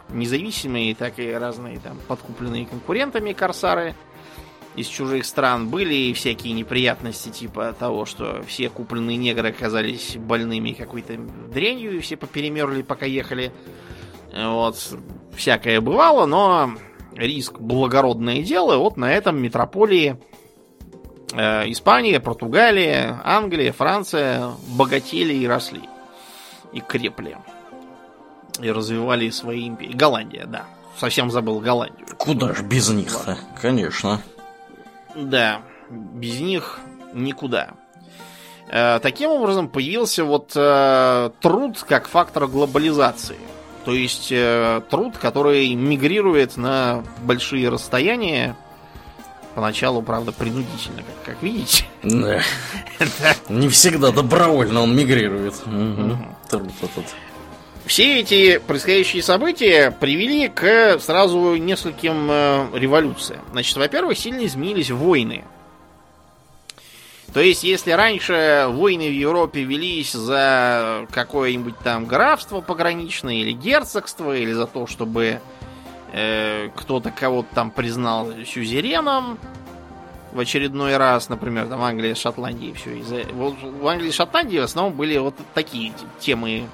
независимые, 0.07 0.95
так 0.95 1.19
и 1.19 1.33
разные 1.33 1.79
там 1.79 1.97
подкупленные 2.07 2.65
конкурентами 2.65 3.33
корсары 3.33 3.93
из 4.77 4.87
чужих 4.87 5.25
стран. 5.25 5.69
Были 5.69 5.93
и 5.93 6.13
всякие 6.13 6.53
неприятности, 6.53 7.29
типа 7.29 7.75
того, 7.77 8.05
что 8.05 8.43
все 8.47 8.69
купленные 8.69 9.17
негры 9.17 9.49
оказались 9.49 10.15
больными 10.15 10.71
какой-то 10.71 11.17
дрянью, 11.51 11.97
и 11.97 11.99
все 11.99 12.15
поперемерли, 12.15 12.83
пока 12.83 13.05
ехали. 13.05 13.51
Вот, 14.33 14.77
всякое 15.35 15.81
бывало, 15.81 16.27
но 16.27 16.71
риск 17.15 17.59
благородное 17.59 18.43
дело. 18.43 18.77
Вот 18.77 18.97
на 18.97 19.11
этом 19.11 19.41
метрополии 19.41 20.21
э, 21.33 21.71
Испания, 21.71 22.19
Португалия, 22.19 23.19
Англия, 23.25 23.73
Франция 23.73 24.51
богатели 24.67 25.33
и 25.33 25.47
росли. 25.47 25.81
И 26.71 26.81
крепли. 26.81 27.37
И 28.61 28.69
развивали 28.69 29.31
свои 29.31 29.67
империи. 29.67 29.93
Голландия, 29.93 30.45
да. 30.45 30.65
Совсем 30.97 31.31
забыл 31.31 31.59
Голландию. 31.59 32.07
Куда 32.17 32.53
ж 32.53 32.61
без 32.61 32.89
них-то? 32.89 33.39
Конечно. 33.59 34.21
Да, 35.17 35.61
без 35.89 36.39
них 36.39 36.79
никуда. 37.13 37.71
Э, 38.69 38.99
таким 39.01 39.31
образом 39.31 39.67
появился 39.67 40.23
вот 40.23 40.51
э, 40.55 41.31
труд 41.41 41.83
как 41.87 42.07
фактор 42.07 42.47
глобализации. 42.47 43.37
То 43.85 43.93
есть 43.93 44.29
э, 44.31 44.81
труд, 44.89 45.17
который 45.17 45.73
мигрирует 45.73 46.57
на 46.57 47.03
большие 47.23 47.69
расстояния. 47.69 48.55
Поначалу, 49.55 50.03
правда, 50.03 50.31
принудительно, 50.31 50.97
как, 50.97 51.33
как 51.33 51.43
видите. 51.43 51.85
Да. 52.03 52.41
Не 53.49 53.69
всегда 53.69 54.11
добровольно 54.11 54.81
он 54.81 54.95
мигрирует. 54.95 55.55
Труд 56.49 56.71
этот. 56.81 57.05
Все 57.87 58.19
эти 58.19 58.57
происходящие 58.57 59.23
события 59.23 59.91
привели 59.91 60.49
к 60.49 60.99
сразу 60.99 61.55
нескольким 61.55 62.27
э, 62.29 62.67
революциям. 62.73 63.39
Значит, 63.53 63.77
во-первых, 63.77 64.17
сильно 64.17 64.45
изменились 64.45 64.91
войны. 64.91 65.45
То 67.33 67.39
есть, 67.39 67.63
если 67.63 67.91
раньше 67.91 68.65
войны 68.67 69.07
в 69.07 69.13
Европе 69.13 69.63
велись 69.63 70.11
за 70.11 71.07
какое-нибудь 71.11 71.79
там 71.79 72.05
графство 72.05 72.59
пограничное 72.59 73.35
или 73.35 73.53
герцогство, 73.53 74.35
или 74.35 74.51
за 74.51 74.67
то, 74.67 74.85
чтобы 74.85 75.39
э, 76.11 76.69
кто-то 76.75 77.11
кого-то 77.11 77.47
там 77.55 77.71
признал 77.71 78.33
сюзереном 78.45 79.39
в 80.33 80.39
очередной 80.41 80.97
раз, 80.97 81.29
например, 81.29 81.67
там 81.67 81.81
Англия 81.81 82.15
с 82.15 82.19
Шотландией 82.19 82.73
все 82.73 82.97
из-за... 82.97 83.23
В 83.33 83.87
Англии 83.87 84.09
и 84.09 84.11
Шотландии 84.11 84.57
в 84.57 84.63
основном 84.63 84.93
были 84.93 85.17
вот 85.17 85.35
такие 85.53 85.93
темы 86.19 86.67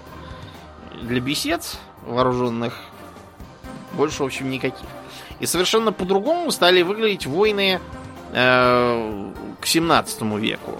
для 1.02 1.20
бесед 1.20 1.78
вооруженных. 2.06 2.80
Больше, 3.94 4.24
в 4.24 4.26
общем, 4.26 4.50
никаких. 4.50 4.88
И 5.40 5.46
совершенно 5.46 5.92
по-другому 5.92 6.52
стали 6.52 6.82
выглядеть 6.82 7.26
войны 7.26 7.80
э, 8.34 9.32
к 9.60 9.66
17 9.66 10.22
веку, 10.40 10.80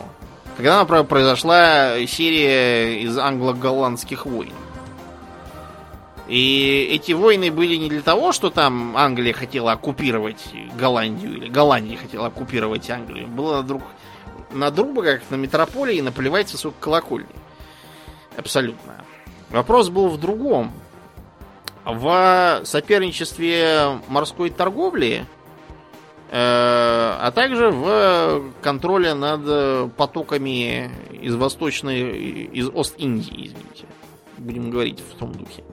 когда, 0.58 0.80
например, 0.80 1.04
произошла 1.04 2.06
серия 2.08 3.02
из 3.02 3.18
англо-голландских 3.18 4.26
войн. 4.26 4.54
И 6.28 6.90
эти 6.92 7.12
войны 7.12 7.52
были 7.52 7.76
не 7.76 7.90
для 7.90 8.02
того, 8.02 8.32
что 8.32 8.50
там 8.50 8.96
Англия 8.96 9.34
хотела 9.34 9.74
оккупировать 9.74 10.50
Голландию, 10.76 11.36
или 11.36 11.50
Голландия 11.50 11.98
хотела 11.98 12.28
оккупировать 12.28 12.90
Англию. 12.90 13.28
Было 13.28 13.58
на 13.58 13.64
друг, 13.64 13.84
на 14.52 14.72
друга, 14.72 15.02
как 15.18 15.30
на 15.30 15.36
метрополии, 15.36 16.00
наплевать 16.00 16.56
колокольни. 16.80 17.28
Абсолютно. 18.38 19.04
Вопрос 19.54 19.90
был 19.90 20.10
в 20.10 20.20
другом. 20.20 20.72
В 21.86 22.62
соперничестве 22.66 24.00
морской 24.10 24.50
торговли 24.50 25.26
Э, 26.36 27.16
а 27.20 27.32
также 27.32 27.70
в 27.70 28.54
контроле 28.64 29.14
над 29.14 29.94
потоками 29.94 30.90
из 31.12 31.36
Восточной, 31.36 32.46
из 32.46 32.70
Ост-Индии, 32.70 33.50
извините. 33.50 33.86
Будем 34.40 34.72
говорить 34.72 35.00
в 35.00 35.16
том 35.16 35.32
духе. 35.32 35.64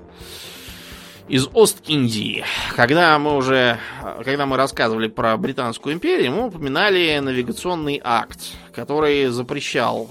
Из 1.28 1.48
Ост-Индии. 1.54 2.44
Когда 2.76 3.18
мы 3.18 3.36
уже, 3.36 3.78
когда 4.22 4.44
мы 4.44 4.58
рассказывали 4.58 5.08
про 5.08 5.34
Британскую 5.38 5.94
империю, 5.94 6.32
мы 6.32 6.48
упоминали 6.48 7.18
навигационный 7.20 7.98
акт, 8.04 8.40
который 8.74 9.28
запрещал 9.28 10.10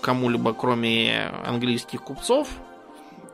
кому-либо, 0.00 0.52
кроме 0.52 1.30
английских 1.46 2.02
купцов, 2.02 2.48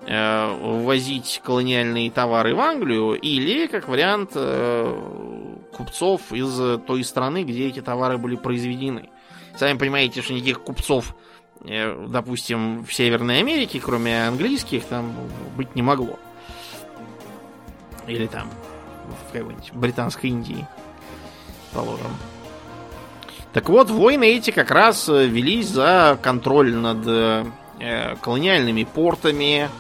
ввозить 0.07 1.41
колониальные 1.45 2.13
товары 2.13 2.55
в 2.55 2.61
Англию 2.61 3.15
или, 3.15 3.67
как 3.67 3.89
вариант, 3.89 4.31
э, 4.35 5.67
купцов 5.73 6.33
из 6.33 6.81
той 6.87 7.03
страны, 7.03 7.43
где 7.43 7.67
эти 7.67 7.83
товары 7.83 8.17
были 8.17 8.37
произведены. 8.37 9.11
Сами 9.57 9.79
понимаете, 9.79 10.23
что 10.23 10.35
никаких 10.35 10.61
купцов, 10.61 11.17
э, 11.65 12.07
допустим, 12.09 12.85
в 12.85 12.93
Северной 12.93 13.41
Америке, 13.41 13.81
кроме 13.83 14.27
английских, 14.29 14.85
там 14.85 15.15
быть 15.57 15.75
не 15.75 15.83
могло. 15.83 16.19
Или 18.07 18.27
там 18.27 18.51
в 19.29 19.33
какой-нибудь 19.33 19.73
Британской 19.73 20.31
Индии, 20.31 20.67
положим. 21.73 22.13
Так 23.53 23.71
вот, 23.71 23.91
войны 23.91 24.25
эти 24.37 24.51
как 24.51 24.71
раз 24.71 25.09
э, 25.09 25.27
велись 25.27 25.69
за 25.69 26.19
контроль 26.21 26.75
над 26.75 27.07
э, 27.07 28.17
колониальными 28.21 28.85
портами, 28.85 29.71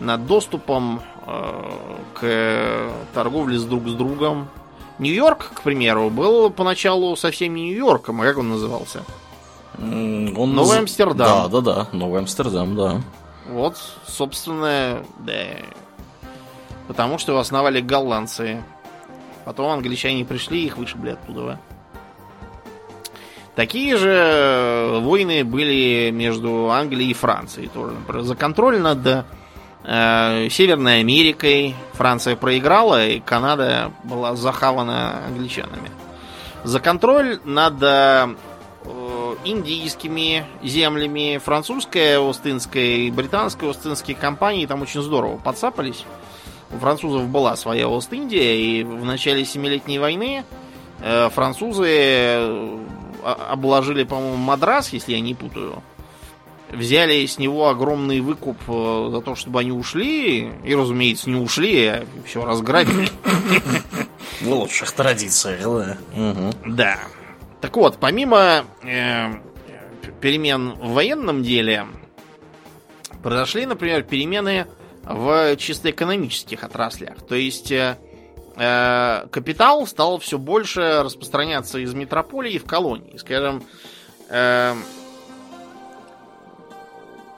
над 0.00 0.26
доступом 0.26 1.02
э, 1.26 1.70
к 2.14 2.92
торговле 3.14 3.58
с 3.58 3.64
друг 3.64 3.88
с 3.88 3.94
другом, 3.94 4.48
Нью-Йорк, 4.98 5.52
к 5.54 5.62
примеру, 5.62 6.10
был 6.10 6.50
поначалу 6.50 7.16
совсем 7.16 7.54
не 7.54 7.68
Нью-Йорком, 7.68 8.20
а 8.20 8.24
как 8.24 8.38
он 8.38 8.50
назывался? 8.50 9.04
Он 9.78 10.32
Новый 10.34 10.54
наз... 10.54 10.78
Амстердам. 10.78 11.16
Да, 11.16 11.48
да, 11.48 11.60
да, 11.60 11.86
Новый 11.92 12.20
Амстердам, 12.20 12.76
да. 12.76 13.00
Вот, 13.48 13.76
собственно, 14.06 15.02
да. 15.20 15.56
Потому 16.86 17.18
что 17.18 17.32
его 17.32 17.40
основали 17.40 17.80
голландцы. 17.80 18.62
Потом 19.44 19.70
англичане 19.70 20.24
пришли 20.24 20.62
и 20.62 20.66
их 20.66 20.76
вышибли 20.76 21.10
оттуда. 21.10 21.58
Такие 23.54 23.96
же 23.96 25.00
войны 25.00 25.44
были 25.44 26.10
между 26.12 26.70
Англией 26.70 27.10
и 27.10 27.14
Францией 27.14 27.68
тоже. 27.68 27.92
Например, 27.92 28.22
за 28.22 28.36
контроль 28.36 28.80
над 28.80 29.24
Северной 29.82 31.00
Америкой 31.00 31.74
Франция 31.94 32.36
проиграла, 32.36 33.06
и 33.06 33.20
Канада 33.20 33.90
была 34.04 34.36
захавана 34.36 35.24
англичанами. 35.26 35.90
За 36.64 36.80
контроль 36.80 37.40
над 37.44 37.82
э, 37.82 38.34
индийскими 39.44 40.44
землями 40.62 41.38
французская, 41.38 42.20
Остинская 42.20 42.84
и 42.84 43.10
британская 43.10 43.70
Остинские 43.70 44.16
компании 44.16 44.66
там 44.66 44.82
очень 44.82 45.02
здорово 45.02 45.38
подцапались. 45.38 46.04
У 46.70 46.78
французов 46.78 47.26
была 47.28 47.56
своя 47.56 47.88
Ост-Индия, 47.88 48.56
и 48.60 48.84
в 48.84 49.04
начале 49.04 49.44
Семилетней 49.44 49.98
войны 49.98 50.44
э, 51.00 51.30
французы 51.30 52.68
обложили, 53.22 54.04
по-моему, 54.04 54.36
Мадрас, 54.36 54.92
если 54.92 55.12
я 55.12 55.20
не 55.20 55.34
путаю, 55.34 55.82
взяли 56.72 57.24
с 57.26 57.38
него 57.38 57.68
огромный 57.68 58.20
выкуп 58.20 58.56
э, 58.68 59.08
за 59.12 59.20
то, 59.20 59.34
чтобы 59.34 59.60
они 59.60 59.72
ушли. 59.72 60.52
И, 60.64 60.74
разумеется, 60.74 61.30
не 61.30 61.36
ушли, 61.40 61.86
а 61.86 62.06
все 62.24 62.44
разграбили. 62.44 63.08
В 64.40 64.48
лучших 64.48 64.92
традициях, 64.92 65.62
да. 65.62 65.96
Угу. 66.14 66.74
Да. 66.74 66.98
Так 67.60 67.76
вот, 67.76 67.98
помимо 67.98 68.64
э, 68.82 69.28
перемен 70.20 70.72
в 70.72 70.92
военном 70.92 71.42
деле, 71.42 71.86
произошли, 73.22 73.66
например, 73.66 74.02
перемены 74.02 74.66
в 75.04 75.56
чисто 75.56 75.90
экономических 75.90 76.64
отраслях. 76.64 77.18
То 77.26 77.34
есть 77.34 77.70
э, 77.70 77.98
э 78.56 79.26
капитал 79.30 79.86
стал 79.86 80.18
все 80.18 80.38
больше 80.38 81.02
распространяться 81.02 81.78
из 81.78 81.92
метрополии 81.94 82.58
в 82.58 82.64
колонии. 82.64 83.16
Скажем, 83.18 83.62
э, 84.28 84.74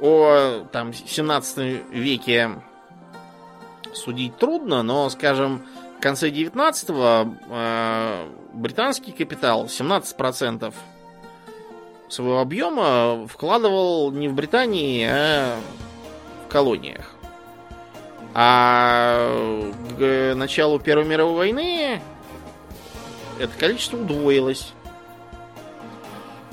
о 0.02 0.66
там 0.72 0.92
17 0.92 1.90
веке 1.92 2.50
судить 3.94 4.36
трудно, 4.36 4.82
но, 4.82 5.08
скажем, 5.10 5.64
в 5.96 6.00
конце 6.02 6.30
19-го 6.30 7.36
э, 7.48 8.26
британский 8.52 9.12
капитал 9.12 9.66
17% 9.66 10.74
своего 12.08 12.40
объема 12.40 13.28
вкладывал 13.28 14.10
не 14.10 14.28
в 14.28 14.34
Британии, 14.34 15.06
а 15.08 15.56
в 16.46 16.48
колониях. 16.50 17.10
А 18.34 19.70
к 19.98 20.34
началу 20.34 20.80
Первой 20.80 21.04
мировой 21.04 21.36
войны 21.36 22.02
это 23.38 23.56
количество 23.56 23.98
удвоилось. 23.98 24.72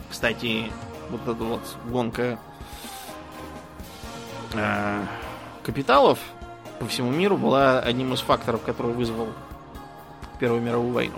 Кстати, 0.10 0.72
вот 1.10 1.22
эта 1.24 1.43
вот 1.43 1.62
гонка 1.86 2.38
э, 4.54 5.02
капиталов 5.64 6.20
по 6.80 6.86
всему 6.88 7.12
миру 7.12 7.38
была 7.38 7.80
одним 7.80 8.14
из 8.14 8.22
факторов, 8.22 8.62
который 8.62 8.93
вызвал 8.93 9.28
Первую 10.39 10.62
мировую 10.62 10.93
войну. 10.93 11.18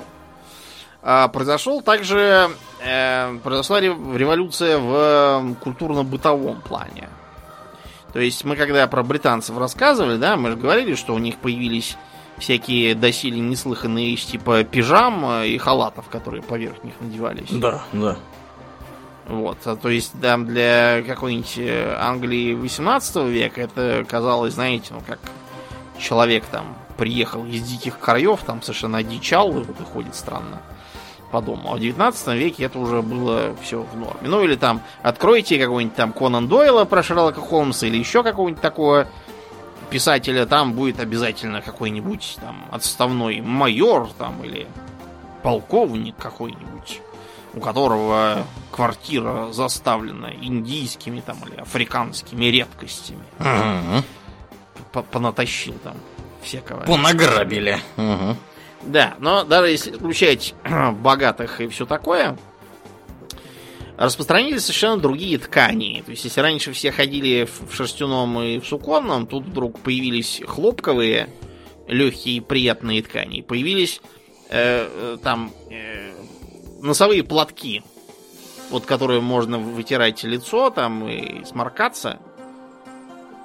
А 1.03 1.27
произошел 1.27 1.81
также 1.81 2.49
э, 2.83 3.37
произошла 3.43 3.79
революция 3.79 4.77
в 4.77 5.55
культурно-бытовом 5.61 6.61
плане. 6.61 7.09
То 8.13 8.19
есть 8.19 8.43
мы 8.43 8.55
когда 8.55 8.85
про 8.87 9.03
британцев 9.03 9.57
рассказывали, 9.57 10.17
да, 10.17 10.35
мы 10.35 10.51
же 10.51 10.57
говорили, 10.57 10.95
что 10.95 11.13
у 11.13 11.17
них 11.17 11.37
появились 11.37 11.97
всякие 12.37 12.95
доселе 12.95 13.39
неслыханные 13.39 14.15
типа 14.15 14.63
пижам 14.63 15.43
и 15.43 15.57
халатов, 15.57 16.07
которые 16.09 16.43
поверх 16.43 16.83
них 16.83 16.93
надевались. 16.99 17.49
Да, 17.51 17.83
да. 17.93 18.17
Вот, 19.27 19.57
а 19.65 19.75
то 19.75 19.89
есть 19.89 20.13
там 20.19 20.45
для 20.45 21.03
какой-нибудь 21.03 21.57
э, 21.57 21.95
Англии 21.97 22.53
18 22.53 23.15
века 23.27 23.61
это 23.61 24.05
казалось, 24.07 24.55
знаете, 24.55 24.93
ну 24.93 25.01
как 25.05 25.19
человек 25.99 26.45
там 26.45 26.75
приехал 26.97 27.45
из 27.45 27.61
диких 27.61 27.99
краев, 27.99 28.41
там 28.45 28.61
совершенно 28.61 28.97
одичал 28.97 29.51
и 29.51 29.63
вот 29.63 29.69
и 29.79 30.13
странно 30.13 30.61
по 31.31 31.41
дому. 31.41 31.71
А 31.71 31.77
в 31.77 31.79
19 31.79 32.27
веке 32.35 32.65
это 32.65 32.77
уже 32.77 33.01
было 33.01 33.55
все 33.61 33.81
в 33.81 33.95
норме. 33.95 34.27
Ну 34.27 34.43
или 34.43 34.55
там 34.55 34.81
откройте 35.01 35.57
какой-нибудь 35.57 35.95
там 35.95 36.13
Конан 36.13 36.47
Дойла 36.47 36.85
про 36.85 37.01
Шерлока 37.01 37.41
Холмса 37.41 37.87
или 37.87 37.97
еще 37.97 38.21
какого-нибудь 38.21 38.61
такого 38.61 39.07
писателя, 39.89 40.45
там 40.45 40.73
будет 40.73 40.99
обязательно 40.99 41.61
какой-нибудь 41.61 42.37
там 42.39 42.65
отставной 42.71 43.41
майор 43.41 44.09
там 44.17 44.43
или 44.43 44.67
полковник 45.43 46.15
какой-нибудь, 46.17 47.01
у 47.53 47.59
которого 47.59 48.45
квартира 48.71 49.51
заставлена 49.51 50.31
индийскими 50.41 51.21
там 51.21 51.37
или 51.47 51.59
африканскими 51.59 52.45
редкостями. 52.45 53.23
Угу. 53.39 55.03
Понатащил 55.11 55.73
там 55.83 55.95
всякого. 56.41 56.81
Понаграбили. 56.81 57.79
Угу. 57.97 58.37
Да, 58.83 59.15
но 59.19 59.43
даже 59.43 59.69
если 59.69 59.91
включать 59.91 60.55
богатых 61.01 61.61
и 61.61 61.67
все 61.67 61.85
такое, 61.85 62.37
распространились 63.97 64.63
совершенно 64.63 64.97
другие 64.97 65.37
ткани. 65.37 66.01
То 66.05 66.11
есть, 66.11 66.23
если 66.23 66.41
раньше 66.41 66.73
все 66.73 66.91
ходили 66.91 67.47
в 67.67 67.73
шерстяном 67.73 68.41
и 68.41 68.59
в 68.59 68.65
суконном, 68.65 69.27
тут 69.27 69.45
вдруг 69.45 69.79
появились 69.79 70.41
хлопковые, 70.45 71.29
легкие, 71.87 72.41
приятные 72.41 73.03
ткани. 73.03 73.41
Появились 73.41 74.01
э, 74.49 74.87
э, 74.89 75.17
там 75.21 75.51
э, 75.69 76.13
носовые 76.81 77.23
платки, 77.23 77.83
вот 78.69 78.85
которые 78.85 79.21
можно 79.21 79.57
вытирать 79.57 80.23
лицо 80.23 80.69
там 80.69 81.07
и 81.07 81.45
сморкаться. 81.45 82.19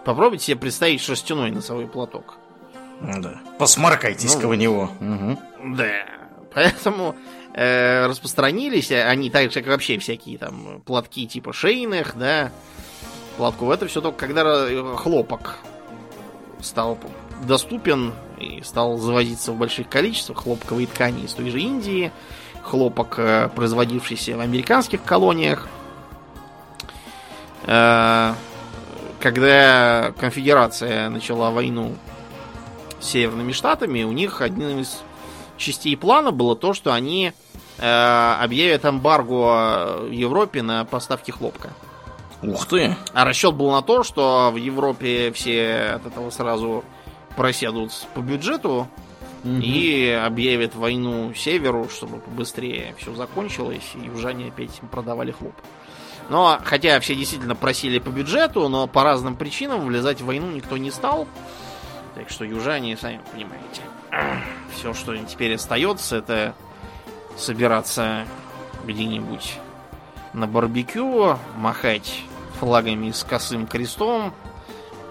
Попробуйте 0.05 0.47
себе 0.47 0.57
представить 0.57 1.01
шерстяной 1.01 1.51
носовой 1.51 1.87
платок. 1.87 2.39
Да. 3.01 3.41
Посмаркайтесь-ка 3.59 4.43
ну, 4.43 4.49
в 4.49 4.57
него. 4.57 4.91
Угу. 5.01 5.76
Да. 5.76 6.07
Поэтому 6.55 7.16
э, 7.53 8.07
распространились 8.07 8.91
они 8.91 9.30
так 9.30 9.53
же, 9.53 9.61
как 9.61 9.66
вообще 9.66 9.99
всякие 9.99 10.39
там 10.39 10.80
платки 10.87 11.26
типа 11.26 11.53
шейных, 11.53 12.16
да, 12.16 12.53
платков. 13.37 13.70
Это 13.70 13.87
все 13.89 14.01
только 14.01 14.26
когда 14.26 14.66
хлопок 14.97 15.59
стал 16.61 16.99
доступен 17.43 18.14
и 18.39 18.62
стал 18.62 18.97
завозиться 18.97 19.53
в 19.53 19.59
больших 19.59 19.89
количествах 19.89 20.45
хлопковые 20.45 20.87
ткани 20.87 21.24
из 21.24 21.32
той 21.34 21.51
же 21.51 21.61
Индии, 21.61 22.12
хлопок, 22.66 23.18
э, 23.18 23.48
производившийся 23.54 24.36
в 24.36 24.40
американских 24.40 25.02
колониях. 25.02 25.68
Э, 27.64 28.34
когда 29.20 30.12
конфедерация 30.18 31.08
начала 31.08 31.50
войну 31.50 31.94
с 33.00 33.06
Северными 33.06 33.52
Штатами, 33.52 34.02
у 34.02 34.12
них 34.12 34.40
одним 34.40 34.80
из 34.80 35.02
частей 35.56 35.96
плана 35.96 36.32
было 36.32 36.56
то, 36.56 36.74
что 36.74 36.92
они 36.92 37.32
э, 37.78 38.36
объявят 38.40 38.84
эмбарго 38.84 40.02
в 40.02 40.10
Европе 40.10 40.62
на 40.62 40.84
поставки 40.84 41.30
хлопка. 41.30 41.70
Ух 42.42 42.66
ты! 42.66 42.94
А 43.14 43.24
расчет 43.24 43.54
был 43.54 43.70
на 43.70 43.82
то, 43.82 44.02
что 44.02 44.50
в 44.52 44.56
Европе 44.56 45.32
все 45.32 45.92
от 45.96 46.06
этого 46.06 46.30
сразу 46.30 46.84
проседут 47.36 47.92
по 48.14 48.20
бюджету 48.20 48.88
и 49.47 50.11
объявят 50.11 50.74
войну 50.74 51.32
Северу, 51.34 51.88
чтобы 51.88 52.18
побыстрее 52.18 52.94
все 52.99 53.14
закончилось, 53.14 53.92
и 53.94 54.07
южане 54.07 54.49
опять 54.49 54.80
продавали 54.90 55.30
хлоп. 55.30 55.55
Но, 56.28 56.59
хотя 56.64 56.99
все 57.01 57.14
действительно 57.14 57.55
просили 57.55 57.99
по 57.99 58.09
бюджету, 58.09 58.68
но 58.68 58.86
по 58.86 59.05
разным 59.05 59.36
причинам 59.36 59.86
влезать 59.86 60.20
в 60.20 60.26
войну 60.26 60.51
никто 60.51 60.76
не 60.76 60.90
стал. 60.90 61.28
Так 62.14 62.30
что 62.30 62.44
южане, 62.44 62.97
сами 62.97 63.20
понимаете, 63.32 63.82
все, 64.74 64.94
что 64.94 65.16
теперь 65.16 65.55
остается, 65.55 66.16
это 66.16 66.55
собираться 67.36 68.26
где-нибудь 68.84 69.59
на 70.32 70.47
барбекю, 70.47 71.38
махать 71.57 72.22
флагами 72.59 73.11
с 73.11 73.22
косым 73.22 73.66
крестом, 73.66 74.32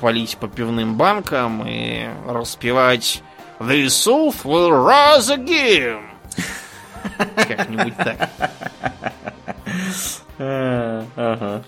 палить 0.02 0.38
по 0.38 0.48
пивным 0.48 0.96
банкам 0.96 1.64
и 1.66 2.10
распевать 2.28 3.24
The 3.60 3.88
South 3.88 4.44
will 4.44 4.72
rise 4.72 5.30
again. 5.30 6.02
Как-нибудь 7.36 7.96
так. 7.98 8.30
Ага. 10.38 11.64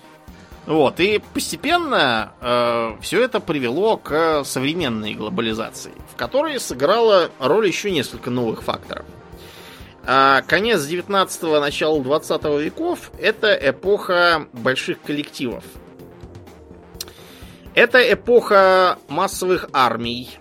Вот, 0.65 0.99
и 0.99 1.21
постепенно 1.33 2.33
э, 2.41 2.97
все 2.99 3.23
это 3.23 3.39
привело 3.39 3.95
к 3.95 4.43
современной 4.43 5.13
глобализации, 5.13 5.93
в 6.11 6.17
которой 6.17 6.59
сыграла 6.59 7.31
роль 7.39 7.67
еще 7.67 7.89
несколько 7.89 8.29
новых 8.29 8.63
факторов. 8.63 9.05
А 10.05 10.41
конец 10.41 10.81
19-го, 10.81 11.61
начало 11.61 12.03
20 12.03 12.43
веков– 12.61 13.11
это 13.19 13.53
эпоха 13.53 14.47
больших 14.51 15.01
коллективов. 15.01 15.63
Это 17.73 18.01
эпоха 18.13 18.97
массовых 19.07 19.69
армий. 19.71 20.37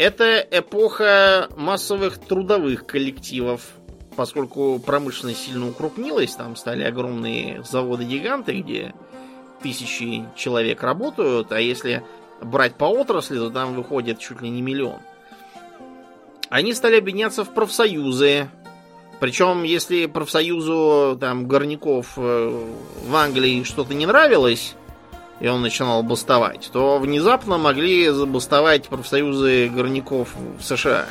Это 0.00 0.40
эпоха 0.50 1.50
массовых 1.56 2.18
трудовых 2.18 2.86
коллективов– 2.86 3.60
поскольку 4.20 4.78
промышленность 4.78 5.46
сильно 5.46 5.68
укрупнилась, 5.68 6.34
там 6.34 6.54
стали 6.54 6.82
огромные 6.82 7.62
заводы-гиганты, 7.62 8.60
где 8.60 8.94
тысячи 9.62 10.26
человек 10.36 10.82
работают, 10.82 11.52
а 11.52 11.58
если 11.60 12.02
брать 12.42 12.74
по 12.74 12.84
отрасли, 12.84 13.38
то 13.38 13.48
там 13.48 13.74
выходит 13.74 14.18
чуть 14.18 14.42
ли 14.42 14.50
не 14.50 14.62
миллион. 14.62 15.00
Они 16.48 16.74
стали 16.74 16.98
объединяться 16.98 17.44
в 17.44 17.54
профсоюзы. 17.54 18.50
Причем, 19.20 19.62
если 19.62 20.04
профсоюзу 20.04 21.16
там 21.20 21.46
горняков 21.46 22.14
э, 22.16 22.66
в 23.06 23.16
Англии 23.16 23.62
что-то 23.62 23.94
не 23.94 24.04
нравилось, 24.04 24.74
и 25.40 25.48
он 25.48 25.62
начинал 25.62 26.02
бастовать, 26.02 26.70
то 26.72 26.98
внезапно 26.98 27.58
могли 27.58 28.08
забастовать 28.10 28.88
профсоюзы 28.88 29.68
горняков 29.68 30.28
в 30.58 30.62
США 30.62 31.06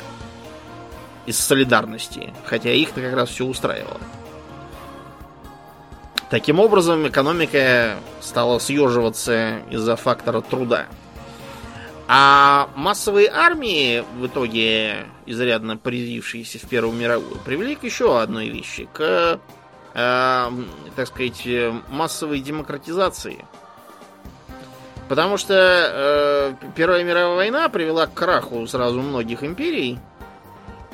из 1.25 1.39
солидарности, 1.39 2.33
хотя 2.45 2.71
их-то 2.71 3.01
как 3.01 3.13
раз 3.13 3.29
все 3.29 3.45
устраивало. 3.45 3.99
Таким 6.29 6.59
образом, 6.59 7.07
экономика 7.07 7.97
стала 8.21 8.59
съеживаться 8.59 9.59
из-за 9.71 9.95
фактора 9.95 10.41
труда. 10.41 10.85
А 12.07 12.69
массовые 12.75 13.29
армии, 13.29 14.03
в 14.17 14.27
итоге 14.27 15.05
изрядно 15.25 15.77
привившиеся 15.77 16.59
в 16.59 16.67
Первую 16.67 16.95
мировую, 16.95 17.35
привели 17.45 17.75
к 17.75 17.83
еще 17.83 18.19
одной 18.19 18.49
вещи, 18.49 18.87
к, 18.93 19.39
э, 19.93 20.51
так 20.95 21.07
сказать, 21.07 21.47
массовой 21.89 22.41
демократизации. 22.41 23.45
Потому 25.09 25.37
что 25.37 25.55
э, 25.55 26.53
Первая 26.75 27.03
мировая 27.03 27.35
война 27.35 27.67
привела 27.67 28.05
к 28.05 28.13
краху 28.13 28.67
сразу 28.67 29.01
многих 29.01 29.43
империй, 29.43 29.97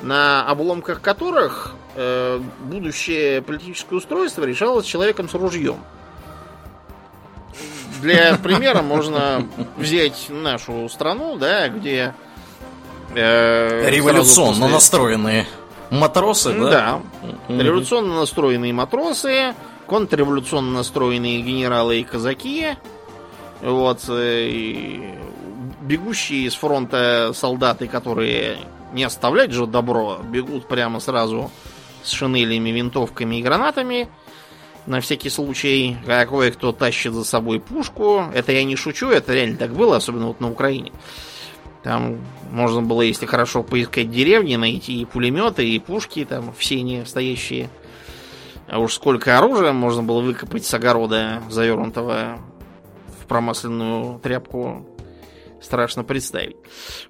на 0.00 0.42
обломках 0.46 1.02
которых 1.02 1.74
э, 1.94 2.40
будущее 2.60 3.42
политическое 3.42 3.96
устройство 3.96 4.44
решалось 4.44 4.86
человеком 4.86 5.28
с 5.28 5.34
ружьем. 5.34 5.76
Для 8.00 8.36
примера 8.36 8.80
можно 8.80 9.46
взять 9.76 10.28
нашу 10.30 10.88
страну, 10.88 11.36
да, 11.36 11.68
где 11.68 12.14
э, 13.14 13.90
революционно 13.90 14.60
после... 14.60 14.74
настроенные 14.74 15.46
Матросы, 15.90 16.52
да? 16.54 17.00
Да. 17.48 17.62
Революционно 17.62 18.14
настроенные 18.14 18.72
матросы, 18.72 19.54
контрреволюционно 19.86 20.72
настроенные 20.72 21.42
генералы 21.42 22.00
и 22.00 22.04
казаки, 22.04 22.76
вот, 23.62 24.04
э, 24.08 24.48
и 24.48 25.14
бегущие 25.82 26.50
с 26.50 26.54
фронта 26.54 27.32
солдаты, 27.34 27.86
которые 27.86 28.58
не 28.92 29.04
оставлять 29.04 29.52
же 29.52 29.66
добро, 29.66 30.20
бегут 30.22 30.68
прямо 30.68 31.00
сразу 31.00 31.50
с 32.02 32.10
шинелями, 32.10 32.70
винтовками 32.70 33.36
и 33.36 33.42
гранатами. 33.42 34.08
На 34.86 35.00
всякий 35.00 35.30
случай, 35.30 35.96
кое-кто 36.06 36.70
тащит 36.72 37.12
за 37.12 37.24
собой 37.24 37.58
пушку. 37.58 38.24
Это 38.32 38.52
я 38.52 38.62
не 38.62 38.76
шучу, 38.76 39.08
это 39.08 39.34
реально 39.34 39.56
так 39.56 39.72
было, 39.72 39.96
особенно 39.96 40.28
вот 40.28 40.40
на 40.40 40.50
Украине. 40.50 40.92
Там 41.82 42.18
можно 42.50 42.82
было, 42.82 43.02
если 43.02 43.26
хорошо 43.26 43.62
поискать 43.62 44.10
деревни, 44.10 44.56
найти 44.56 45.00
и 45.00 45.04
пулеметы, 45.04 45.68
и 45.68 45.78
пушки, 45.78 46.24
там 46.24 46.54
все 46.56 46.82
не 46.82 47.04
стоящие. 47.04 47.68
А 48.68 48.78
уж 48.78 48.94
сколько 48.94 49.38
оружия 49.38 49.72
можно 49.72 50.02
было 50.02 50.20
выкопать 50.20 50.64
с 50.64 50.74
огорода, 50.74 51.42
завернутого 51.48 52.38
в 53.26 53.28
промасленную 53.28 54.20
тряпку 54.20 54.86
страшно 55.60 56.04
представить. 56.04 56.56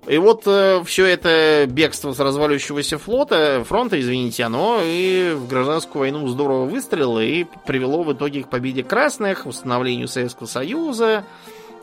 И 0.06 0.16
вот 0.16 0.44
э, 0.46 0.82
все 0.84 1.04
это 1.04 1.66
бегство 1.68 2.14
с 2.14 2.18
разваливающегося 2.18 2.96
флота, 2.96 3.62
фронта, 3.68 4.00
извините, 4.00 4.44
оно 4.44 4.80
и 4.82 5.34
в 5.34 5.46
гражданскую 5.46 6.00
войну 6.00 6.26
здорово 6.28 6.64
выстрелило 6.64 7.20
и 7.22 7.44
привело 7.66 8.02
в 8.02 8.14
итоге 8.14 8.44
к 8.44 8.48
победе 8.48 8.82
красных, 8.82 9.44
установлению 9.44 10.08
Советского 10.08 10.46
Союза 10.46 11.24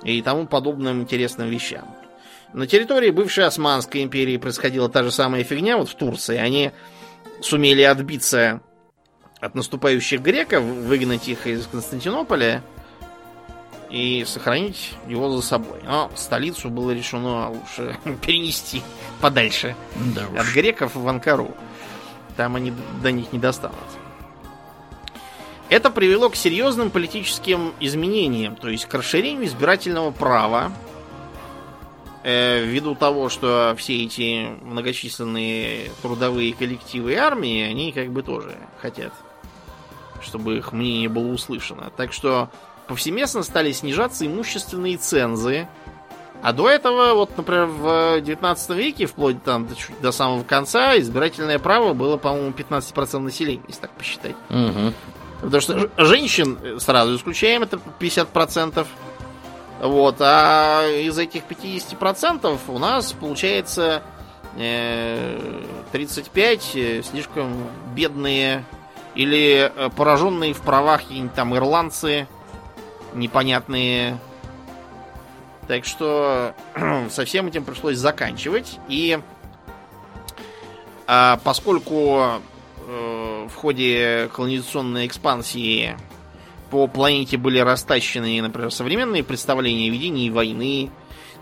и 0.03 0.21
тому 0.23 0.47
подобным 0.47 1.01
интересным 1.01 1.49
вещам. 1.49 1.85
На 2.53 2.65
территории 2.65 3.11
бывшей 3.11 3.45
Османской 3.45 4.01
империи 4.01 4.37
происходила 4.37 4.89
та 4.89 5.03
же 5.03 5.11
самая 5.11 5.43
фигня, 5.43 5.77
вот 5.77 5.89
в 5.89 5.95
Турции. 5.95 6.37
Они 6.37 6.71
сумели 7.41 7.83
отбиться 7.83 8.61
от 9.39 9.53
наступающих 9.53 10.21
греков, 10.21 10.63
выгнать 10.63 11.27
их 11.27 11.45
из 11.45 11.67
Константинополя 11.67 12.63
и 13.93 14.25
сохранить 14.25 14.95
его 15.07 15.29
за 15.29 15.43
собой. 15.47 15.79
Но 15.83 16.11
столицу 16.15 16.71
было 16.71 16.91
решено 16.91 17.51
лучше 17.51 17.95
перенести 18.25 18.81
подальше 19.21 19.75
да 20.15 20.25
от 20.35 20.47
греков 20.47 20.95
в 20.95 21.07
Анкару. 21.07 21.51
Там 22.35 22.55
они 22.55 22.73
до 23.03 23.11
них 23.11 23.31
не 23.31 23.37
достанут. 23.37 23.77
Это 25.69 25.91
привело 25.91 26.29
к 26.29 26.35
серьезным 26.35 26.89
политическим 26.89 27.73
изменениям, 27.79 28.55
то 28.55 28.67
есть 28.67 28.85
к 28.85 28.93
расширению 28.95 29.45
избирательного 29.45 30.09
права, 30.09 30.71
э, 32.23 32.63
ввиду 32.63 32.95
того, 32.95 33.29
что 33.29 33.75
все 33.77 34.03
эти 34.03 34.49
многочисленные 34.63 35.91
трудовые 36.01 36.53
коллективы 36.53 37.13
и 37.13 37.15
армии, 37.15 37.61
они 37.61 37.91
как 37.91 38.11
бы 38.11 38.23
тоже 38.23 38.55
хотят, 38.81 39.13
чтобы 40.21 40.57
их 40.57 40.73
мнение 40.73 41.09
было 41.09 41.31
услышано. 41.31 41.91
Так 41.95 42.11
что 42.11 42.49
повсеместно 42.93 43.41
стали 43.41 43.71
снижаться 43.71 44.23
имущественные 44.27 44.97
цензы. 44.97 45.67
А 46.43 46.53
до 46.53 46.69
этого, 46.69 47.15
вот, 47.15 47.35
например, 47.35 47.65
в 47.65 48.21
19 48.21 48.69
веке, 48.77 49.07
вплоть 49.07 49.43
там 49.43 49.65
до, 49.65 49.75
чуть 49.75 49.99
до 49.99 50.11
самого 50.11 50.43
конца, 50.43 50.95
избирательное 50.99 51.57
право 51.57 51.93
было, 51.93 52.17
по-моему, 52.17 52.51
15% 52.51 53.17
населения, 53.17 53.63
если 53.67 53.81
так 53.81 53.91
посчитать. 53.91 54.35
Угу. 54.51 54.93
Потому 55.41 55.61
что 55.61 55.89
женщин 55.97 56.59
э, 56.61 56.77
сразу 56.79 57.15
исключаем, 57.15 57.63
это 57.63 57.79
50%. 57.99 58.85
Вот, 59.81 60.17
а 60.19 60.85
из 60.87 61.17
этих 61.17 61.41
50% 61.49 62.59
у 62.67 62.77
нас 62.77 63.11
получается 63.13 64.03
э, 64.55 65.63
35 65.91 66.71
э, 66.75 67.01
слишком 67.01 67.55
бедные 67.95 68.63
или 69.15 69.71
э, 69.75 69.89
пораженные 69.95 70.53
в 70.53 70.61
правах 70.61 71.01
какие-нибудь 71.01 71.33
там 71.33 71.55
ирландцы, 71.55 72.27
непонятные. 73.15 74.19
Так 75.67 75.85
что 75.85 76.53
со 77.09 77.25
всем 77.25 77.47
этим 77.47 77.63
пришлось 77.63 77.97
заканчивать. 77.97 78.79
И 78.87 79.19
а, 81.05 81.39
поскольку 81.43 82.41
э, 82.87 83.47
в 83.49 83.55
ходе 83.55 84.29
колонизационной 84.33 85.05
экспансии 85.05 85.97
по 86.69 86.87
планете 86.87 87.37
были 87.37 87.59
растащены, 87.59 88.41
например, 88.41 88.71
современные 88.71 89.23
представления 89.23 89.89
о 89.89 89.91
ведении 89.91 90.29
войны, 90.29 90.89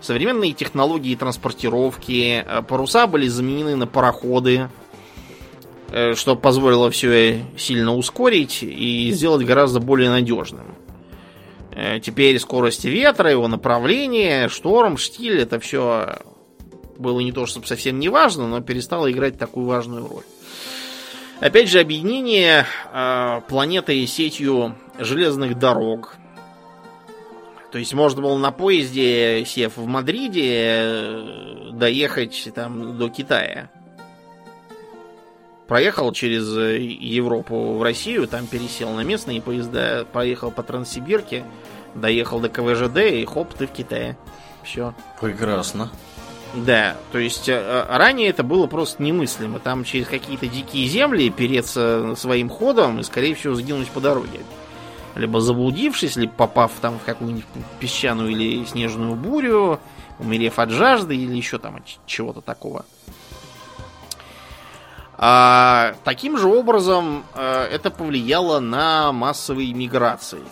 современные 0.00 0.52
технологии 0.52 1.14
транспортировки, 1.14 2.44
э, 2.44 2.62
паруса 2.62 3.06
были 3.06 3.28
заменены 3.28 3.76
на 3.76 3.86
пароходы, 3.86 4.68
э, 5.90 6.14
что 6.14 6.34
позволило 6.34 6.90
все 6.90 7.44
сильно 7.56 7.94
ускорить 7.94 8.62
и 8.62 9.10
сделать 9.12 9.46
гораздо 9.46 9.78
более 9.80 10.10
надежным. 10.10 10.66
Э, 11.74 12.00
теперь 12.00 12.38
скорость 12.38 12.84
ветра, 12.84 13.30
его 13.30 13.48
направление, 13.48 14.48
шторм, 14.48 14.96
штиль, 14.98 15.40
это 15.40 15.58
все 15.58 16.18
было 16.98 17.20
не 17.20 17.32
то, 17.32 17.46
чтобы 17.46 17.66
совсем 17.66 17.98
не 17.98 18.08
важно, 18.08 18.46
но 18.46 18.60
перестало 18.60 19.10
играть 19.10 19.38
такую 19.38 19.66
важную 19.66 20.06
роль. 20.06 20.24
Опять 21.40 21.68
же, 21.68 21.80
объединение 21.80 22.66
э, 22.92 23.40
планеты 23.48 24.06
сетью 24.06 24.76
железных 24.98 25.58
дорог. 25.58 26.16
То 27.72 27.78
есть 27.78 27.94
можно 27.94 28.20
было 28.20 28.36
на 28.36 28.52
поезде, 28.52 29.44
сев 29.46 29.78
в 29.78 29.86
Мадриде, 29.86 30.52
э, 30.54 31.70
доехать 31.72 32.48
там 32.54 32.98
до 32.98 33.08
Китая. 33.08 33.70
Проехал 35.68 36.12
через 36.12 36.48
Европу 36.48 37.74
в 37.74 37.82
Россию, 37.82 38.26
там 38.26 38.46
пересел 38.46 38.90
на 38.90 39.02
местные 39.02 39.40
поезда, 39.40 40.06
поехал 40.12 40.50
по 40.50 40.62
Транссибирке, 40.62 41.44
доехал 41.94 42.40
до 42.40 42.48
КВЖД 42.48 42.98
и 42.98 43.24
хоп, 43.24 43.54
ты 43.54 43.66
в 43.66 43.70
Китае. 43.70 44.16
Все. 44.62 44.94
Прекрасно. 45.20 45.90
Да, 46.54 46.96
то 47.12 47.18
есть 47.18 47.48
э, 47.48 47.86
ранее 47.88 48.28
это 48.28 48.42
было 48.42 48.66
просто 48.66 49.02
немыслимо. 49.02 49.58
Там 49.58 49.84
через 49.84 50.06
какие-то 50.06 50.46
дикие 50.46 50.86
земли 50.86 51.30
переться 51.30 52.14
своим 52.16 52.50
ходом 52.50 53.00
и, 53.00 53.02
скорее 53.02 53.34
всего, 53.34 53.54
сгинуть 53.54 53.88
по 53.88 54.00
дороге. 54.00 54.40
Либо 55.14 55.40
заблудившись, 55.40 56.16
либо 56.16 56.32
попав 56.32 56.72
там 56.80 56.98
в 56.98 57.04
какую-нибудь 57.04 57.46
песчаную 57.80 58.30
или 58.30 58.64
снежную 58.66 59.14
бурю, 59.14 59.80
умерев 60.18 60.58
от 60.58 60.70
жажды 60.70 61.16
или 61.16 61.34
еще 61.34 61.58
там 61.58 61.76
от 61.76 61.82
чего-то 62.06 62.42
такого. 62.42 62.84
А, 65.24 65.94
таким 66.02 66.36
же 66.36 66.48
образом 66.48 67.24
а, 67.34 67.68
это 67.68 67.92
повлияло 67.92 68.58
на 68.58 69.12
массовые 69.12 69.72
миграции. 69.72 70.42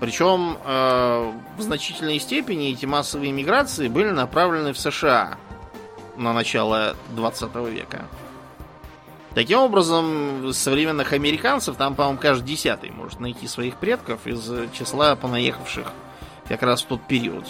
Причем 0.00 0.56
э, 0.64 1.32
в 1.58 1.60
значительной 1.60 2.18
степени 2.20 2.72
эти 2.72 2.86
массовые 2.86 3.32
миграции 3.32 3.88
были 3.88 4.08
направлены 4.08 4.72
в 4.72 4.78
США 4.78 5.36
на 6.16 6.32
начало 6.32 6.96
20 7.10 7.54
века. 7.70 8.06
Таким 9.34 9.58
образом, 9.58 10.54
современных 10.54 11.12
американцев 11.12 11.76
там, 11.76 11.94
по-моему, 11.94 12.18
каждый 12.18 12.46
десятый 12.46 12.90
может 12.90 13.20
найти 13.20 13.46
своих 13.46 13.76
предков 13.76 14.26
из 14.26 14.50
числа 14.72 15.16
понаехавших 15.16 15.92
как 16.48 16.62
раз 16.62 16.80
в 16.80 16.86
тот 16.86 17.02
период 17.02 17.44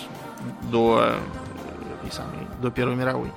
до, 0.72 1.14
э, 2.02 2.11
самой, 2.11 2.48
до 2.61 2.72
Первой 2.72 2.96
мировой. 2.96 3.30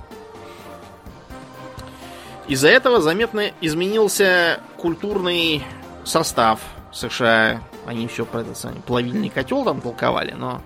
Из-за 2.47 2.69
этого 2.69 3.01
заметно 3.01 3.51
изменился 3.61 4.59
культурный 4.77 5.63
состав 6.03 6.59
США 6.91 7.61
они 7.85 8.07
все 8.07 8.25
про 8.25 8.41
этот 8.41 8.57
самый 8.57 8.81
плавильный 8.81 9.29
котел 9.29 9.63
там 9.63 9.81
толковали, 9.81 10.31
но 10.31 10.61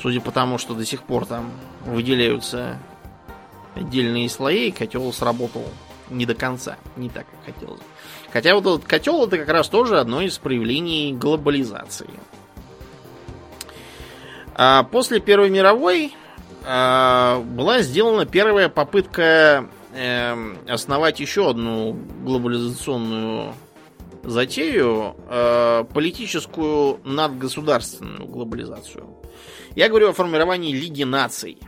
судя 0.00 0.20
по 0.20 0.30
тому, 0.30 0.58
что 0.58 0.74
до 0.74 0.84
сих 0.84 1.02
пор 1.02 1.26
там 1.26 1.50
выделяются 1.84 2.78
отдельные 3.74 4.28
слои, 4.28 4.70
котел 4.70 5.12
сработал 5.12 5.64
не 6.10 6.24
до 6.24 6.34
конца, 6.34 6.76
не 6.96 7.10
так, 7.10 7.26
как 7.30 7.54
хотелось. 7.54 7.80
Хотя 8.32 8.54
вот 8.54 8.62
этот 8.62 8.84
котел 8.88 9.26
это 9.26 9.38
как 9.38 9.48
раз 9.48 9.68
тоже 9.68 10.00
одно 10.00 10.22
из 10.22 10.38
проявлений 10.38 11.12
глобализации. 11.12 12.08
А 14.54 14.84
после 14.84 15.20
Первой 15.20 15.50
мировой 15.50 16.14
а, 16.64 17.40
была 17.40 17.82
сделана 17.82 18.24
первая 18.26 18.68
попытка 18.68 19.68
э, 19.94 20.56
основать 20.68 21.20
еще 21.20 21.50
одну 21.50 21.92
глобализационную 22.24 23.54
затею 24.22 25.16
э, 25.28 25.84
политическую 25.92 27.00
надгосударственную 27.04 28.26
глобализацию. 28.26 29.06
Я 29.74 29.88
говорю 29.88 30.10
о 30.10 30.12
формировании 30.12 30.72
Лиги 30.72 31.04
наций. 31.04 31.58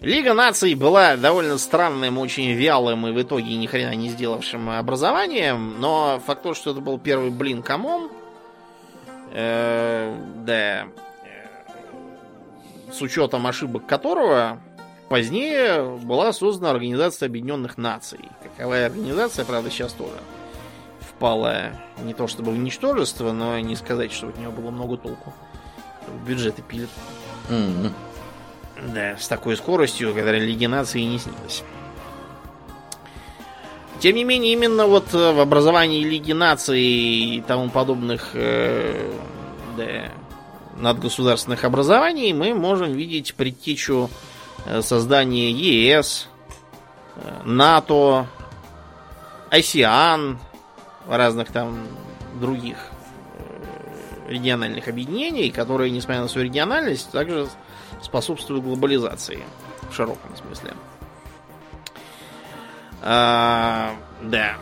Лига 0.00 0.34
наций 0.34 0.74
была 0.74 1.16
довольно 1.16 1.58
странным, 1.58 2.18
очень 2.18 2.52
вялым 2.52 3.06
и 3.08 3.12
в 3.12 3.22
итоге 3.22 3.56
ни 3.56 3.66
хрена 3.66 3.94
не 3.94 4.08
сделавшим 4.10 4.70
образованием, 4.70 5.80
но 5.80 6.22
факт 6.24 6.42
то, 6.42 6.54
что 6.54 6.72
это 6.72 6.80
был 6.80 6.98
первый 6.98 7.30
блин 7.30 7.62
комом, 7.62 8.10
э, 9.32 10.14
да, 10.44 10.86
с 12.92 13.00
учетом 13.00 13.46
ошибок 13.46 13.86
которого 13.86 14.60
позднее 15.08 15.98
была 16.02 16.32
создана 16.32 16.70
Организация 16.70 17.26
Объединенных 17.26 17.78
Наций. 17.78 18.28
Каковая 18.42 18.86
организация, 18.86 19.44
правда, 19.44 19.70
сейчас 19.70 19.92
тоже 19.92 20.16
впала 21.00 21.70
не 22.02 22.14
то 22.14 22.26
чтобы 22.26 22.52
в 22.52 22.58
ничтожество, 22.58 23.32
но 23.32 23.58
не 23.58 23.76
сказать, 23.76 24.12
что 24.12 24.28
от 24.28 24.38
нее 24.38 24.50
было 24.50 24.70
много 24.70 24.96
толку. 24.96 25.32
Бюджеты 26.26 26.62
пилят. 26.62 26.90
Mm-hmm. 27.48 27.92
Да, 28.94 29.16
с 29.18 29.26
такой 29.26 29.56
скоростью, 29.56 30.12
когда 30.14 30.32
религия 30.32 30.68
нации 30.68 31.00
не 31.00 31.18
снилась. 31.18 31.64
Тем 34.00 34.14
не 34.14 34.24
менее, 34.24 34.52
именно 34.52 34.86
вот 34.86 35.14
э, 35.14 35.32
в 35.32 35.40
образовании 35.40 36.04
Лиги 36.04 36.32
наций 36.32 36.82
и 36.82 37.40
тому 37.46 37.70
подобных 37.70 38.32
э, 38.34 39.10
да, 39.76 40.12
надгосударственных 40.76 41.64
образований 41.64 42.34
мы 42.34 42.52
можем 42.52 42.92
видеть 42.92 43.34
предтечу 43.34 44.10
э, 44.66 44.82
создания 44.82 45.50
ЕС, 45.50 46.28
э, 47.16 47.42
НАТО, 47.44 48.26
АСИАН, 49.50 50.38
разных 51.08 51.52
там 51.52 51.86
других 52.40 52.76
региональных 54.28 54.88
объединений, 54.88 55.50
которые, 55.50 55.90
несмотря 55.90 56.22
на 56.22 56.28
свою 56.28 56.46
региональность, 56.46 57.10
также 57.10 57.48
способствуют 58.02 58.64
глобализации 58.64 59.42
в 59.90 59.94
широком 59.94 60.36
смысле. 60.36 60.74
А, 63.02 63.94
да. 64.22 64.56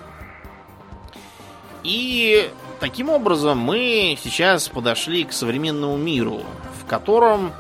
И 1.82 2.50
таким 2.80 3.11
образом 3.11 3.59
мы 3.59 4.18
сейчас 4.22 4.68
подошли 4.68 5.24
к 5.24 5.32
современному 5.32 5.96
миру, 5.96 6.42
в 6.80 6.86
котором 6.86 7.52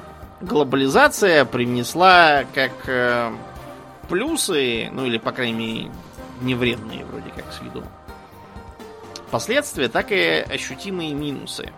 глобализация 0.44 1.44
принесла 1.44 2.44
как 2.54 2.72
э, 2.88 3.32
плюсы, 4.08 4.90
ну 4.92 5.06
или, 5.06 5.18
по 5.18 5.32
крайней 5.32 5.54
мере, 5.54 5.90
не 6.40 6.54
вредные 6.54 7.04
вроде 7.04 7.30
как 7.30 7.52
с 7.52 7.60
виду, 7.60 7.82
последствия, 9.30 9.88
так 9.88 10.12
и 10.12 10.44
ощутимые 10.48 11.14
минусы. 11.14 11.72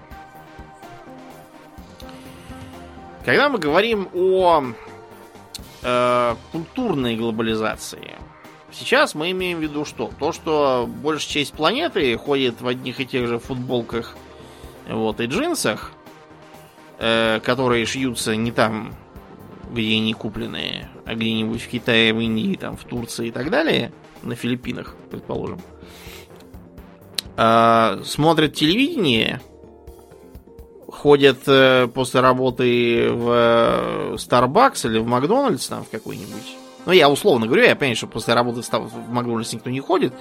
Когда 3.25 3.49
мы 3.49 3.59
говорим 3.59 4.09
о 4.15 4.65
э, 5.83 6.35
культурной 6.53 7.17
глобализации, 7.17 8.15
сейчас 8.71 9.15
мы 9.15 9.33
имеем 9.33 9.59
в 9.59 9.63
виду 9.63 9.85
что? 9.85 10.11
То, 10.19 10.33
что 10.33 10.89
большая 10.89 11.29
часть 11.29 11.53
планеты 11.53 12.17
ходит 12.17 12.61
в 12.61 12.69
одних 12.69 13.01
и 13.01 13.07
тех 13.07 13.27
же 13.27 13.39
футболках 13.39 14.17
вот, 14.89 15.21
и 15.21 15.27
джинсах, 15.27 15.93
э, 16.99 17.41
которые 17.41 17.87
шьются 17.87 18.37
не 18.37 18.53
там, 18.53 18.95
где 19.71 19.97
они 19.97 20.13
купленные, 20.15 20.89
а 21.05 21.15
где-нибудь 21.15 21.63
в 21.63 21.69
Китае, 21.69 22.13
в 22.13 22.21
Индии, 22.21 22.57
там, 22.57 22.77
в 22.77 22.85
Турции 22.85 23.29
и 23.29 23.31
так 23.31 23.51
далее, 23.51 23.93
на 24.23 24.35
Филиппинах, 24.35 24.95
предположим, 25.11 25.61
э, 27.37 28.03
смотрят 28.05 28.55
телевидение, 28.55 29.41
ходят 30.89 31.41
э, 31.47 31.89
после 31.89 32.21
работы 32.21 33.11
в 33.11 33.31
э, 33.31 34.15
Starbucks 34.17 34.89
или 34.89 34.99
в 34.99 35.07
Макдональдс 35.07 35.69
там 35.69 35.85
в 35.85 35.91
какой-нибудь. 35.91 36.57
Ну, 36.87 36.93
я 36.93 37.11
условно 37.11 37.47
говорю, 37.47 37.65
я 37.65 37.75
понимаю, 37.75 37.97
что 37.97 38.07
после 38.07 38.35
работы 38.35 38.63
в 38.63 39.11
Макдональдс 39.11 39.53
никто 39.53 39.71
не 39.71 39.81
ходит. 39.81 40.15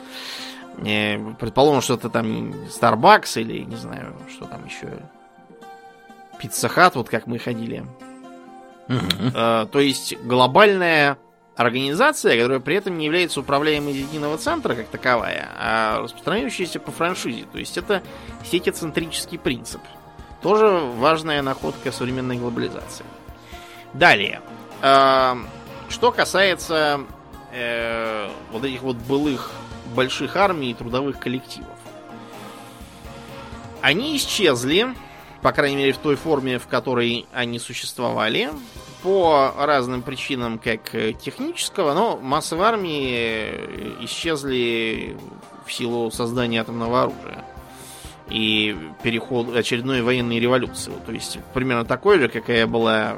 Предположим, 0.78 1.82
что 1.82 1.93
это 1.93 2.09
там 2.09 2.51
Starbucks 2.67 3.39
или, 3.39 3.59
не 3.59 3.76
знаю, 3.76 4.15
что 4.30 4.45
там 4.45 4.65
еще. 4.65 4.89
Пицца 6.39 6.69
Хат, 6.69 6.95
вот 6.95 7.09
как 7.09 7.27
мы 7.27 7.39
ходили. 7.39 7.86
Uh-huh. 8.88 9.67
То 9.67 9.79
есть 9.79 10.15
глобальная 10.23 11.17
организация, 11.55 12.38
которая 12.38 12.59
при 12.59 12.75
этом 12.75 12.97
не 12.97 13.05
является 13.05 13.39
управляемой 13.39 13.93
из 13.93 14.07
единого 14.07 14.38
центра 14.38 14.75
как 14.75 14.88
таковая, 14.88 15.49
а 15.57 16.01
распространяющаяся 16.01 16.79
по 16.79 16.91
франшизе. 16.91 17.45
То 17.51 17.57
есть 17.57 17.77
это 17.77 18.03
сетецентрический 18.43 19.39
принцип. 19.39 19.81
Тоже 20.41 20.67
важная 20.67 21.41
находка 21.41 21.91
современной 21.91 22.38
глобализации. 22.38 23.05
Далее. 23.93 24.41
Э, 24.81 25.36
что 25.89 26.11
касается 26.11 27.01
э, 27.53 28.29
вот 28.51 28.63
этих 28.63 28.81
вот 28.81 28.97
былых 28.97 29.51
больших 29.95 30.36
армий 30.36 30.71
и 30.71 30.73
трудовых 30.73 31.19
коллективов. 31.19 31.69
Они 33.81 34.17
исчезли, 34.17 34.88
по 35.45 35.51
крайней 35.51 35.75
мере 35.75 35.91
в 35.93 35.99
той 35.99 36.15
форме, 36.15 36.57
в 36.57 36.65
которой 36.65 37.27
они 37.31 37.59
существовали, 37.59 38.49
по 39.03 39.53
разным 39.55 40.01
причинам, 40.01 40.57
как 40.57 40.89
технического, 41.21 41.93
но 41.93 42.17
массовые 42.17 42.67
армии 42.67 44.03
исчезли 44.05 45.15
в 45.67 45.71
силу 45.71 46.09
создания 46.09 46.61
атомного 46.61 47.03
оружия 47.03 47.45
и 48.27 48.75
переход 49.03 49.55
очередной 49.55 50.01
военной 50.01 50.39
революции. 50.39 50.93
То 51.05 51.11
есть 51.11 51.37
примерно 51.53 51.85
такой 51.85 52.17
же, 52.17 52.27
какая 52.27 52.65
была 52.65 53.17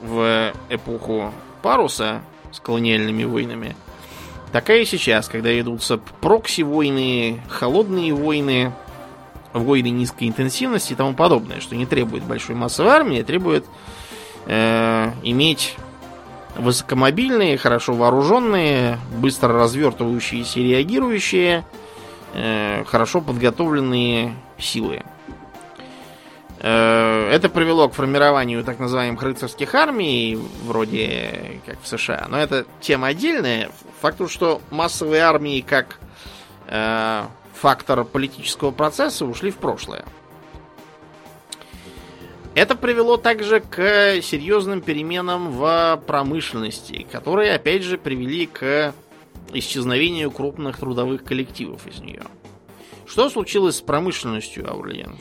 в 0.00 0.54
эпоху 0.70 1.34
паруса 1.60 2.22
с 2.50 2.60
колониальными 2.60 3.24
войнами, 3.24 3.76
такая 4.52 4.80
и 4.80 4.84
сейчас, 4.86 5.28
когда 5.28 5.50
ведутся 5.50 5.98
прокси-войны, 5.98 7.42
холодные 7.50 8.14
войны, 8.14 8.72
войны 9.52 9.88
низкой 9.88 10.28
интенсивности 10.28 10.92
и 10.92 10.96
тому 10.96 11.14
подобное, 11.14 11.60
что 11.60 11.76
не 11.76 11.86
требует 11.86 12.24
большой 12.24 12.54
массовой 12.54 12.90
армии, 12.90 13.20
а 13.20 13.24
требует 13.24 13.64
э, 14.46 15.10
иметь 15.22 15.76
высокомобильные, 16.56 17.56
хорошо 17.56 17.94
вооруженные, 17.94 18.98
быстро 19.18 19.52
развертывающиеся 19.54 20.60
и 20.60 20.68
реагирующие 20.68 21.64
Э, 22.34 22.84
хорошо 22.86 23.20
подготовленные 23.20 24.34
силы. 24.58 25.02
Э, 26.60 27.28
это 27.30 27.50
привело 27.50 27.88
к 27.88 27.94
формированию 27.94 28.64
так 28.64 28.78
называемых 28.78 29.22
рыцарских 29.22 29.74
армий, 29.74 30.38
вроде 30.64 31.60
как 31.66 31.76
в 31.82 31.86
США. 31.86 32.26
Но 32.30 32.38
это 32.38 32.64
тема 32.80 33.08
отдельная. 33.08 33.70
Факт, 34.00 34.30
что 34.30 34.62
массовые 34.70 35.22
армии 35.22 35.60
как 35.60 35.98
э, 36.68 37.24
фактор 37.54 38.04
политического 38.04 38.70
процесса 38.70 39.26
ушли 39.26 39.50
в 39.50 39.56
прошлое. 39.56 40.04
Это 42.54 42.74
привело 42.74 43.16
также 43.16 43.60
к 43.60 44.20
серьезным 44.20 44.82
переменам 44.82 45.52
в 45.52 46.02
промышленности, 46.06 47.06
которые 47.10 47.54
опять 47.54 47.82
же 47.82 47.96
привели 47.96 48.46
к 48.46 48.92
исчезновению 49.54 50.30
крупных 50.30 50.78
трудовых 50.78 51.24
коллективов 51.24 51.86
из 51.86 52.00
нее. 52.00 52.22
Что 53.06 53.30
случилось 53.30 53.76
с 53.76 53.80
промышленностью, 53.80 54.70
Аурлиен? 54.70 55.16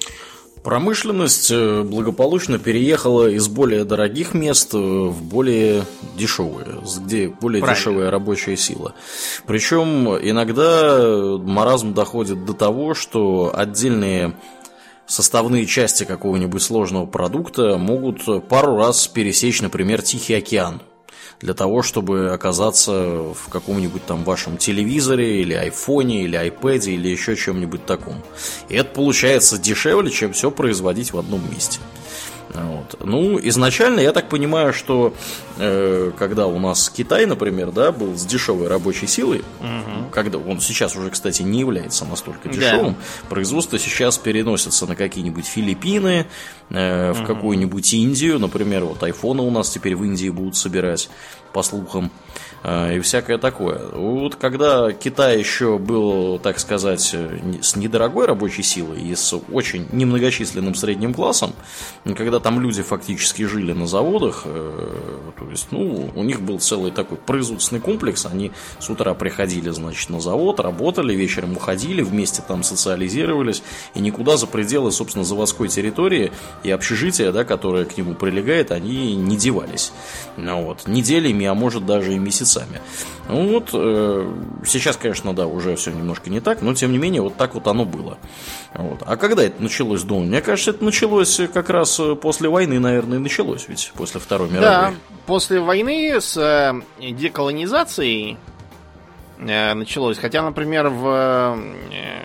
Промышленность 0.63 1.49
э, 1.49 1.81
благополучно 1.81 2.59
переехала 2.59 3.27
из 3.27 3.47
более 3.47 3.83
дорогих 3.83 4.35
мест 4.35 4.73
в 4.73 5.23
более 5.23 5.85
дешевые, 6.17 6.81
где 7.03 7.29
более 7.29 7.61
Правильно. 7.61 7.79
дешевая 7.79 8.11
рабочая 8.11 8.55
сила. 8.57 8.93
Причем 9.47 10.07
иногда 10.17 11.37
маразм 11.37 11.93
доходит 11.95 12.45
до 12.45 12.53
того, 12.53 12.93
что 12.93 13.51
отдельные 13.53 14.35
составные 15.07 15.65
части 15.65 16.03
какого-нибудь 16.03 16.61
сложного 16.61 17.07
продукта 17.07 17.77
могут 17.77 18.47
пару 18.47 18.77
раз 18.77 19.07
пересечь, 19.07 19.61
например, 19.61 20.03
Тихий 20.03 20.35
океан 20.35 20.81
для 21.41 21.53
того, 21.53 21.81
чтобы 21.81 22.31
оказаться 22.31 22.91
в 22.91 23.49
каком-нибудь 23.49 24.05
там 24.05 24.23
вашем 24.23 24.57
телевизоре 24.57 25.41
или 25.41 25.53
айфоне, 25.53 26.23
или 26.23 26.35
айпэде, 26.35 26.91
или 26.91 27.09
еще 27.09 27.35
чем-нибудь 27.35 27.85
таком. 27.85 28.21
И 28.69 28.75
это 28.75 28.93
получается 28.93 29.57
дешевле, 29.57 30.11
чем 30.11 30.33
все 30.33 30.51
производить 30.51 31.13
в 31.13 31.17
одном 31.17 31.41
месте. 31.51 31.79
Вот. 32.53 32.95
Ну, 33.03 33.39
изначально 33.41 33.99
я 33.99 34.11
так 34.11 34.29
понимаю, 34.29 34.73
что 34.73 35.13
э, 35.57 36.11
когда 36.17 36.47
у 36.47 36.59
нас 36.59 36.89
Китай, 36.89 37.25
например, 37.25 37.71
да, 37.71 37.91
был 37.91 38.17
с 38.17 38.25
дешевой 38.25 38.67
рабочей 38.67 39.07
силой, 39.07 39.39
угу. 39.59 40.09
когда 40.11 40.37
он 40.37 40.59
сейчас 40.59 40.95
уже, 40.95 41.09
кстати, 41.09 41.43
не 41.43 41.59
является 41.59 42.05
настолько 42.05 42.49
дешевым, 42.49 42.93
да. 42.93 43.29
производство 43.29 43.79
сейчас 43.79 44.17
переносится 44.17 44.85
на 44.85 44.95
какие-нибудь 44.95 45.45
Филиппины, 45.45 46.27
э, 46.69 47.13
в 47.13 47.19
угу. 47.19 47.27
какую-нибудь 47.27 47.93
Индию, 47.93 48.39
например, 48.39 48.85
вот 48.85 49.01
айфоны 49.03 49.41
у 49.41 49.51
нас 49.51 49.69
теперь 49.69 49.95
в 49.95 50.03
Индии 50.03 50.29
будут 50.29 50.55
собирать, 50.55 51.09
по 51.53 51.63
слухам. 51.63 52.11
А, 52.63 52.93
и 52.93 52.99
всякое 52.99 53.37
такое. 53.39 53.87
Вот 53.87 54.35
когда 54.35 54.91
Китай 54.91 55.39
еще 55.39 55.79
был, 55.79 56.37
так 56.37 56.59
сказать, 56.59 57.15
с 57.61 57.75
недорогой 57.75 58.27
рабочей 58.27 58.61
силой 58.61 59.01
и 59.01 59.15
с 59.15 59.33
очень 59.51 59.87
немногочисленным 59.91 60.75
средним 60.75 61.13
классом, 61.13 61.53
когда 62.15 62.39
там 62.39 62.59
люди 62.61 62.83
фактически 62.83 63.43
жили 63.43 63.73
на 63.73 63.87
заводах. 63.87 64.43
Э, 64.45 64.89
то 65.39 65.49
есть, 65.49 65.67
ну, 65.71 66.11
у 66.15 66.23
них 66.23 66.41
был 66.41 66.59
целый 66.59 66.91
такой 66.91 67.17
производственный 67.17 67.81
комплекс. 67.81 68.27
Они 68.27 68.51
с 68.79 68.89
утра 68.89 69.15
приходили, 69.15 69.69
значит, 69.71 70.09
на 70.11 70.21
завод, 70.21 70.59
работали, 70.59 71.15
вечером 71.15 71.53
уходили, 71.53 72.03
вместе 72.03 72.43
там 72.47 72.61
социализировались. 72.61 73.63
И 73.95 73.99
никуда 73.99 74.37
за 74.37 74.45
пределы, 74.45 74.91
собственно, 74.91 75.25
заводской 75.25 75.67
территории 75.67 76.31
и 76.63 76.69
общежития, 76.69 77.31
да, 77.31 77.43
которое 77.43 77.85
к 77.85 77.97
нему 77.97 78.13
прилегает, 78.13 78.71
они 78.71 79.15
не 79.15 79.35
девались. 79.35 79.93
Ну, 80.37 80.63
вот, 80.63 80.87
неделями, 81.41 81.45
а 81.45 81.53
может 81.53 81.85
даже 81.85 82.13
и 82.13 82.19
месяцами. 82.19 82.81
Ну 83.27 83.53
вот, 83.53 83.69
э, 83.73 84.33
сейчас, 84.65 84.97
конечно, 84.97 85.33
да, 85.33 85.47
уже 85.47 85.75
все 85.75 85.91
немножко 85.91 86.29
не 86.29 86.39
так, 86.39 86.61
но 86.61 86.73
тем 86.73 86.91
не 86.91 86.97
менее, 86.97 87.21
вот 87.21 87.37
так 87.37 87.53
вот 87.55 87.67
оно 87.67 87.85
было. 87.85 88.17
Вот. 88.73 89.03
А 89.05 89.17
когда 89.17 89.43
это 89.43 89.61
началось, 89.61 90.03
Дон? 90.03 90.27
Мне 90.27 90.41
кажется, 90.41 90.71
это 90.71 90.83
началось 90.83 91.39
как 91.53 91.69
раз 91.69 91.99
после 92.21 92.49
войны, 92.49 92.79
наверное, 92.79 93.17
и 93.17 93.21
началось, 93.21 93.65
ведь 93.67 93.91
после 93.95 94.19
Второй 94.19 94.49
мировой. 94.49 94.69
Да, 94.69 94.93
после 95.25 95.59
войны 95.59 96.19
с 96.19 96.37
э, 96.37 96.73
деколонизацией 96.99 98.37
э, 99.39 99.73
началось. 99.73 100.17
Хотя, 100.17 100.41
например, 100.41 100.89
в 100.89 101.07
э, 101.07 102.19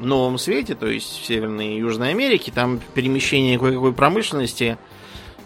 Новом 0.00 0.38
Свете, 0.38 0.74
то 0.74 0.86
есть 0.86 1.22
в 1.22 1.26
Северной 1.26 1.74
и 1.74 1.78
Южной 1.78 2.10
Америке, 2.10 2.52
там 2.54 2.80
перемещение 2.94 3.58
кое-какой 3.58 3.92
промышленности– 3.92 4.78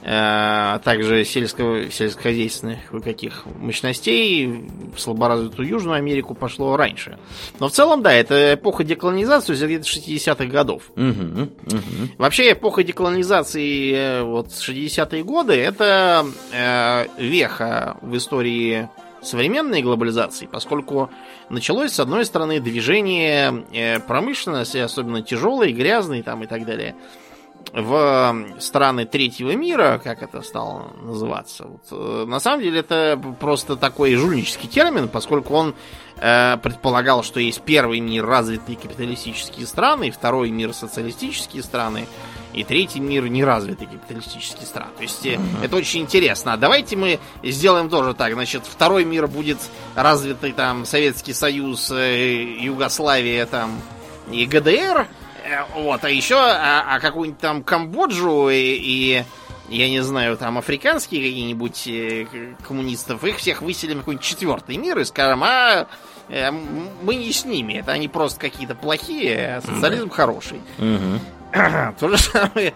а 0.02 0.78
также 0.78 1.24
сельского, 1.24 1.90
сельскохозяйственных 1.90 2.78
каких 3.04 3.44
мощностей 3.58 4.46
в 4.94 4.98
слаборазвитую 4.98 5.68
Южную 5.68 5.96
Америку 5.96 6.34
пошло 6.34 6.76
раньше. 6.76 7.18
Но 7.58 7.68
в 7.68 7.72
целом, 7.72 8.02
да, 8.02 8.12
это 8.12 8.54
эпоха 8.54 8.82
деколонизации 8.82 9.54
где-то 9.54 9.84
60-х 9.86 10.44
годов. 10.46 10.90
Угу, 10.96 11.42
угу. 11.66 12.08
Вообще, 12.18 12.52
эпоха 12.52 12.82
деколонизации 12.82 13.92
э, 13.92 14.22
вот 14.22 14.48
60-е 14.48 15.22
годы 15.22 15.54
это 15.54 16.26
э, 16.52 17.06
веха 17.18 17.98
в 18.00 18.16
истории 18.16 18.88
современной 19.22 19.82
глобализации, 19.82 20.48
поскольку 20.50 21.10
началось, 21.50 21.92
с 21.92 22.00
одной 22.00 22.24
стороны, 22.24 22.60
движение 22.60 23.64
э, 23.72 24.00
промышленности, 24.00 24.78
особенно 24.78 25.22
тяжелой, 25.22 25.72
грязной 25.72 26.22
там 26.22 26.42
и 26.44 26.46
так 26.46 26.64
далее, 26.64 26.94
в 27.72 28.46
страны 28.58 29.06
третьего 29.06 29.54
мира, 29.54 30.00
как 30.02 30.22
это 30.22 30.42
стало 30.42 30.92
называться, 31.02 31.66
вот, 31.66 31.82
э, 31.92 32.24
на 32.26 32.40
самом 32.40 32.62
деле 32.62 32.80
это 32.80 33.20
просто 33.38 33.76
такой 33.76 34.14
жульнический 34.14 34.68
термин, 34.68 35.08
поскольку 35.08 35.54
он 35.54 35.74
э, 36.16 36.56
предполагал, 36.58 37.22
что 37.22 37.38
есть 37.38 37.62
первый 37.62 38.00
мир 38.00 38.26
развитые 38.26 38.76
капиталистические 38.76 39.66
страны, 39.66 40.10
второй 40.10 40.50
мир 40.50 40.72
социалистические 40.72 41.62
страны, 41.62 42.06
и 42.52 42.64
третий 42.64 43.00
мир 43.00 43.28
неразвитые 43.28 43.88
капиталистические 43.88 44.66
страны. 44.66 44.90
То 44.96 45.02
есть 45.02 45.24
uh-huh. 45.24 45.64
это 45.64 45.76
очень 45.76 46.00
интересно. 46.00 46.54
А 46.54 46.56
давайте 46.56 46.96
мы 46.96 47.20
сделаем 47.44 47.88
тоже 47.88 48.14
так. 48.14 48.32
Значит, 48.32 48.62
второй 48.66 49.04
мир 49.04 49.28
будет 49.28 49.58
развитый 49.94 50.52
там 50.52 50.84
Советский 50.84 51.32
Союз, 51.32 51.90
э, 51.92 52.42
Югославия 52.60 53.46
там 53.46 53.80
и 54.32 54.46
ГДР, 54.46 55.06
вот, 55.74 56.04
а 56.04 56.10
еще, 56.10 56.36
а, 56.36 56.84
а 56.86 57.00
какую-нибудь 57.00 57.40
там 57.40 57.62
Камбоджу 57.62 58.48
и, 58.50 58.56
и, 58.56 59.24
я 59.68 59.88
не 59.88 60.00
знаю, 60.00 60.36
там 60.36 60.58
африканские 60.58 61.22
какие-нибудь 61.22 61.86
э, 61.86 62.54
коммунистов, 62.66 63.24
их 63.24 63.36
всех 63.36 63.62
выселим 63.62 63.96
в 63.96 64.00
какой-нибудь 64.00 64.24
четвертый 64.24 64.76
мир 64.76 64.98
и 64.98 65.04
скажем, 65.04 65.42
а 65.44 65.86
э, 66.28 66.50
мы 66.50 67.14
не 67.14 67.32
с 67.32 67.44
ними, 67.44 67.74
это 67.74 67.92
они 67.92 68.08
просто 68.08 68.40
какие-то 68.40 68.74
плохие, 68.74 69.56
а 69.56 69.60
социализм 69.60 70.06
mm-hmm. 70.06 70.14
хороший. 70.14 70.60
Mm-hmm. 70.78 71.94
То 71.98 72.08
же 72.08 72.18
самое. 72.18 72.74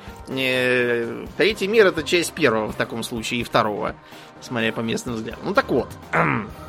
Третий 1.36 1.68
мир 1.68 1.86
это 1.86 2.02
часть 2.02 2.32
первого 2.32 2.72
в 2.72 2.74
таком 2.74 3.02
случае 3.02 3.40
и 3.40 3.44
второго, 3.44 3.94
смотря 4.40 4.72
по 4.72 4.80
местным 4.80 5.14
взглядам. 5.14 5.44
Ну 5.44 5.54
так 5.54 5.68
вот. 5.68 5.88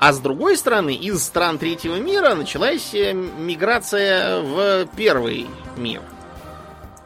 А 0.00 0.12
с 0.12 0.20
другой 0.20 0.56
стороны, 0.56 0.94
из 0.94 1.22
стран 1.24 1.58
третьего 1.58 1.96
мира 1.96 2.34
началась 2.34 2.94
э, 2.94 3.12
миграция 3.12 4.40
в 4.42 4.86
первый 4.96 5.48
мир. 5.76 6.02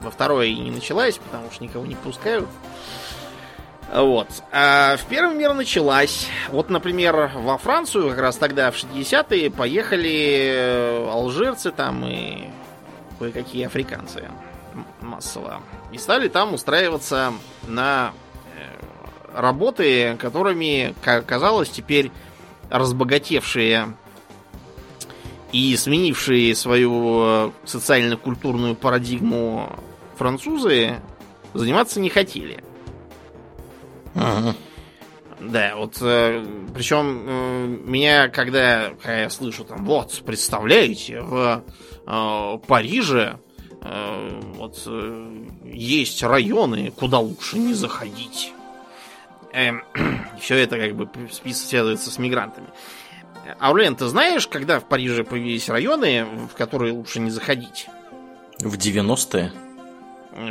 Во 0.01 0.11
второй 0.11 0.53
не 0.55 0.71
началась, 0.71 1.17
потому 1.17 1.51
что 1.51 1.65
никого 1.65 1.87
не 1.87 1.95
пускают. 1.95 2.49
Вот. 3.93 4.29
А 4.51 4.97
в 4.97 5.07
первый 5.07 5.37
мир 5.37 5.55
началась. 5.55 6.27
Вот, 6.49 6.69
например, 6.69 7.31
во 7.35 7.57
Францию 7.57 8.11
как 8.11 8.19
раз 8.19 8.37
тогда, 8.37 8.71
в 8.71 8.75
60-е, 8.75 9.51
поехали 9.51 10.53
э, 10.55 11.09
алжирцы 11.11 11.71
там 11.71 12.05
и 12.07 12.49
кое-какие 13.19 13.67
африканцы 13.67 14.29
массово. 15.01 15.61
И 15.93 15.99
стали 15.99 16.29
там 16.29 16.55
устраиваться 16.55 17.33
на 17.69 18.13
э, 18.57 19.41
работы, 19.41 20.17
которыми, 20.19 20.95
как 21.03 21.25
оказалось, 21.25 21.69
теперь 21.69 22.11
разбогатевшие 22.73 23.95
и 25.53 25.77
сменившие 25.77 26.55
свою 26.55 27.53
социально-культурную 27.65 28.75
парадигму 28.75 29.79
французы 30.17 31.01
заниматься 31.55 32.01
не 32.01 32.09
хотели. 32.09 32.65
Ага. 34.15 34.55
Да, 35.41 35.75
вот 35.77 35.99
э, 36.01 36.45
причем 36.73 37.25
э, 37.27 37.67
меня, 37.67 38.29
когда, 38.29 38.91
когда 39.01 39.23
я 39.23 39.31
слышу 39.31 39.65
там, 39.65 39.85
вот, 39.85 40.23
представляете, 40.25 41.21
в 41.21 41.65
э, 42.07 42.59
Париже 42.69 43.41
э, 43.81 44.41
вот 44.55 44.83
э, 44.87 45.45
есть 45.65 46.23
районы, 46.23 46.93
куда 46.93 47.19
лучше 47.19 47.59
не 47.59 47.75
заходить. 47.75 48.53
Эм, 49.53 49.83
все 50.41 50.57
это 50.57 50.79
как 50.79 50.95
бы 50.95 51.09
связывается 51.31 52.11
с 52.11 52.19
мигрантами. 52.19 52.69
Аурлен, 53.59 53.97
ты 53.97 54.07
знаешь, 54.07 54.47
когда 54.47 54.81
в 54.81 54.85
Париже 54.85 55.25
появились 55.25 55.69
районы, 55.69 56.25
в 56.25 56.57
которые 56.57 56.93
лучше 56.93 57.21
не 57.21 57.31
заходить? 57.31 57.89
В 58.61 58.75
90-е? 58.75 59.53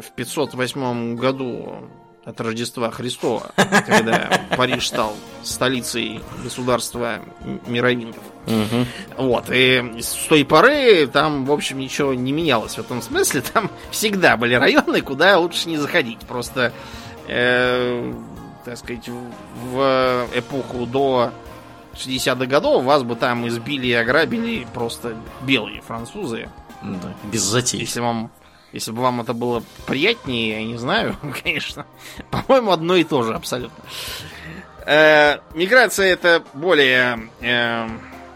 В 0.02 0.12
508 0.12 1.16
году 1.16 1.90
от 2.24 2.40
Рождества 2.40 2.92
Христова, 2.92 3.52
когда 3.56 4.30
Париж 4.56 4.88
стал 4.88 5.16
столицей 5.42 6.20
государства 6.44 7.20
мировингов. 7.66 8.24
Угу. 8.46 8.86
Вот, 9.18 9.46
и 9.50 9.96
с 10.00 10.28
той 10.30 10.46
поры 10.46 11.08
там, 11.08 11.46
в 11.46 11.52
общем, 11.52 11.80
ничего 11.80 12.14
не 12.14 12.32
менялось 12.32 12.76
в 12.76 12.80
этом 12.80 13.02
смысле. 13.02 13.42
Там 13.42 13.72
всегда 13.90 14.38
были 14.38 14.54
районы, 14.54 15.02
куда 15.02 15.40
лучше 15.40 15.70
не 15.70 15.78
заходить. 15.78 16.20
Просто 16.20 16.74
э, 17.28 18.14
так 18.64 18.78
сказать, 18.78 19.10
в 19.10 20.28
эпоху 20.34 20.86
до 20.86 21.32
60-х 21.94 22.46
годов 22.46 22.84
вас 22.84 23.04
бы 23.04 23.16
там 23.16 23.48
избили 23.48 23.88
и 23.88 23.94
ограбили 23.94 24.68
просто 24.74 25.16
белые 25.42 25.82
французы. 25.82 26.50
Да, 26.82 27.14
без 27.32 27.42
затей. 27.42 27.82
Если 27.82 28.00
вам 28.00 28.32
если 28.74 28.92
бы 28.92 29.02
вам 29.02 29.20
это 29.20 29.34
было 29.34 29.64
приятнее, 29.86 30.62
я 30.62 30.64
не 30.64 30.78
знаю, 30.78 31.18
конечно. 31.44 31.86
По-моему, 32.30 32.72
одно 32.72 32.96
и 32.96 33.04
то 33.04 33.24
же 33.24 33.34
абсолютно. 33.34 33.84
Э, 34.86 35.40
миграция 35.54 36.08
это 36.08 36.44
более 36.54 37.30
э, 37.42 37.90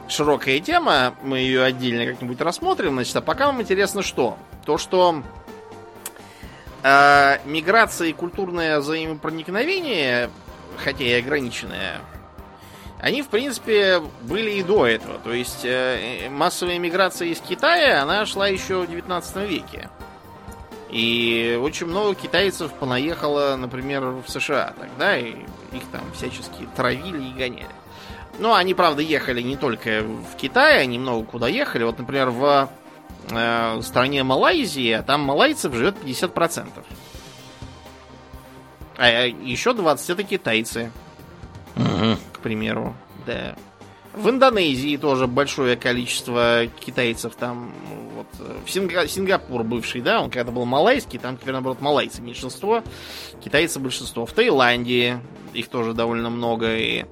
широкая 0.09 0.59
тема. 0.59 1.15
Мы 1.23 1.39
ее 1.39 1.63
отдельно 1.63 2.05
как-нибудь 2.05 2.41
рассмотрим. 2.41 2.93
Значит, 2.93 3.15
а 3.15 3.21
пока 3.21 3.45
нам 3.45 3.61
интересно 3.61 4.03
что? 4.03 4.37
То, 4.65 4.77
что 4.77 5.23
а 6.87 7.39
миграция 7.45 8.09
и 8.09 8.13
культурное 8.13 8.79
взаимопроникновение, 8.79 10.29
хотя 10.77 11.03
и 11.03 11.13
ограниченное, 11.13 11.99
они, 13.01 13.23
в 13.23 13.29
принципе, 13.29 14.03
были 14.21 14.51
и 14.51 14.61
до 14.61 14.85
этого. 14.85 15.17
То 15.17 15.33
есть 15.33 15.65
э, 15.65 16.29
массовая 16.29 16.77
миграция 16.77 17.29
из 17.29 17.39
Китая, 17.39 18.03
она 18.03 18.27
шла 18.27 18.47
еще 18.47 18.81
в 18.81 18.87
19 18.87 19.49
веке. 19.49 19.89
И 20.91 21.59
очень 21.59 21.87
много 21.87 22.13
китайцев 22.13 22.71
понаехало, 22.73 23.55
например, 23.55 24.03
в 24.23 24.29
США 24.29 24.75
тогда, 24.79 25.17
и 25.17 25.31
их 25.71 25.83
там 25.91 26.03
всячески 26.13 26.69
травили 26.75 27.23
и 27.23 27.33
гоняли. 27.33 27.65
Но 28.37 28.53
они, 28.53 28.75
правда, 28.75 29.01
ехали 29.01 29.41
не 29.41 29.57
только 29.57 30.03
в 30.03 30.35
Китай, 30.37 30.83
они 30.83 30.99
много 30.99 31.25
куда 31.25 31.47
ехали. 31.47 31.83
Вот, 31.83 31.97
например, 31.97 32.29
в 32.29 32.69
э, 33.29 33.81
стране 33.81 34.23
Малайзии, 34.23 34.91
а 34.91 35.03
там 35.03 35.21
малайцев 35.21 35.73
живет 35.73 35.95
50%. 36.03 36.67
А 38.97 39.25
еще 39.25 39.73
20 39.73 40.09
это 40.09 40.23
китайцы. 40.23 40.91
Угу. 41.75 42.17
К 42.33 42.39
примеру. 42.39 42.95
Да. 43.25 43.55
В 44.13 44.29
Индонезии 44.29 44.95
тоже 44.95 45.27
большое 45.27 45.75
количество 45.75 46.67
китайцев 46.79 47.35
там. 47.35 47.73
Вот, 48.15 48.27
в 48.65 48.71
Синга... 48.71 49.07
Сингапур 49.07 49.63
бывший, 49.63 49.99
да, 49.99 50.21
он 50.21 50.29
когда 50.29 50.53
был 50.53 50.63
малайский, 50.63 51.19
там 51.19 51.37
теперь 51.37 51.51
наоборот 51.51 51.81
малайцы 51.81 52.21
меньшинство, 52.21 52.81
китайцы 53.43 53.77
большинство. 53.79 54.25
В 54.25 54.31
Таиланде 54.31 55.19
их 55.53 55.67
тоже 55.67 55.93
довольно 55.93 56.29
много. 56.29 56.77
И 56.77 57.05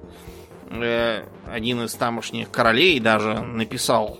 э, 0.70 1.24
один 1.46 1.84
из 1.84 1.94
тамошних 1.94 2.50
королей 2.50 2.98
даже 3.00 3.42
написал 3.42 4.18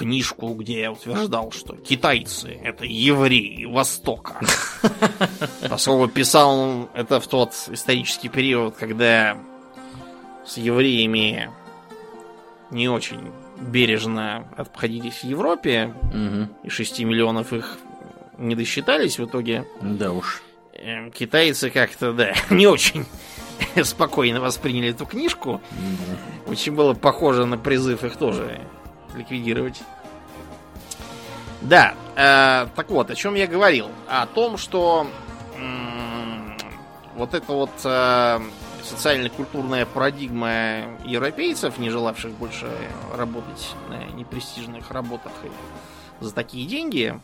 книжку, 0.00 0.54
где 0.54 0.80
я 0.80 0.92
утверждал, 0.92 1.52
что 1.52 1.76
китайцы 1.76 2.58
это 2.64 2.84
евреи 2.86 3.66
Востока. 3.66 4.40
Поскольку 5.68 6.08
писал 6.08 6.88
это 6.94 7.20
в 7.20 7.26
тот 7.26 7.52
исторический 7.70 8.28
период, 8.30 8.76
когда 8.76 9.36
с 10.46 10.56
евреями 10.56 11.50
не 12.70 12.88
очень 12.88 13.30
бережно 13.60 14.48
обходились 14.56 15.16
в 15.22 15.24
Европе, 15.24 15.94
Мгм. 16.14 16.48
и 16.64 16.70
6 16.70 17.00
миллионов 17.00 17.52
их 17.52 17.76
не 18.38 18.54
досчитались 18.54 19.18
в 19.18 19.24
итоге. 19.26 19.66
Да 19.82 20.12
уж. 20.12 20.42
Эм, 20.72 21.10
Китайцы 21.12 21.68
как-то, 21.68 22.12
да, 22.14 22.32
не 22.50 22.66
очень 22.66 23.04
спокойно 23.84 24.40
восприняли 24.40 24.90
эту 24.90 25.04
книжку. 25.04 25.60
Очень 26.46 26.74
было 26.74 26.94
похоже 26.94 27.44
на 27.44 27.58
призыв 27.58 28.02
их 28.02 28.16
тоже 28.16 28.60
ликвидировать. 29.14 29.82
Да, 31.62 31.94
э, 32.16 32.66
так 32.74 32.90
вот, 32.90 33.10
о 33.10 33.14
чем 33.14 33.34
я 33.34 33.46
говорил? 33.46 33.88
О 34.08 34.26
том, 34.26 34.56
что 34.56 35.06
м, 35.56 36.56
вот 37.16 37.34
эта 37.34 37.52
вот 37.52 37.70
э, 37.84 38.40
социально-культурная 38.82 39.84
парадигма 39.84 40.98
европейцев, 41.04 41.78
не 41.78 41.90
желавших 41.90 42.32
больше 42.32 42.70
работать 43.14 43.74
на 43.88 44.04
непрестижных 44.14 44.90
работах 44.90 45.32
и 45.44 46.24
за 46.24 46.34
такие 46.34 46.66
деньги, 46.66 47.18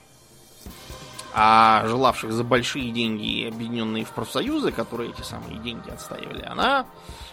а 1.38 1.86
желавших 1.86 2.32
за 2.32 2.44
большие 2.44 2.90
деньги, 2.92 3.46
объединенные 3.46 4.04
в 4.04 4.10
профсоюзы, 4.10 4.72
которые 4.72 5.10
эти 5.10 5.20
самые 5.20 5.58
деньги 5.58 5.90
отстаивали, 5.90 6.42
она 6.42 6.86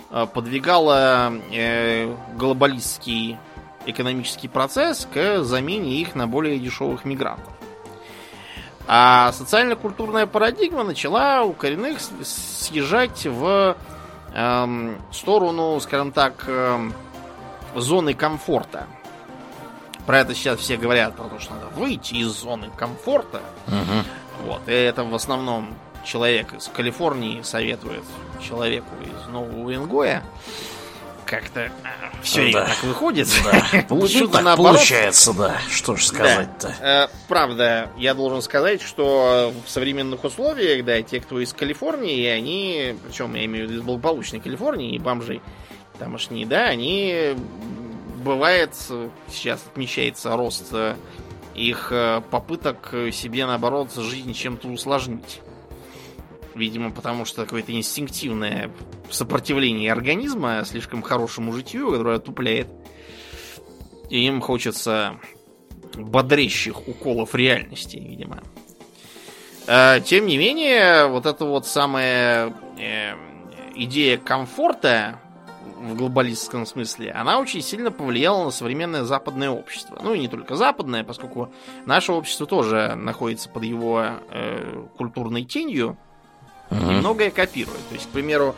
э, 0.09 0.25
подвигала 0.33 1.33
э, 1.51 2.13
глобалистский 2.35 3.37
экономический 3.85 4.47
процесс 4.47 5.07
к 5.11 5.43
замене 5.43 6.01
их 6.01 6.15
на 6.15 6.27
более 6.27 6.59
дешевых 6.59 7.05
мигрантов. 7.05 7.53
А 8.85 9.31
социально-культурная 9.31 10.25
парадигма 10.25 10.83
начала 10.83 11.43
у 11.43 11.53
коренных 11.53 11.99
съезжать 12.23 13.25
в 13.25 13.77
эм, 14.33 15.01
сторону, 15.11 15.79
скажем 15.79 16.11
так, 16.11 16.43
эм, 16.47 16.93
зоны 17.75 18.13
комфорта. 18.13 18.87
Про 20.05 20.19
это 20.19 20.35
сейчас 20.35 20.59
все 20.59 20.75
говорят, 20.75 21.15
про 21.15 21.29
то, 21.29 21.39
что 21.39 21.53
надо 21.53 21.67
выйти 21.67 22.15
из 22.15 22.27
зоны 22.27 22.69
комфорта. 22.75 23.41
Мгм. 23.67 24.03
Вот. 24.43 24.61
И 24.67 24.71
это 24.71 25.05
в 25.05 25.15
основном 25.15 25.73
человек 26.03 26.53
из 26.53 26.67
Калифорнии 26.67 27.41
советует 27.41 28.03
человеку 28.41 28.89
из 29.01 29.27
Нового 29.29 29.59
Уренгоя. 29.59 30.23
Как-то 31.25 31.71
все 32.21 32.51
Да. 32.51 32.65
так 32.65 32.83
выходит. 32.83 33.27
Да. 33.43 33.85
Ну, 33.89 34.07
Что-то 34.07 34.33
так 34.33 34.43
наоборот. 34.43 34.75
получается, 34.77 35.33
да. 35.33 35.57
Что 35.69 35.95
ж 35.95 36.05
сказать-то. 36.05 36.75
Э, 36.81 37.07
Правда, 37.27 37.89
я 37.97 38.13
должен 38.13 38.41
сказать, 38.41 38.81
что 38.81 39.53
в 39.65 39.69
современных 39.69 40.23
условиях, 40.23 40.83
да, 40.85 41.01
те, 41.01 41.19
кто 41.19 41.39
из 41.39 41.53
Калифорнии, 41.53 42.25
они, 42.27 42.95
причем 43.05 43.33
я 43.35 43.45
имею 43.45 43.67
в 43.67 43.69
виду 43.71 43.81
из 43.81 43.85
благополучной 43.85 44.39
Калифорнии, 44.39 44.97
бомжи 44.97 45.41
тамошние, 45.99 46.45
да, 46.45 46.65
они, 46.65 47.35
бывает, 48.23 48.71
сейчас 49.29 49.61
отмечается 49.71 50.35
рост 50.35 50.65
э, 50.71 50.95
их 51.55 51.89
э, 51.91 52.21
попыток 52.31 52.93
себе, 53.11 53.45
наоборот, 53.45 53.93
жизнь 53.95 54.33
чем-то 54.33 54.67
усложнить. 54.67 55.41
Видимо, 56.55 56.91
потому 56.91 57.25
что 57.25 57.43
какое-то 57.43 57.71
инстинктивное 57.71 58.71
сопротивление 59.09 59.91
организма 59.91 60.63
слишком 60.65 61.01
хорошему 61.01 61.51
житью, 61.51 61.91
которое 61.91 62.17
отупляет. 62.17 62.67
И 64.09 64.25
им 64.27 64.41
хочется 64.41 65.19
бодрящих 65.95 66.87
уколов 66.87 67.33
реальности, 67.35 67.97
видимо. 67.97 68.43
А, 69.67 69.99
Тем 69.99 70.27
не 70.27 70.37
менее, 70.37 71.07
вот 71.07 71.25
эта 71.25 71.45
вот 71.45 71.65
самая 71.65 72.53
э, 72.77 73.15
идея 73.75 74.17
комфорта 74.17 75.19
в 75.79 75.95
глобалистском 75.95 76.65
смысле, 76.65 77.11
она 77.11 77.39
очень 77.39 77.61
сильно 77.61 77.91
повлияла 77.91 78.45
на 78.45 78.51
современное 78.51 79.03
западное 79.03 79.49
общество. 79.49 79.99
Ну 80.01 80.13
и 80.13 80.19
не 80.19 80.27
только 80.27 80.55
западное, 80.55 81.03
поскольку 81.03 81.51
наше 81.85 82.13
общество 82.13 82.45
тоже 82.45 82.95
находится 82.95 83.49
под 83.49 83.63
его 83.63 84.05
э, 84.29 84.85
культурной 84.97 85.43
тенью 85.43 85.97
и 86.73 86.83
Мгм. 86.83 86.97
многое 86.99 87.31
копирует. 87.31 87.87
То 87.89 87.95
есть, 87.95 88.07
к 88.07 88.09
примеру, 88.09 88.55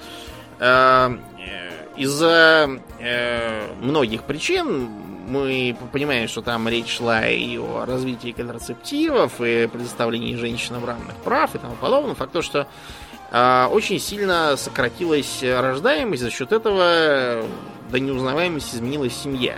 э, 0.59 1.17
э, 1.39 1.85
из-за 1.97 2.69
э, 2.99 3.67
многих 3.81 4.23
причин 4.23 4.89
мы 5.27 5.75
понимаем, 5.91 6.27
что 6.27 6.41
там 6.41 6.67
речь 6.69 6.97
шла 6.97 7.27
и 7.27 7.57
о 7.57 7.85
развитии 7.85 8.31
контрацептивов, 8.31 9.41
и 9.41 9.67
предоставлении 9.67 10.35
женщинам 10.35 10.85
равных 10.85 11.15
прав 11.17 11.55
и 11.55 11.57
тому 11.57 11.75
подобное. 11.75 12.13
Факт 12.15 12.31
то, 12.31 12.41
что 12.41 12.67
э, 13.31 13.65
очень 13.71 13.99
сильно 13.99 14.55
сократилась 14.57 15.41
рождаемость, 15.41 16.21
за 16.21 16.29
счет 16.29 16.51
этого 16.51 17.43
до 17.89 17.99
неузнаваемости 17.99 18.75
изменилась 18.75 19.15
семья. 19.15 19.57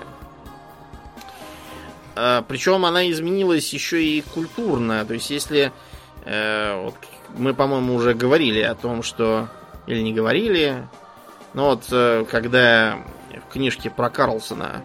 Э, 2.16 2.44
Причем 2.48 2.86
она 2.86 3.10
изменилась 3.12 3.72
еще 3.74 4.04
и 4.04 4.22
культурно. 4.22 5.06
То 5.06 5.14
есть, 5.14 5.30
если 5.30 5.72
э, 6.26 6.82
вот 6.84 6.96
мы, 7.36 7.54
по-моему, 7.54 7.95
уже 7.95 8.14
говорили 8.14 8.62
о 8.62 8.76
том, 8.76 9.04
что... 9.04 9.48
Или 9.88 10.02
не 10.02 10.14
говорили. 10.14 10.86
Но 11.54 11.70
вот 11.70 11.86
э, 11.91 12.26
когда 12.30 12.99
в 13.48 13.54
книжке 13.54 13.90
про 13.90 14.10
Карлсона 14.10 14.84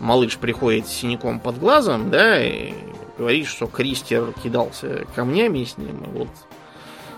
малыш 0.00 0.36
приходит 0.36 0.88
с 0.88 0.92
синяком 0.92 1.40
под 1.40 1.58
глазом, 1.58 2.10
да, 2.10 2.42
и 2.42 2.74
говорит, 3.16 3.46
что 3.46 3.66
Кристер 3.66 4.32
кидался 4.42 5.06
камнями 5.14 5.64
с 5.64 5.78
ним, 5.78 6.04
и 6.04 6.18
вот 6.18 6.28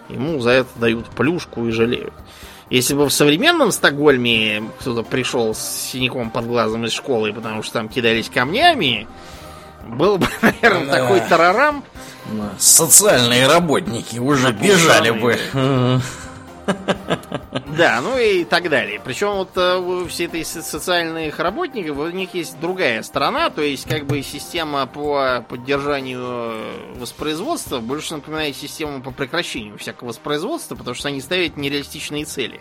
ему 0.08 0.40
за 0.40 0.50
это 0.50 0.68
дают 0.76 1.06
плюшку 1.06 1.66
и 1.66 1.70
жалеют. 1.70 2.14
Если 2.70 2.94
бы 2.94 3.08
в 3.08 3.12
современном 3.12 3.72
Стокгольме 3.72 4.62
кто-то 4.80 5.02
пришел 5.02 5.54
с 5.54 5.58
синяком 5.58 6.30
под 6.30 6.46
глазом 6.46 6.84
из 6.84 6.92
школы, 6.92 7.32
потому 7.32 7.62
что 7.62 7.74
там 7.74 7.88
кидались 7.88 8.28
камнями, 8.28 9.08
был 9.86 10.18
бы, 10.18 10.26
наверное, 10.42 10.86
Да. 10.86 10.92
такой 11.00 11.20
тарарам. 11.20 11.84
Да. 12.32 12.52
Социальные 12.58 13.46
работники 13.46 14.18
уже 14.18 14.48
Напуганные. 14.48 14.76
бежали 14.76 15.10
бы. 15.10 15.38
Да, 17.78 18.00
ну 18.02 18.18
и 18.18 18.44
так 18.44 18.68
далее. 18.68 19.00
Причем 19.02 19.32
вот 19.36 19.56
э, 19.56 19.76
у 19.78 20.06
всей 20.06 20.26
этой 20.26 20.44
со- 20.44 20.60
социальных 20.62 21.38
работников 21.38 21.96
у 21.96 22.10
них 22.10 22.34
есть 22.34 22.60
другая 22.60 23.02
сторона, 23.02 23.48
то 23.48 23.62
есть 23.62 23.88
как 23.88 24.04
бы 24.04 24.22
система 24.22 24.84
по 24.86 25.42
поддержанию 25.48 26.60
воспроизводства 26.96 27.80
больше 27.80 28.14
напоминает 28.16 28.54
систему 28.56 29.00
по 29.02 29.12
прекращению 29.12 29.78
всякого 29.78 30.08
воспроизводства, 30.08 30.74
потому 30.76 30.94
что 30.94 31.08
они 31.08 31.20
ставят 31.22 31.56
нереалистичные 31.56 32.26
цели 32.26 32.60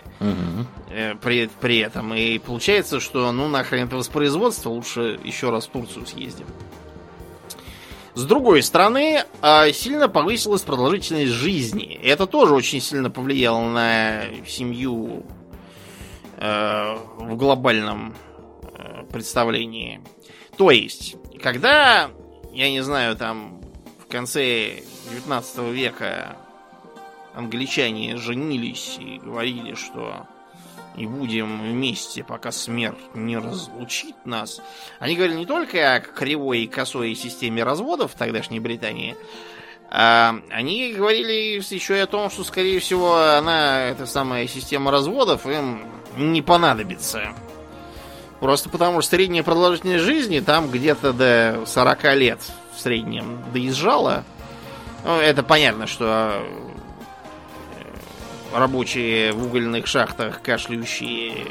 э, 0.89 1.15
при, 1.21 1.49
при 1.59 1.79
этом. 1.79 2.13
И 2.13 2.37
получается, 2.39 3.01
что 3.01 3.29
ну 3.33 3.49
нахрен 3.49 3.87
это 3.87 3.97
воспроизводство, 3.97 4.69
лучше 4.69 5.19
еще 5.23 5.49
раз 5.49 5.65
в 5.65 5.71
Турцию 5.71 6.05
съездим. 6.05 6.45
С 8.17 8.25
другой 8.25 8.63
стороны, 8.63 9.25
а, 9.43 9.71
сильно 9.71 10.09
повысилась 10.09 10.63
продолжительность 10.63 11.33
жизни. 11.33 11.99
Это 12.01 12.25
тоже 12.25 12.55
очень 12.55 12.81
сильно 12.81 13.11
повлияло 13.11 13.61
на 13.69 14.23
семью 14.47 15.23
э, 16.37 16.97
в 17.19 17.35
глобальном 17.35 18.15
э, 18.73 19.03
представлении. 19.11 20.01
То 20.57 20.71
есть, 20.71 21.15
когда, 21.43 22.09
я 22.53 22.71
не 22.71 22.81
знаю, 22.81 23.15
там 23.15 23.61
в 24.03 24.11
конце 24.11 24.77
19 25.11 25.59
века 25.71 26.37
англичане 27.35 28.17
женились 28.17 28.97
и 28.99 29.19
говорили, 29.19 29.75
что 29.75 30.25
и 30.97 31.05
будем 31.05 31.61
вместе, 31.61 32.23
пока 32.23 32.51
смерть 32.51 32.97
не 33.13 33.37
разлучит 33.37 34.15
нас. 34.25 34.61
Они 34.99 35.15
говорили 35.15 35.37
не 35.37 35.45
только 35.45 35.95
о 35.95 35.99
кривой 35.99 36.61
и 36.61 36.67
косой 36.67 37.15
системе 37.15 37.63
разводов 37.63 38.13
в 38.13 38.17
тогдашней 38.17 38.59
Британии, 38.59 39.15
а 39.89 40.35
они 40.49 40.91
говорили 40.91 41.61
еще 41.73 41.95
и 41.95 42.01
о 42.01 42.07
том, 42.07 42.29
что, 42.29 42.43
скорее 42.43 42.79
всего, 42.79 43.15
она, 43.15 43.85
эта 43.85 44.05
самая 44.05 44.47
система 44.47 44.91
разводов, 44.91 45.45
им 45.45 45.85
не 46.17 46.41
понадобится. 46.41 47.33
Просто 48.39 48.69
потому 48.69 49.01
что 49.01 49.11
средняя 49.11 49.43
продолжительность 49.43 50.03
жизни 50.03 50.39
там 50.39 50.69
где-то 50.69 51.13
до 51.13 51.63
40 51.65 52.03
лет 52.15 52.39
в 52.75 52.79
среднем 52.79 53.41
доезжала. 53.53 54.25
Ну, 55.05 55.17
это 55.19 55.41
понятно, 55.41 55.87
что 55.87 56.43
рабочие 58.53 59.31
в 59.33 59.45
угольных 59.45 59.87
шахтах, 59.87 60.41
кашляющие 60.41 61.45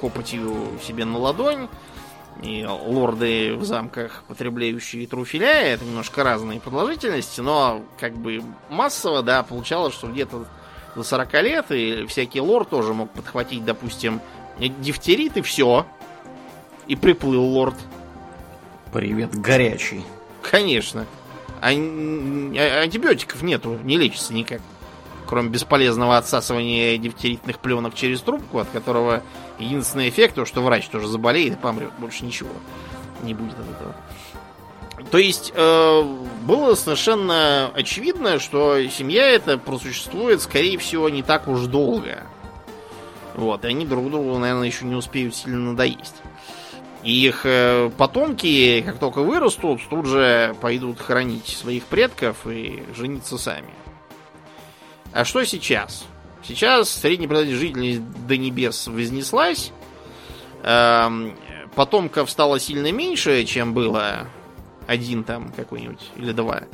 копотью 0.00 0.78
себе 0.84 1.04
на 1.04 1.18
ладонь, 1.18 1.68
и 2.42 2.64
лорды 2.64 3.54
в 3.54 3.64
замках, 3.64 4.24
потребляющие 4.26 5.06
труфеля, 5.06 5.52
это 5.52 5.84
немножко 5.84 6.24
разные 6.24 6.60
продолжительности, 6.60 7.40
но 7.40 7.82
как 8.00 8.14
бы 8.14 8.42
массово, 8.68 9.22
да, 9.22 9.42
получалось, 9.42 9.94
что 9.94 10.08
где-то 10.08 10.46
до 10.94 11.02
40 11.02 11.32
лет, 11.42 11.66
и 11.70 12.06
всякий 12.06 12.40
лорд 12.40 12.70
тоже 12.70 12.94
мог 12.94 13.10
подхватить, 13.10 13.64
допустим, 13.64 14.20
дифтерит 14.58 15.36
и 15.36 15.42
все. 15.42 15.86
И 16.88 16.96
приплыл 16.96 17.44
лорд. 17.44 17.76
Привет, 18.92 19.34
горячий. 19.34 20.02
Конечно. 20.42 21.06
А, 21.60 21.68
антибиотиков 21.68 23.42
нету, 23.42 23.78
не 23.84 23.96
лечится 23.96 24.34
никак. 24.34 24.60
Кроме 25.32 25.48
бесполезного 25.48 26.18
отсасывания 26.18 26.98
дифтеритных 26.98 27.58
пленок 27.58 27.94
через 27.94 28.20
трубку, 28.20 28.58
от 28.58 28.68
которого 28.68 29.22
единственный 29.58 30.10
эффект, 30.10 30.34
то, 30.34 30.44
что 30.44 30.60
врач 30.60 30.88
тоже 30.88 31.08
заболеет 31.08 31.54
и 31.54 31.56
помрет. 31.56 31.90
Больше 31.96 32.26
ничего 32.26 32.50
не 33.22 33.32
будет 33.32 33.54
от 33.54 33.70
этого. 33.70 33.94
То 35.10 35.16
есть 35.16 35.50
э, 35.54 36.02
было 36.42 36.74
совершенно 36.74 37.70
очевидно, 37.74 38.40
что 38.40 38.76
семья 38.90 39.24
эта 39.24 39.56
просуществует, 39.56 40.42
скорее 40.42 40.76
всего, 40.76 41.08
не 41.08 41.22
так 41.22 41.48
уж 41.48 41.60
долго. 41.60 42.24
Вот, 43.34 43.64
и 43.64 43.68
они 43.68 43.86
друг 43.86 44.10
другу, 44.10 44.36
наверное, 44.36 44.66
еще 44.66 44.84
не 44.84 44.96
успеют 44.96 45.34
сильно 45.34 45.70
надоесть. 45.70 46.16
И 47.04 47.26
их 47.26 47.46
э, 47.46 47.90
потомки, 47.96 48.82
как 48.84 48.98
только 48.98 49.22
вырастут, 49.22 49.80
тут 49.88 50.04
же 50.04 50.54
пойдут 50.60 51.00
хранить 51.00 51.46
своих 51.46 51.84
предков 51.84 52.46
и 52.46 52.82
жениться 52.94 53.38
сами. 53.38 53.70
А 55.12 55.24
что 55.24 55.44
сейчас? 55.44 56.04
Сейчас 56.42 56.90
средняя 56.90 57.28
продолжительность 57.28 58.02
до 58.26 58.36
небес 58.36 58.86
вознеслась. 58.86 59.72
Эм, 60.62 61.36
потомков 61.74 62.30
стало 62.30 62.58
сильно 62.58 62.90
меньше, 62.90 63.44
чем 63.44 63.74
было 63.74 64.26
один 64.86 65.24
там 65.24 65.52
какой-нибудь 65.52 66.10
или 66.16 66.32
два. 66.32 66.64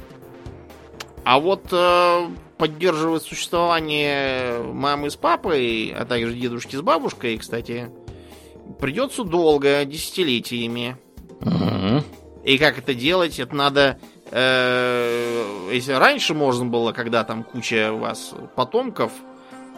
А 1.24 1.40
вот 1.40 1.66
э, 1.72 2.28
поддерживать 2.56 3.22
существование 3.22 4.62
мамы 4.62 5.10
с 5.10 5.16
папой, 5.16 5.90
а 5.90 6.06
также 6.06 6.34
дедушки 6.34 6.76
с 6.76 6.80
бабушкой, 6.80 7.36
кстати, 7.36 7.90
придется 8.80 9.24
долго, 9.24 9.84
десятилетиями. 9.84 10.96
Угу. 11.40 12.04
И 12.44 12.56
как 12.56 12.78
это 12.78 12.94
делать? 12.94 13.38
Это 13.38 13.54
надо... 13.54 13.98
Э, 14.30 15.70
если 15.72 15.92
раньше 15.92 16.34
можно 16.34 16.66
было, 16.66 16.92
когда 16.92 17.24
там 17.24 17.42
куча 17.42 17.92
у 17.92 17.98
вас 17.98 18.34
потомков, 18.54 19.12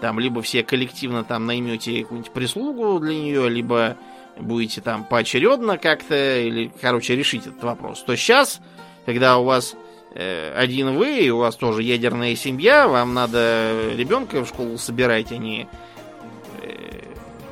там 0.01 0.18
либо 0.18 0.43
все 0.43 0.62
коллективно 0.62 1.24
там 1.24 1.47
наймете 1.47 2.02
какую-нибудь 2.02 2.32
прислугу 2.32 2.98
для 3.01 3.14
нее, 3.14 3.48
либо 3.48 3.97
будете 4.39 4.81
там 4.81 5.05
поочередно 5.05 5.78
как-то, 5.78 6.40
или, 6.40 6.72
короче, 6.81 7.14
решить 7.14 7.47
этот 7.47 7.62
вопрос, 7.62 8.02
то 8.02 8.16
сейчас, 8.16 8.60
когда 9.06 9.39
у 9.39 9.44
вас 9.44 9.77
э, 10.14 10.52
один 10.56 10.97
вы, 10.97 11.20
и 11.20 11.31
у 11.31 11.39
вас 11.39 11.56
тоже 11.56 11.82
ядерная 11.82 12.35
семья, 12.35 12.89
вам 12.89 13.14
надо 13.14 13.93
ребенка 13.94 14.44
в 14.44 14.48
школу 14.48 14.78
собирать, 14.78 15.31
а 15.32 15.36
не 15.36 15.68
э, 16.62 17.02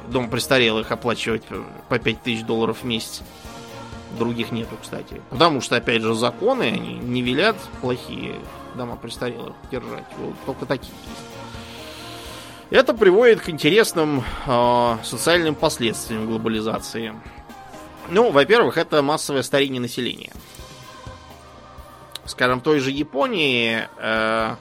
дом 0.09 0.31
престарелых 0.31 0.91
оплачивать 0.91 1.43
по 1.89 1.99
5000 1.99 2.45
долларов 2.45 2.79
в 2.83 2.85
месяц. 2.85 3.23
Других 4.17 4.53
нету, 4.53 4.77
кстати. 4.81 5.21
Потому 5.31 5.61
что, 5.61 5.77
опять 5.77 6.03
же, 6.03 6.15
законы, 6.15 6.63
они 6.63 6.95
не 6.95 7.23
велят 7.23 7.57
плохие 7.81 8.37
дома 8.75 8.97
престарелых 8.97 9.55
держать. 9.71 10.07
Вот 10.19 10.35
только 10.47 10.67
такие. 10.67 10.95
Это 12.71 12.95
приводит 12.95 13.41
к 13.41 13.49
интересным 13.49 14.23
э, 14.47 14.97
социальным 15.03 15.55
последствиям 15.55 16.27
глобализации. 16.27 17.15
Ну, 18.11 18.31
во-первых, 18.31 18.77
это 18.79 19.03
массовое 19.03 19.43
старение 19.43 19.81
населения. 19.81 20.33
Скажем, 22.25 22.61
в 22.61 22.63
той 22.63 22.79
же 22.79 22.91
Японии 22.91 23.89
э, 23.99 24.57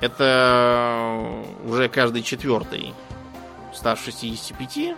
это 0.00 1.44
уже 1.64 1.88
каждый 1.88 2.22
четвертый 2.22 2.94
старше 3.74 4.12
65. 4.12 4.96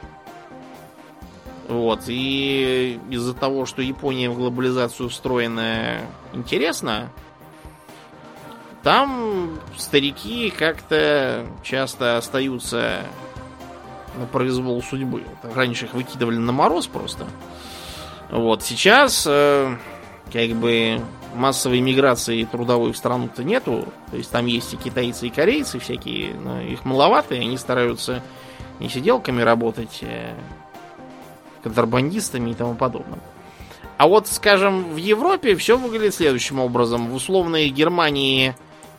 Вот, 1.69 2.03
и 2.09 2.99
из-за 3.11 3.35
того, 3.35 3.67
что 3.67 3.83
Япония 3.83 4.29
в 4.29 4.37
глобализацию 4.37 5.09
встроена 5.09 6.01
интересно, 6.33 7.11
там 8.83 9.59
старики 9.79 10.51
как-то 10.51 11.47
часто 11.63 12.17
остаются 12.17 13.05
на 14.19 14.27
произвол 14.27 14.83
судьбы. 14.83 15.25
Раньше 15.55 15.87
их 15.87 15.95
выкидывали 15.95 16.37
на 16.37 16.53
мороз 16.53 16.89
просто. 16.89 17.27
Вот 18.31 18.63
сейчас 18.63 19.25
э, 19.29 19.77
как 20.33 20.51
бы 20.51 21.01
массовой 21.35 21.81
миграции 21.81 22.45
трудовой 22.45 22.93
в 22.93 22.97
страну-то 22.97 23.45
нету. 23.45 23.87
То 24.11 24.17
есть 24.17 24.31
там 24.31 24.47
есть 24.47 24.75
и 24.75 24.77
китайцы, 24.77 25.29
и 25.29 25.31
корейцы 25.31 25.79
всякие, 25.79 26.35
но 26.35 26.61
их 26.61 26.85
маловато, 26.85 27.35
и 27.35 27.41
они 27.41 27.57
стараются 27.57 28.23
не 28.81 28.89
сиделками 28.89 29.43
работать, 29.43 30.01
а 30.03 30.35
контрабандистами 31.63 32.51
и 32.51 32.55
тому 32.55 32.75
подобное. 32.75 33.21
А 33.99 34.09
вот, 34.09 34.27
скажем, 34.27 34.95
в 34.95 34.97
Европе 34.97 35.55
все 35.55 35.77
выглядит 35.77 36.15
следующим 36.15 36.59
образом. 36.59 37.09
В 37.09 37.15
условной 37.15 37.69
Германии 37.69 38.55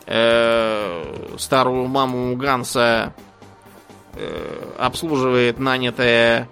э, 0.06 1.36
старую 1.38 1.88
маму 1.88 2.36
Ганса 2.38 3.14
э, 4.16 4.74
обслуживает 4.78 5.60
нанятая 5.60 6.48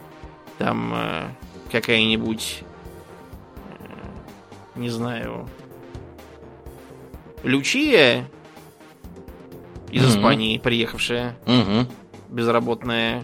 там 0.58 0.94
э, 0.94 1.30
какая-нибудь, 1.72 2.64
э, 3.80 4.80
не 4.80 4.90
знаю, 4.90 5.48
Лючия 7.44 8.30
из 9.90 10.04
mm-hmm. 10.04 10.10
Испании 10.10 10.58
приехавшая, 10.58 11.38
mm-hmm. 11.46 11.92
безработная. 12.30 13.24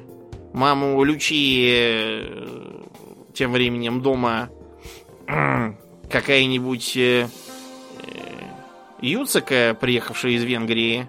Маму 0.58 1.04
Лючи 1.04 1.70
э, 1.70 2.82
тем 3.36 3.52
временем 3.52 4.02
дома 4.02 4.50
какая-нибудь 6.10 6.98
э, 6.98 7.28
Юцика, 9.00 9.78
приехавшая 9.80 10.32
из 10.32 10.44
Венгрии, 10.44 11.08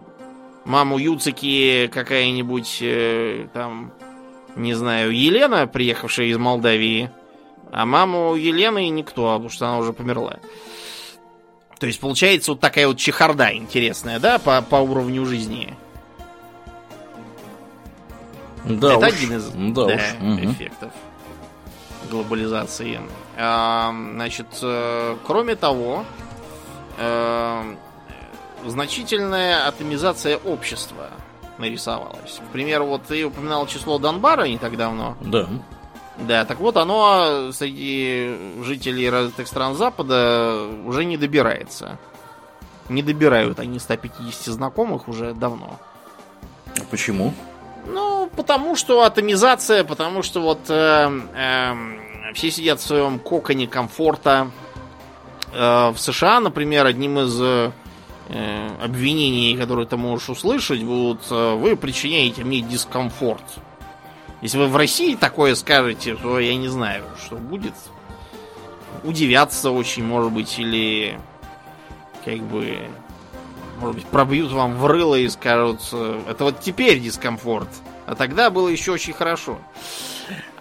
маму 0.67 0.99
Юцики 0.99 1.87
какая-нибудь 1.87 2.81
э, 2.83 3.49
там, 3.55 3.95
не 4.55 4.75
знаю, 4.75 5.17
Елена, 5.17 5.67
приехавшая 5.67 6.27
из 6.27 6.37
Молдавии, 6.37 7.11
а 7.73 7.87
маму 7.87 8.35
Елены 8.35 8.87
никто, 8.91 9.33
потому 9.33 9.49
что 9.49 9.67
она 9.67 9.79
уже 9.79 9.95
померла. 9.95 10.41
То 11.81 11.87
есть 11.87 12.01
получается 12.01 12.51
вот 12.51 12.61
такая 12.61 12.87
вот 12.87 12.99
чехарда 12.99 13.57
интересная, 13.57 14.21
да, 14.21 14.39
по, 14.39 14.61
по 14.61 14.77
уровню 14.77 15.25
жизни. 15.25 15.75
Да 18.69 18.95
Это 18.95 19.07
уж. 19.07 19.13
один 19.15 19.37
из 19.37 19.49
да 19.49 19.85
да, 19.87 19.95
уж. 19.95 20.03
Эффектов 20.45 20.93
глобализации. 22.11 23.01
А, 23.37 23.93
значит, 24.15 24.47
э, 24.63 25.17
кроме 25.27 25.57
того, 25.57 26.05
э, 26.99 27.75
значительная 28.67 29.67
атомизация 29.67 30.39
общества 30.39 31.11
нарисовалась. 31.59 32.41
К 32.49 32.53
примеру, 32.53 32.87
вот 32.87 33.05
ты 33.05 33.25
упоминал 33.25 33.67
число 33.67 33.99
Донбара 33.99 34.45
не 34.45 34.59
так 34.59 34.77
давно. 34.77 35.17
Да. 35.21 35.49
Да, 36.17 36.45
так 36.45 36.59
вот, 36.59 36.77
оно 36.77 37.53
среди 37.53 38.37
жителей 38.65 39.09
развитых 39.09 39.47
стран 39.47 39.77
Запада 39.77 40.67
уже 40.85 41.05
не 41.05 41.17
добирается. 41.17 41.99
Не 42.89 43.03
добирают 43.03 43.61
они 43.61 43.79
150 43.79 44.53
знакомых 44.55 45.09
уже 45.09 45.33
давно. 45.33 45.79
Почему? 46.91 47.35
Ну, 47.89 48.29
потому 48.37 48.77
что 48.77 49.03
атомизация, 49.03 49.83
потому 49.83 50.23
что 50.23 50.41
вот 50.41 50.61
э, 50.69 51.11
э, 51.35 52.33
все 52.35 52.51
сидят 52.51 52.81
в 52.81 52.87
своем 52.87 53.19
коконе 53.19 53.67
комфорта. 53.67 54.51
Э, 55.53 55.91
в 55.91 55.99
США, 55.99 56.41
например, 56.41 56.85
одним 56.87 57.19
из 57.21 57.41
э, 57.41 57.71
обвинений, 58.83 59.57
которые 59.57 59.87
ты 59.87 59.97
можешь 59.97 60.29
услышать, 60.29 60.83
будут 60.83 61.23
э, 61.31 61.55
вы 61.55 61.77
причиняете 61.77 62.45
мне 62.45 62.61
дискомфорт. 62.61 63.45
Если 64.43 64.59
вы 64.59 64.67
в 64.67 64.77
России 64.77 65.15
такое 65.15 65.55
скажете, 65.55 66.15
то 66.15 66.39
я 66.39 66.55
не 66.57 66.69
знаю, 66.69 67.05
что 67.25 67.37
будет. 67.37 67.75
Удивятся 69.03 69.71
очень, 69.71 70.05
может 70.05 70.33
быть, 70.33 70.59
или 70.59 71.19
как 72.25 72.39
бы 72.41 72.89
может 73.79 74.05
пробьют 74.07 74.53
вам 74.53 74.77
в 74.77 74.87
рыло 74.87 75.15
и 75.15 75.29
скажут, 75.29 75.81
э, 75.93 76.21
это 76.29 76.45
вот 76.45 76.61
теперь 76.61 77.01
дискомфорт. 77.01 77.69
А 78.07 78.15
тогда 78.15 78.51
было 78.51 78.69
еще 78.69 78.93
очень 78.93 79.13
хорошо. 79.13 79.59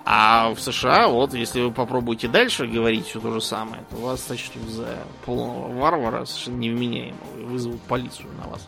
А 0.05 0.53
в 0.53 0.61
США, 0.61 1.09
вот, 1.09 1.33
если 1.33 1.59
вы 1.59 1.71
попробуете 1.71 2.29
дальше 2.29 2.65
говорить 2.65 3.07
все 3.07 3.19
то 3.19 3.31
же 3.31 3.41
самое, 3.41 3.83
то 3.89 3.97
вас 3.97 4.23
сочтут 4.23 4.63
за 4.69 4.87
полного 5.25 5.73
варвара, 5.73 6.23
совершенно 6.23 6.59
невменяемого, 6.59 7.39
и 7.39 7.43
вызовут 7.43 7.81
полицию 7.81 8.29
на 8.41 8.49
вас. 8.49 8.65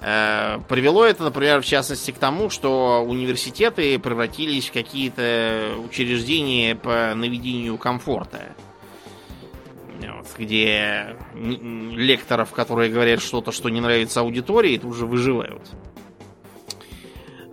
Э, 0.00 0.58
Привело 0.68 1.04
это, 1.04 1.24
например, 1.24 1.60
в 1.60 1.64
частности 1.64 2.10
к 2.10 2.18
тому, 2.18 2.50
что 2.50 3.04
университеты 3.04 3.98
превратились 3.98 4.68
в 4.68 4.72
какие-то 4.72 5.74
учреждения 5.84 6.76
по 6.76 7.14
наведению 7.14 7.76
комфорта. 7.78 8.54
Вот, 10.00 10.26
где 10.38 11.16
лекторов, 11.34 12.52
которые 12.52 12.90
говорят 12.90 13.20
что-то, 13.20 13.52
что 13.52 13.68
не 13.68 13.80
нравится 13.80 14.20
аудитории, 14.20 14.78
тут 14.78 14.96
же 14.96 15.06
выживают. 15.06 15.62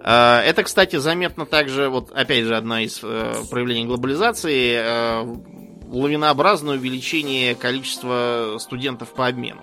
Э, 0.04 0.42
Это, 0.46 0.64
кстати, 0.64 0.96
заметно 0.96 1.46
также, 1.46 1.90
вот 1.90 2.12
опять 2.12 2.46
же, 2.46 2.56
одна 2.56 2.82
из 2.82 3.00
э, 3.04 3.34
проявлений 3.50 3.86
глобализации. 3.86 4.76
э, 4.82 5.60
лавинообразное 5.90 6.76
увеличение 6.76 7.56
количества 7.56 8.58
студентов 8.60 9.14
по 9.14 9.28
обмену. 9.28 9.62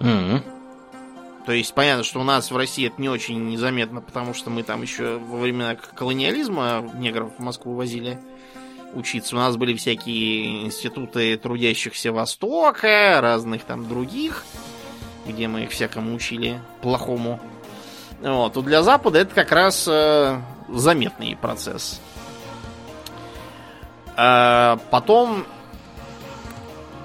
Мгм. 0.00 0.42
То 1.44 1.52
есть 1.52 1.74
понятно, 1.74 2.04
что 2.04 2.20
у 2.20 2.24
нас 2.24 2.50
в 2.50 2.56
России 2.56 2.86
это 2.86 3.00
не 3.00 3.08
очень 3.08 3.48
незаметно, 3.48 4.00
потому 4.00 4.34
что 4.34 4.50
мы 4.50 4.62
там 4.62 4.82
еще 4.82 5.18
во 5.18 5.38
времена 5.38 5.74
колониализма 5.74 6.90
негров 6.96 7.32
в 7.38 7.42
Москву 7.42 7.74
возили 7.74 8.18
учиться. 8.98 9.36
У 9.36 9.38
нас 9.38 9.56
были 9.56 9.74
всякие 9.74 10.66
институты 10.66 11.36
трудящихся 11.36 12.12
Востока, 12.12 13.20
разных 13.20 13.64
там 13.64 13.88
других, 13.88 14.44
где 15.26 15.48
мы 15.48 15.64
их 15.64 15.70
всякому 15.70 16.14
учили 16.14 16.60
плохому. 16.82 17.40
Вот. 18.20 18.52
То 18.52 18.62
для 18.62 18.82
Запада 18.82 19.20
это 19.20 19.34
как 19.34 19.52
раз 19.52 19.86
э, 19.88 20.40
заметный 20.68 21.36
процесс. 21.36 22.00
А 24.16 24.78
потом 24.90 25.44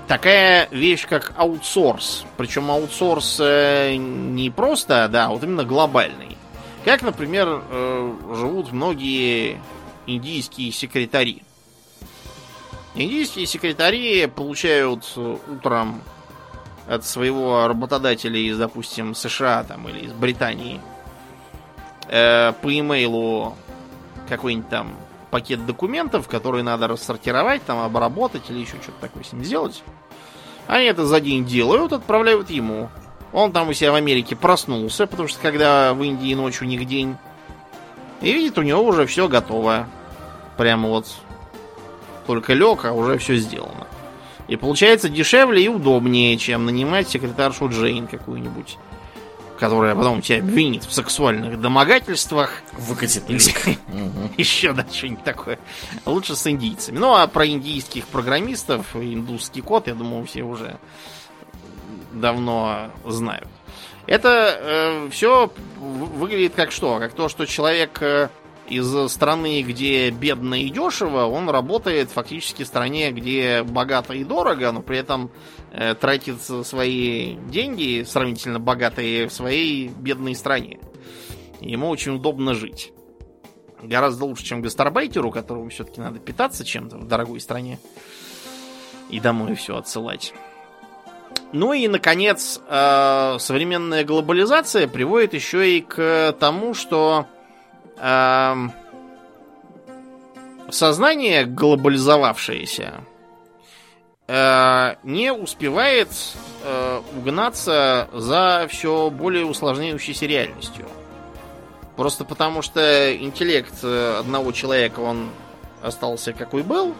такая 0.07 0.67
вещь, 0.71 1.07
как 1.07 1.33
аутсорс. 1.37 2.25
Причем 2.37 2.71
аутсорс 2.71 3.37
э, 3.39 3.95
не 3.95 4.49
просто, 4.49 5.07
да, 5.07 5.27
а 5.27 5.29
вот 5.29 5.43
именно 5.43 5.63
глобальный. 5.63 6.37
Как, 6.85 7.01
например, 7.01 7.61
э, 7.69 8.13
живут 8.35 8.71
многие 8.71 9.61
индийские 10.07 10.71
секретари. 10.71 11.43
Индийские 12.95 13.47
секретари 13.47 14.27
получают 14.27 15.11
э, 15.15 15.37
утром 15.51 16.01
от 16.87 17.05
своего 17.05 17.67
работодателя 17.67 18.37
из, 18.37 18.57
допустим, 18.57 19.15
США 19.15 19.63
там, 19.63 19.89
или 19.89 20.05
из 20.05 20.13
Британии 20.13 20.79
э, 22.07 22.53
по 22.61 22.79
имейлу 22.79 23.55
какой-нибудь 24.29 24.69
там 24.69 24.95
пакет 25.31 25.65
документов, 25.65 26.27
которые 26.27 26.63
надо 26.63 26.87
рассортировать, 26.87 27.63
там 27.63 27.79
обработать 27.79 28.43
или 28.49 28.59
еще 28.59 28.77
что-то 28.81 29.01
такое 29.01 29.23
с 29.23 29.33
ним 29.33 29.43
сделать. 29.43 29.81
Они 30.67 30.85
это 30.85 31.07
за 31.07 31.19
день 31.19 31.45
делают, 31.45 31.93
отправляют 31.93 32.51
ему. 32.51 32.89
Он 33.31 33.51
там 33.51 33.69
у 33.69 33.73
себя 33.73 33.91
в 33.91 33.95
Америке 33.95 34.35
проснулся, 34.35 35.07
потому 35.07 35.27
что 35.27 35.41
когда 35.41 35.95
в 35.95 36.03
Индии 36.03 36.35
ночь 36.35 36.61
у 36.61 36.65
них 36.65 36.85
день. 36.85 37.17
И 38.21 38.31
видит, 38.31 38.59
у 38.59 38.61
него 38.61 38.83
уже 38.83 39.07
все 39.07 39.27
готово. 39.27 39.87
Прямо 40.55 40.89
вот 40.89 41.07
только 42.25 42.53
лег, 42.53 42.85
а 42.85 42.93
уже 42.93 43.17
все 43.17 43.35
сделано. 43.35 43.87
И 44.47 44.55
получается 44.55 45.09
дешевле 45.09 45.63
и 45.63 45.67
удобнее, 45.67 46.37
чем 46.37 46.65
нанимать 46.65 47.09
секретаршу 47.09 47.69
Джейн 47.69 48.07
какую-нибудь, 48.07 48.77
которая 49.57 49.95
потом 49.95 50.21
тебя 50.21 50.39
обвинит 50.39 50.83
в 50.83 50.93
сексуальных 50.93 51.59
домогательствах. 51.61 52.61
Выкатит. 52.73 53.29
Еще, 54.37 54.73
да, 54.73 54.85
что-нибудь 54.91 55.23
такое. 55.23 55.59
Лучше 56.05 56.35
с 56.35 56.45
индийцами. 56.45 56.97
Ну, 56.97 57.15
а 57.15 57.25
про 57.27 57.47
индийских 57.47 58.05
программистов, 58.07 58.95
и 58.95 59.13
индусский 59.13 59.61
код, 59.61 59.87
я 59.87 59.95
думаю, 59.95 60.25
все 60.25 60.43
уже 60.43 60.77
давно 62.11 62.91
знают. 63.05 63.47
Это 64.05 65.07
все 65.11 65.51
выглядит 65.79 66.53
как 66.55 66.71
что? 66.71 66.99
Как 66.99 67.13
то, 67.13 67.29
что 67.29 67.45
человек 67.45 68.01
э, 68.01 68.29
из 68.67 69.11
страны, 69.11 69.61
где 69.61 70.09
бедно 70.09 70.55
и 70.55 70.69
дешево, 70.69 71.25
он 71.25 71.49
работает 71.49 72.09
фактически 72.09 72.63
в 72.63 72.67
стране, 72.67 73.11
где 73.11 73.63
богато 73.63 74.13
и 74.13 74.23
дорого, 74.23 74.71
но 74.71 74.81
при 74.81 74.97
этом 74.97 75.31
э, 75.71 75.95
тратит 75.95 76.41
свои 76.41 77.35
деньги, 77.49 78.03
сравнительно 78.03 78.59
богатые, 78.59 79.27
в 79.27 79.33
своей 79.33 79.89
бедной 79.89 80.35
стране. 80.35 80.79
Ему 81.59 81.89
очень 81.89 82.15
удобно 82.15 82.53
жить. 82.53 82.93
Гораздо 83.81 84.25
лучше, 84.25 84.45
чем 84.45 84.61
гастарбайтеру, 84.61 85.29
которому 85.29 85.69
все-таки 85.69 85.99
надо 85.99 86.19
питаться 86.19 86.63
чем-то 86.63 86.97
в 86.97 87.07
дорогой 87.07 87.41
стране. 87.41 87.79
И 89.09 89.19
домой 89.19 89.55
все 89.55 89.77
отсылать. 89.77 90.33
Ну 91.51 91.73
и, 91.73 91.87
наконец, 91.87 92.61
э, 92.67 93.35
современная 93.39 94.03
глобализация 94.03 94.87
приводит 94.87 95.33
еще 95.33 95.77
и 95.77 95.81
к 95.81 96.35
тому, 96.39 96.73
что 96.73 97.27
э, 97.97 98.55
сознание 100.73 101.45
глобализовавшееся 101.45 103.01
э, 104.27 104.95
не 105.03 105.31
успевает 105.31 106.09
э, 106.63 107.01
угнаться 107.17 108.09
за 108.11 108.67
все 108.69 109.09
более 109.09 109.45
усложняющейся 109.45 110.25
реальностью. 110.25 110.85
Просто 111.95 112.25
потому 112.25 112.61
что 112.61 113.15
интеллект 113.15 113.73
э, 113.83 114.17
одного 114.19 114.51
человека, 114.51 114.99
он 114.99 115.29
остался 115.81 116.33
какой 116.33 116.63
был, 116.63 116.95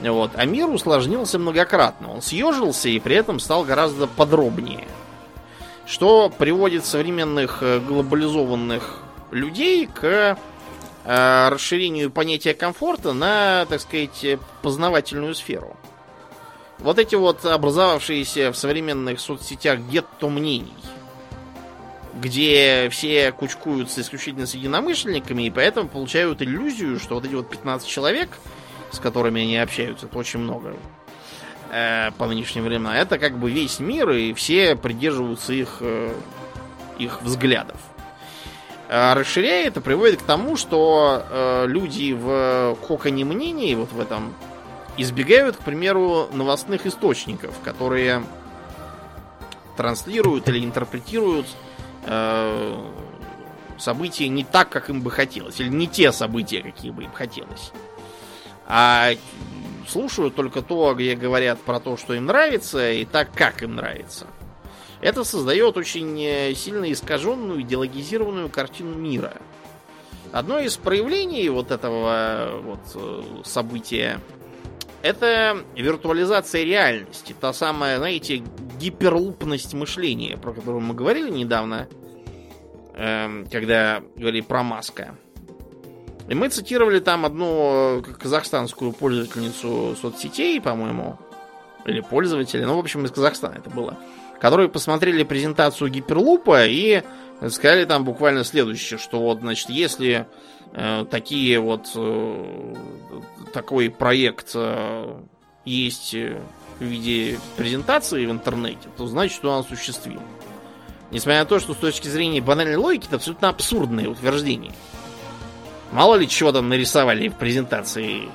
вот, 0.00 0.32
а 0.34 0.44
мир 0.44 0.68
усложнился 0.68 1.38
многократно. 1.38 2.12
Он 2.12 2.20
съежился 2.20 2.88
и 2.88 2.98
при 2.98 3.16
этом 3.16 3.40
стал 3.40 3.64
гораздо 3.64 4.06
подробнее. 4.06 4.86
Что 5.86 6.30
приводит 6.30 6.84
современных 6.84 7.62
глобализованных 7.86 9.03
людей 9.34 9.86
к 9.86 10.38
э, 11.04 11.48
расширению 11.48 12.10
понятия 12.10 12.54
комфорта 12.54 13.12
на, 13.12 13.66
так 13.66 13.80
сказать, 13.80 14.24
э, 14.24 14.38
познавательную 14.62 15.34
сферу. 15.34 15.76
Вот 16.78 16.98
эти 16.98 17.14
вот 17.14 17.44
образовавшиеся 17.44 18.52
в 18.52 18.56
современных 18.56 19.20
соцсетях 19.20 19.80
гетто 19.80 20.28
мнений, 20.28 20.72
где 22.20 22.88
все 22.90 23.32
кучкуются 23.32 24.00
исключительно 24.00 24.46
с 24.46 24.54
единомышленниками, 24.54 25.44
и 25.44 25.50
поэтому 25.50 25.88
получают 25.88 26.42
иллюзию, 26.42 26.98
что 26.98 27.16
вот 27.16 27.24
эти 27.24 27.34
вот 27.34 27.48
15 27.48 27.88
человек, 27.88 28.30
с 28.90 28.98
которыми 28.98 29.42
они 29.42 29.56
общаются, 29.56 30.06
это 30.06 30.18
очень 30.18 30.40
много 30.40 30.74
э, 31.70 32.10
по 32.18 32.26
нынешним 32.26 32.64
временам, 32.64 32.92
это 32.92 33.18
как 33.18 33.38
бы 33.38 33.50
весь 33.50 33.78
мир, 33.80 34.10
и 34.10 34.32
все 34.32 34.76
придерживаются 34.76 35.52
их, 35.52 35.78
э, 35.80 36.12
их 36.98 37.22
взглядов. 37.22 37.78
А 38.96 39.12
расширяя 39.16 39.66
это, 39.66 39.80
приводит 39.80 40.22
к 40.22 40.24
тому, 40.24 40.56
что 40.56 41.26
э, 41.28 41.64
люди 41.66 42.12
в 42.12 42.78
коконе 42.86 43.24
мнений, 43.24 43.74
вот 43.74 43.90
в 43.90 43.98
этом, 43.98 44.32
избегают, 44.96 45.56
к 45.56 45.60
примеру, 45.62 46.28
новостных 46.32 46.86
источников, 46.86 47.58
которые 47.64 48.22
транслируют 49.76 50.48
или 50.48 50.64
интерпретируют 50.64 51.48
э, 52.04 52.84
события 53.78 54.28
не 54.28 54.44
так, 54.44 54.68
как 54.68 54.90
им 54.90 55.00
бы 55.00 55.10
хотелось, 55.10 55.58
или 55.58 55.70
не 55.70 55.88
те 55.88 56.12
события, 56.12 56.62
какие 56.62 56.92
бы 56.92 57.02
им 57.02 57.10
хотелось. 57.10 57.72
А 58.68 59.10
слушают 59.88 60.36
только 60.36 60.62
то, 60.62 60.94
где 60.94 61.16
говорят 61.16 61.60
про 61.60 61.80
то, 61.80 61.96
что 61.96 62.14
им 62.14 62.26
нравится, 62.26 62.92
и 62.92 63.04
так, 63.04 63.32
как 63.34 63.64
им 63.64 63.74
нравится. 63.74 64.28
Это 65.00 65.24
создает 65.24 65.76
очень 65.76 66.20
э, 66.22 66.54
сильно 66.54 66.90
искаженную, 66.92 67.62
идеологизированную 67.62 68.48
картину 68.48 68.94
мира. 68.94 69.34
Одно 70.32 70.58
из 70.58 70.76
проявлений 70.76 71.48
вот 71.48 71.70
этого 71.70 72.60
вот 72.62 72.80
э, 72.94 73.22
события 73.44 74.20
это 75.04 75.62
виртуализация 75.76 76.64
реальности. 76.64 77.36
Та 77.38 77.52
самая, 77.52 77.98
знаете, 77.98 78.42
гиперлупность 78.80 79.74
мышления, 79.74 80.38
про 80.38 80.54
которую 80.54 80.80
мы 80.80 80.94
говорили 80.94 81.28
недавно, 81.30 81.88
эм, 82.94 83.46
когда 83.52 84.02
говорили 84.16 84.40
про 84.40 84.62
Маска. 84.62 85.14
И 86.26 86.34
мы 86.34 86.48
цитировали 86.48 87.00
там 87.00 87.26
одну 87.26 88.02
казахстанскую 88.18 88.92
пользовательницу 88.92 89.94
соцсетей, 90.00 90.58
по-моему, 90.58 91.18
или 91.84 92.00
пользователя, 92.00 92.66
ну, 92.66 92.76
в 92.76 92.78
общем, 92.78 93.04
из 93.04 93.10
Казахстана 93.10 93.56
это 93.56 93.68
было, 93.68 93.98
которые 94.40 94.68
посмотрели 94.68 95.22
презентацию 95.22 95.90
Гиперлупа 95.90 96.66
и 96.66 97.02
сказали 97.48 97.84
там 97.84 98.04
буквально 98.04 98.44
следующее, 98.44 98.98
что 98.98 99.20
вот, 99.20 99.40
значит, 99.40 99.70
если 99.70 100.26
э, 100.72 101.04
такие 101.10 101.58
вот 101.60 101.90
э, 101.94 102.74
такой 103.52 103.90
проект 103.90 104.52
э, 104.54 105.20
есть 105.64 106.14
в 106.14 106.84
виде 106.84 107.38
презентации 107.56 108.26
в 108.26 108.30
интернете, 108.30 108.88
то 108.96 109.06
значит, 109.06 109.36
что 109.36 109.50
он 109.50 109.60
осуществим. 109.60 110.20
Несмотря 111.10 111.40
на 111.40 111.46
то, 111.46 111.60
что 111.60 111.74
с 111.74 111.76
точки 111.76 112.08
зрения 112.08 112.40
банальной 112.40 112.76
логики 112.76 113.06
это 113.06 113.16
абсолютно 113.16 113.48
абсурдное 113.48 114.08
утверждение. 114.08 114.72
Мало 115.92 116.16
ли 116.16 116.28
чего 116.28 116.50
там 116.50 116.68
нарисовали 116.68 117.28
в 117.28 117.36
презентации. 117.36 118.28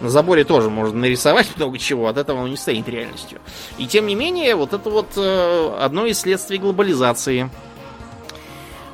На 0.00 0.08
заборе 0.08 0.44
тоже 0.44 0.70
можно 0.70 1.00
нарисовать 1.00 1.48
много 1.56 1.78
чего, 1.78 2.08
от 2.08 2.16
этого 2.16 2.40
оно 2.40 2.48
не 2.48 2.56
станет 2.56 2.88
реальностью. 2.88 3.40
И 3.78 3.86
тем 3.86 4.06
не 4.06 4.14
менее, 4.14 4.54
вот 4.54 4.72
это 4.72 4.88
вот 4.90 5.08
э, 5.16 5.76
одно 5.78 6.06
из 6.06 6.20
следствий 6.20 6.58
глобализации. 6.58 7.50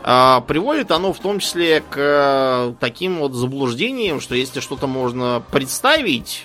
А, 0.09 0.41
приводит 0.43 0.93
оно 0.93 1.13
в 1.13 1.19
том 1.19 1.41
числе 1.41 1.81
к 1.81 1.97
э, 1.97 2.75
таким 2.79 3.19
вот 3.19 3.33
заблуждениям, 3.35 4.21
что 4.21 4.35
если 4.35 4.61
что-то 4.61 4.87
можно 4.87 5.43
представить, 5.51 6.45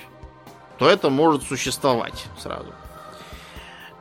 то 0.80 0.90
это 0.90 1.10
может 1.12 1.44
существовать 1.44 2.26
сразу. 2.40 2.74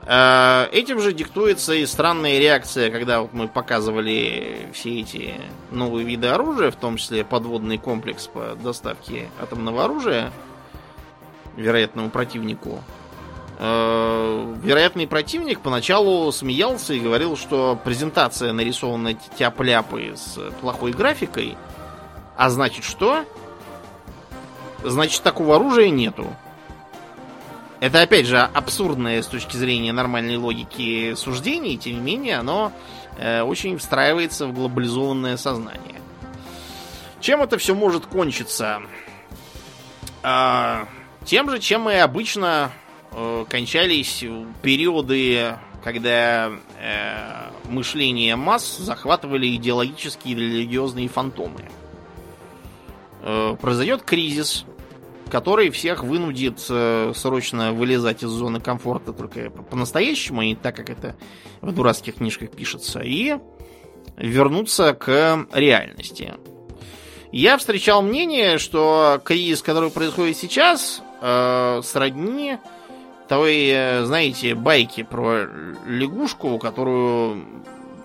Э, 0.07 0.67
Этим 0.73 1.01
же 1.01 1.13
диктуется 1.13 1.75
и 1.75 1.85
странная 1.85 2.39
реакция, 2.39 2.91
когда 2.91 3.21
вот 3.21 3.33
мы 3.33 3.49
показывали 3.49 4.71
все 4.73 5.01
эти 5.01 5.35
новые 5.71 6.07
виды 6.07 6.29
оружия, 6.29 6.71
в 6.71 6.77
том 6.77 6.97
числе 6.97 7.25
подводный 7.25 7.77
комплекс 7.77 8.27
по 8.27 8.57
доставке 8.63 9.29
атомного 9.41 9.85
оружия. 9.85 10.33
Вероятному 11.57 12.11
противнику. 12.11 12.83
Э, 13.59 14.55
вероятный 14.63 15.07
противник 15.07 15.61
поначалу 15.61 16.33
смеялся 16.33 16.95
и 16.95 17.01
говорил, 17.01 17.37
что 17.37 17.79
презентация 17.85 18.53
нарисована 18.53 19.15
тяп-ляпой 19.15 20.17
с 20.17 20.39
плохой 20.61 20.93
графикой. 20.93 21.57
А 22.37 22.49
значит 22.49 22.85
что? 22.85 23.25
Значит, 24.83 25.23
такого 25.23 25.57
оружия 25.57 25.91
нету. 25.91 26.27
Это, 27.81 28.03
опять 28.03 28.27
же, 28.27 28.39
абсурдное 28.39 29.23
с 29.23 29.27
точки 29.27 29.57
зрения 29.57 29.93
нормальной 29.93 30.37
логики 30.37 31.15
суждений, 31.15 31.79
тем 31.79 31.95
не 31.95 32.01
менее, 32.01 32.39
оно 32.39 32.73
э, 33.19 33.43
очень 33.43 33.79
встраивается 33.79 34.47
в 34.47 34.55
глобализованное 34.55 35.37
сознание. 35.37 36.01
Чем 37.21 37.43
это 37.43 37.59
все 37.59 37.75
может 37.75 38.07
кончиться? 38.07 38.81
А, 40.23 40.87
тем 41.25 41.51
же, 41.51 41.59
чем 41.59 41.89
и 41.89 41.95
обычно 41.95 42.73
э, 43.13 43.45
кончались 43.49 44.25
периоды, 44.63 45.57
когда 45.83 46.51
э, 46.79 47.51
мышление 47.69 48.37
масс 48.37 48.77
захватывали 48.79 49.55
идеологические 49.57 50.35
и 50.35 50.39
религиозные 50.39 51.09
фантомы. 51.09 51.63
Э, 53.23 53.57
произойдет 53.61 54.03
кризис, 54.03 54.65
который 55.31 55.71
всех 55.71 56.05
вынудит 56.05 56.65
э, 56.69 57.13
срочно 57.15 57.73
вылезать 57.73 58.23
из 58.23 58.29
зоны 58.29 58.61
комфорта 58.61 59.13
только 59.13 59.51
по-настоящему, 59.51 60.43
и 60.43 60.55
так 60.55 60.77
как 60.77 60.91
это 60.91 61.17
в 61.61 61.73
дурацких 61.73 62.17
книжках 62.17 62.51
пишется, 62.51 63.01
и 63.01 63.37
вернуться 64.17 64.93
к 64.95 65.47
реальности. 65.53 66.35
Я 67.33 67.59
встречал 67.59 68.03
мнение, 68.03 68.59
что 68.59 69.21
кризис, 69.25 69.63
который 69.63 69.91
происходит 69.91 70.37
сейчас, 70.37 71.01
э, 71.21 71.81
сродни 71.85 72.59
той, 73.29 73.69
э, 73.69 74.05
знаете, 74.05 74.55
байки 74.55 75.03
про 75.03 75.47
лягушку, 75.87 76.59
которую, 76.59 77.45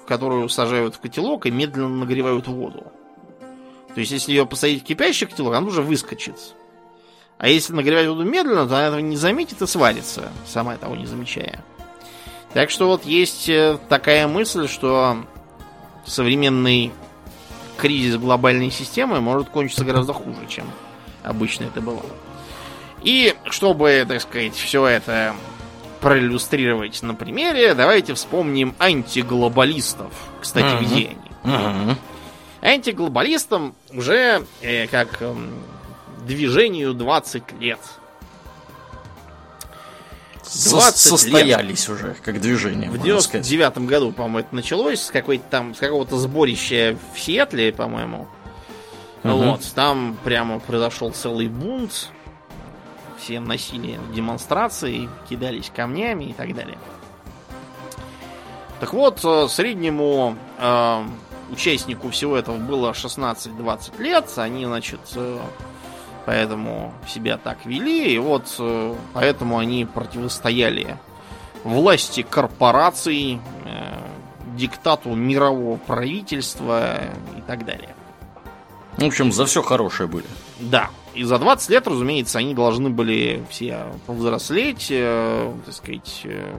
которую 0.07 0.49
сажают 0.49 0.95
в 0.95 0.99
котелок 0.99 1.45
и 1.45 1.51
медленно 1.51 1.89
нагревают 1.89 2.47
воду. 2.47 2.91
То 3.93 4.01
есть, 4.01 4.11
если 4.11 4.31
ее 4.31 4.45
посадить 4.45 4.83
в 4.83 4.85
кипящий 4.85 5.25
котелок, 5.25 5.55
она 5.55 5.67
уже 5.67 5.81
выскочит. 5.81 6.37
А 7.37 7.47
если 7.47 7.73
нагревать 7.73 8.07
воду 8.07 8.23
медленно, 8.23 8.67
то 8.67 8.75
она 8.75 8.87
этого 8.87 8.99
не 8.99 9.17
заметит 9.17 9.61
и 9.61 9.67
сварится, 9.67 10.31
сама 10.45 10.77
того 10.77 10.95
не 10.95 11.05
замечая. 11.05 11.63
Так 12.53 12.69
что 12.69 12.87
вот 12.87 13.05
есть 13.05 13.49
э, 13.49 13.77
такая 13.89 14.27
мысль, 14.27 14.67
что 14.67 15.17
современный 16.05 16.93
кризис 17.77 18.15
глобальной 18.17 18.71
системы 18.71 19.19
может 19.19 19.49
кончиться 19.49 19.83
гораздо 19.83 20.13
хуже, 20.13 20.39
чем 20.47 20.65
обычно 21.23 21.65
это 21.65 21.81
было. 21.81 22.01
И 23.03 23.35
чтобы, 23.49 24.05
так 24.07 24.21
сказать, 24.21 24.55
все 24.55 24.85
это 24.85 25.35
проиллюстрировать 26.01 27.01
на 27.03 27.15
примере, 27.15 27.73
давайте 27.73 28.13
вспомним 28.13 28.75
антиглобалистов. 28.79 30.13
Кстати, 30.41 30.65
uh-huh. 30.65 30.85
где 30.85 30.95
они? 30.95 31.17
Uh-huh. 31.43 31.95
Антиглобалистам 32.61 33.75
уже 33.91 34.45
э, 34.61 34.87
как 34.87 35.17
э, 35.21 35.35
движению 36.25 36.93
20 36.93 37.59
лет. 37.59 37.79
20 40.43 40.97
Состоялись 40.97 41.87
лет. 41.87 41.97
уже, 41.97 42.15
как 42.23 42.39
движение. 42.39 42.89
В 42.89 43.01
99 43.01 43.77
году, 43.79 44.11
по-моему, 44.11 44.39
это 44.39 44.55
началось 44.55 45.01
с 45.01 45.11
какой-то 45.11 45.43
там, 45.49 45.75
с 45.75 45.79
какого-то 45.79 46.17
сборища 46.17 46.97
в 47.13 47.19
Сиэтле, 47.19 47.73
по-моему. 47.73 48.27
Угу. 49.23 49.33
Вот, 49.33 49.61
там 49.73 50.17
прямо 50.23 50.59
произошел 50.59 51.11
целый 51.11 51.47
бунт. 51.47 52.09
Все 53.25 53.39
носили 53.39 53.99
демонстрации, 54.13 55.09
кидались 55.27 55.71
камнями 55.75 56.25
и 56.25 56.33
так 56.33 56.53
далее. 56.53 56.77
Так 58.79 58.93
вот, 58.93 59.25
э, 59.25 59.47
среднему 59.49 60.37
э, 60.59 61.03
участнику 61.49 62.11
всего 62.11 62.37
этого 62.37 62.57
было 62.57 62.91
16-20 62.91 63.99
лет. 63.99 64.31
Они, 64.37 64.65
значит, 64.65 64.99
э, 65.15 65.39
Поэтому 66.25 66.91
себя 67.07 67.37
так 67.37 67.65
вели, 67.65 68.13
и 68.13 68.17
вот 68.17 68.55
э, 68.57 68.95
поэтому 69.13 69.59
они 69.59 69.85
противостояли 69.85 70.97
власти 71.63 72.23
корпораций, 72.23 73.39
э, 73.65 73.97
диктату 74.55 75.13
мирового 75.13 75.77
правительства 75.77 76.95
и 77.37 77.41
так 77.45 77.65
далее. 77.65 77.95
В 78.97 79.03
общем, 79.03 79.31
за 79.31 79.45
все 79.45 79.61
хорошее 79.61 80.09
были. 80.09 80.25
Да. 80.59 80.89
И 81.15 81.23
за 81.23 81.39
20 81.39 81.69
лет, 81.69 81.87
разумеется, 81.87 82.39
они 82.39 82.53
должны 82.53 82.89
были 82.89 83.43
все 83.49 83.85
повзрослеть, 84.05 84.87
э, 84.89 85.53
так 85.65 85.73
сказать, 85.73 86.21
э, 86.25 86.57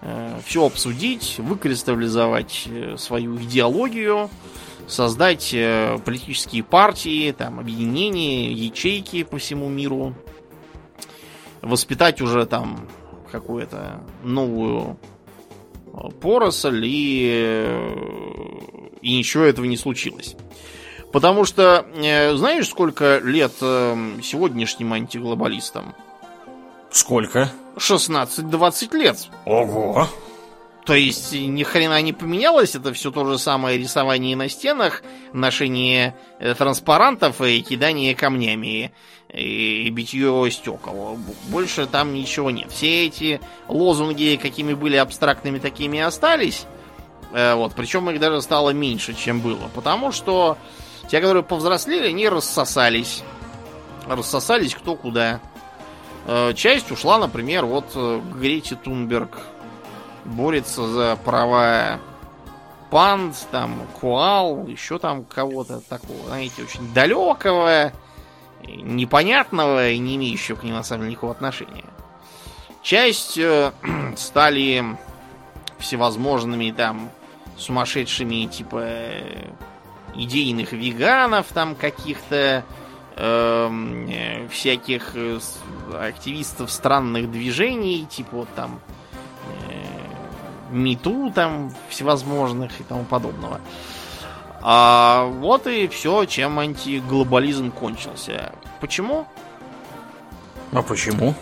э, 0.00 0.40
все 0.46 0.64
обсудить, 0.64 1.36
выкристаллизовать 1.38 2.68
э, 2.70 2.96
свою 2.96 3.36
идеологию, 3.36 4.30
создать 4.88 5.52
э, 5.52 5.98
политические 6.06 6.64
партии, 6.64 7.32
там, 7.32 7.60
объединения, 7.60 8.50
ячейки 8.50 9.24
по 9.24 9.36
всему 9.36 9.68
миру, 9.68 10.14
воспитать 11.60 12.22
уже 12.22 12.46
там 12.46 12.88
какую-то 13.30 14.02
новую 14.22 14.98
поросль, 16.22 16.82
и, 16.86 17.68
и 19.02 19.18
ничего 19.18 19.44
этого 19.44 19.66
не 19.66 19.76
случилось. 19.76 20.34
Потому 21.12 21.44
что, 21.44 21.84
знаешь, 22.34 22.68
сколько 22.68 23.18
лет 23.18 23.52
сегодняшним 23.58 24.94
антиглобалистам? 24.94 25.94
Сколько? 26.90 27.50
16-20 27.76 28.96
лет. 28.96 29.28
Ого! 29.44 30.08
То 30.84 30.94
есть 30.94 31.32
ни 31.32 31.62
хрена 31.62 32.02
не 32.02 32.12
поменялось, 32.12 32.74
это 32.74 32.92
все 32.92 33.12
то 33.12 33.24
же 33.24 33.38
самое 33.38 33.78
рисование 33.78 34.34
на 34.34 34.48
стенах, 34.48 35.02
ношение 35.32 36.16
э, 36.40 36.54
транспарантов 36.54 37.40
и 37.40 37.62
кидание 37.62 38.16
камнями 38.16 38.92
и 39.32 39.88
битье 39.90 40.48
стекол. 40.50 41.18
Больше 41.48 41.86
там 41.86 42.12
ничего 42.12 42.50
нет. 42.50 42.72
Все 42.72 43.06
эти 43.06 43.40
лозунги, 43.68 44.38
какими 44.42 44.74
были 44.74 44.96
абстрактными, 44.96 45.60
такими 45.60 45.98
и 45.98 46.00
остались. 46.00 46.66
Э, 47.32 47.54
вот, 47.54 47.74
причем 47.76 48.10
их 48.10 48.18
даже 48.18 48.42
стало 48.42 48.70
меньше, 48.70 49.14
чем 49.14 49.40
было. 49.40 49.70
Потому 49.76 50.10
что 50.10 50.58
те, 51.08 51.20
которые 51.20 51.42
повзрослели, 51.42 52.10
не 52.10 52.28
рассосались. 52.28 53.22
Рассосались 54.06 54.74
кто 54.74 54.96
куда. 54.96 55.40
Э, 56.26 56.52
часть 56.54 56.90
ушла, 56.90 57.18
например, 57.18 57.64
вот 57.64 57.92
к 57.92 58.36
Грете 58.36 58.76
Тунберг 58.76 59.38
борется 60.24 60.86
за 60.86 61.18
права 61.24 62.00
панд, 62.90 63.34
там, 63.50 63.86
куал, 63.98 64.66
еще 64.66 64.98
там 64.98 65.24
кого-то 65.24 65.80
такого, 65.80 66.26
знаете, 66.26 66.62
очень 66.62 66.92
далекого, 66.92 67.92
непонятного 68.66 69.90
и 69.90 69.98
не 69.98 70.16
имеющего 70.16 70.56
к 70.56 70.62
ним 70.62 70.74
на 70.74 70.82
самом 70.82 71.02
деле 71.02 71.12
никакого 71.12 71.32
отношения. 71.32 71.84
Часть 72.82 73.38
э, 73.38 73.72
стали 74.16 74.84
всевозможными 75.78 76.70
там 76.70 77.10
сумасшедшими 77.56 78.46
типа 78.46 78.86
идейных 80.14 80.72
веганов 80.72 81.46
там 81.52 81.74
каких-то 81.74 82.64
эм, 83.16 84.08
э, 84.08 84.48
всяких 84.48 85.14
активистов 85.94 86.70
странных 86.70 87.30
движений, 87.30 88.06
типа 88.08 88.36
вот 88.36 88.48
там 88.54 88.80
Миту 90.72 91.30
там 91.34 91.72
всевозможных 91.90 92.80
и 92.80 92.84
тому 92.84 93.04
подобного. 93.04 93.60
А 94.62 95.24
вот 95.24 95.66
и 95.66 95.86
все, 95.88 96.24
чем 96.24 96.58
антиглобализм 96.58 97.70
кончился. 97.70 98.52
Почему? 98.80 99.26
А 100.72 100.82
почему? 100.82 101.34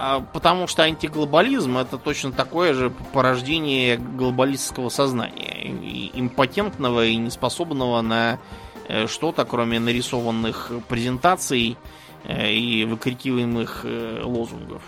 А, 0.00 0.20
потому 0.20 0.68
что 0.68 0.84
антиглобализм 0.84 1.76
это 1.76 1.98
точно 1.98 2.30
такое 2.30 2.72
же 2.72 2.90
порождение 3.12 3.96
глобалистского 3.96 4.90
сознания. 4.90 5.64
И 5.64 6.12
импотентного 6.14 7.04
и 7.04 7.16
неспособного 7.16 8.00
на 8.00 8.38
э, 8.86 9.08
что-то, 9.08 9.44
кроме 9.44 9.80
нарисованных 9.80 10.70
презентаций 10.86 11.76
э, 12.22 12.52
и 12.52 12.84
выкрикиваемых 12.84 13.80
э, 13.82 14.20
лозунгов. 14.22 14.82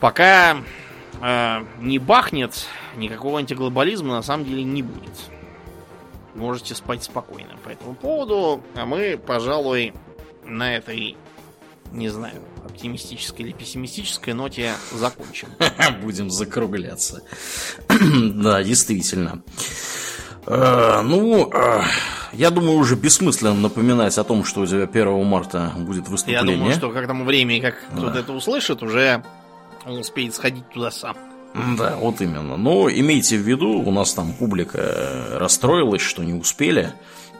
Пока 0.00 0.58
не 1.80 1.98
бахнет, 1.98 2.68
никакого 2.94 3.40
антиглобализма 3.40 4.10
на 4.10 4.22
самом 4.22 4.44
деле 4.44 4.62
не 4.62 4.84
будет. 4.84 5.30
Можете 6.36 6.76
спать 6.76 7.02
спокойно 7.02 7.56
по 7.64 7.70
этому 7.70 7.96
поводу. 7.96 8.62
А 8.76 8.86
мы, 8.86 9.18
пожалуй, 9.18 9.94
на 10.44 10.76
этой, 10.76 11.16
не 11.92 12.08
знаю, 12.08 12.42
оптимистической 12.64 13.46
или 13.46 13.52
пессимистической 13.52 14.34
ноте 14.34 14.74
закончим. 14.92 15.48
Будем 16.02 16.30
закругляться. 16.30 17.22
да, 17.88 18.62
действительно. 18.62 19.42
Э, 20.46 21.02
ну, 21.02 21.50
э, 21.52 21.82
я 22.32 22.50
думаю, 22.50 22.78
уже 22.78 22.96
бессмысленно 22.96 23.54
напоминать 23.54 24.16
о 24.18 24.24
том, 24.24 24.44
что 24.44 24.62
у 24.62 24.66
тебя 24.66 24.84
1 24.84 25.24
марта 25.24 25.72
будет 25.76 26.08
выступление. 26.08 26.52
Я 26.52 26.58
думаю, 26.58 26.74
что 26.74 26.90
к 26.90 27.06
тому 27.06 27.24
времени, 27.24 27.60
как 27.60 27.74
да. 27.90 27.96
кто-то 27.96 28.18
это 28.18 28.32
услышит, 28.32 28.82
уже 28.82 29.22
он 29.84 29.98
успеет 29.98 30.34
сходить 30.34 30.68
туда 30.70 30.90
сам. 30.90 31.16
Да, 31.76 31.96
вот 31.96 32.20
именно. 32.20 32.56
Но 32.56 32.90
имейте 32.90 33.36
в 33.36 33.40
виду, 33.40 33.80
у 33.80 33.90
нас 33.90 34.12
там 34.14 34.32
публика 34.32 35.38
расстроилась, 35.38 36.02
что 36.02 36.22
не 36.22 36.34
успели 36.34 36.92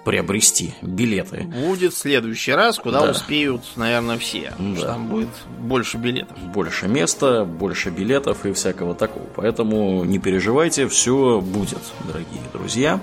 приобрести 0.08 0.72
билеты. 0.80 1.42
Будет 1.42 1.92
в 1.92 1.98
следующий 1.98 2.52
раз, 2.52 2.78
куда 2.78 3.02
да. 3.02 3.10
успеют, 3.10 3.60
наверное, 3.76 4.16
все. 4.16 4.54
Да. 4.58 4.86
Там 4.86 5.08
будет 5.08 5.28
больше 5.58 5.98
билетов. 5.98 6.38
Больше 6.38 6.88
места, 6.88 7.44
больше 7.44 7.90
билетов 7.90 8.46
и 8.46 8.54
всякого 8.54 8.94
такого. 8.94 9.26
Поэтому 9.36 10.04
не 10.04 10.18
переживайте, 10.18 10.88
все 10.88 11.42
будет, 11.42 11.82
дорогие 12.06 12.40
друзья. 12.54 13.00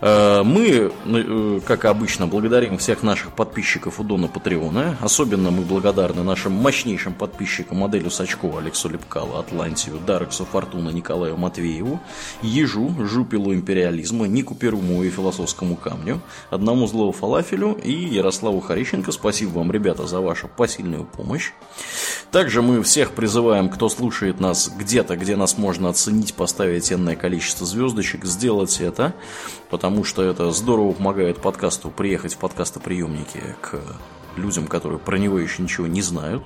Э, 0.00 0.42
мы, 0.42 0.92
ну, 1.04 1.56
э, 1.56 1.60
как 1.60 1.84
обычно, 1.84 2.26
благодарим 2.26 2.78
всех 2.78 3.02
наших 3.02 3.32
подписчиков 3.32 4.00
у 4.00 4.04
Дона 4.04 4.28
Патреона. 4.28 4.96
Особенно 5.00 5.50
мы 5.50 5.62
благодарны 5.62 6.22
нашим 6.22 6.52
мощнейшим 6.52 7.14
подписчикам 7.14 7.78
моделю 7.78 8.10
Сачкова 8.10 8.60
Алексу 8.60 8.88
Лепкалу, 8.88 9.36
Атлантию, 9.36 9.98
Дарексу 10.06 10.44
Фортуна 10.44 10.90
Николаю 10.90 11.36
Матвееву, 11.36 12.00
Ежу, 12.42 12.94
Жупилу 13.04 13.54
Империализма, 13.54 14.26
Нику 14.26 14.54
Перуму 14.54 15.02
и 15.02 15.10
Философскому 15.10 15.76
камню, 15.76 16.20
Одному 16.50 16.86
злому 16.86 17.12
Фалафелю 17.12 17.72
и 17.72 17.92
Ярославу 17.92 18.60
Харищенко. 18.60 19.12
Спасибо 19.12 19.58
вам, 19.58 19.70
ребята, 19.70 20.06
за 20.06 20.20
вашу 20.20 20.48
посильную 20.48 21.04
помощь. 21.04 21.52
Также 22.30 22.62
мы 22.62 22.82
всех 22.82 23.12
призываем, 23.12 23.68
кто 23.68 23.88
слушает 23.88 24.40
нас 24.40 24.70
где-то, 24.76 25.16
где 25.16 25.36
нас 25.36 25.56
можно 25.56 25.90
оценить, 25.90 26.34
поставить 26.34 26.92
энное 26.92 27.16
количество 27.16 27.66
звездочек, 27.66 28.24
сделать 28.24 28.80
это, 28.80 29.14
потому 29.70 29.83
что 30.04 30.22
это 30.22 30.50
здорово 30.50 30.92
помогает 30.92 31.38
подкасту 31.38 31.90
приехать 31.90 32.34
в 32.34 32.38
подкастоприемники 32.38 33.56
к 33.60 33.80
людям, 34.36 34.66
которые 34.66 34.98
про 34.98 35.16
него 35.18 35.38
еще 35.38 35.62
ничего 35.62 35.86
не 35.86 36.02
знают. 36.02 36.42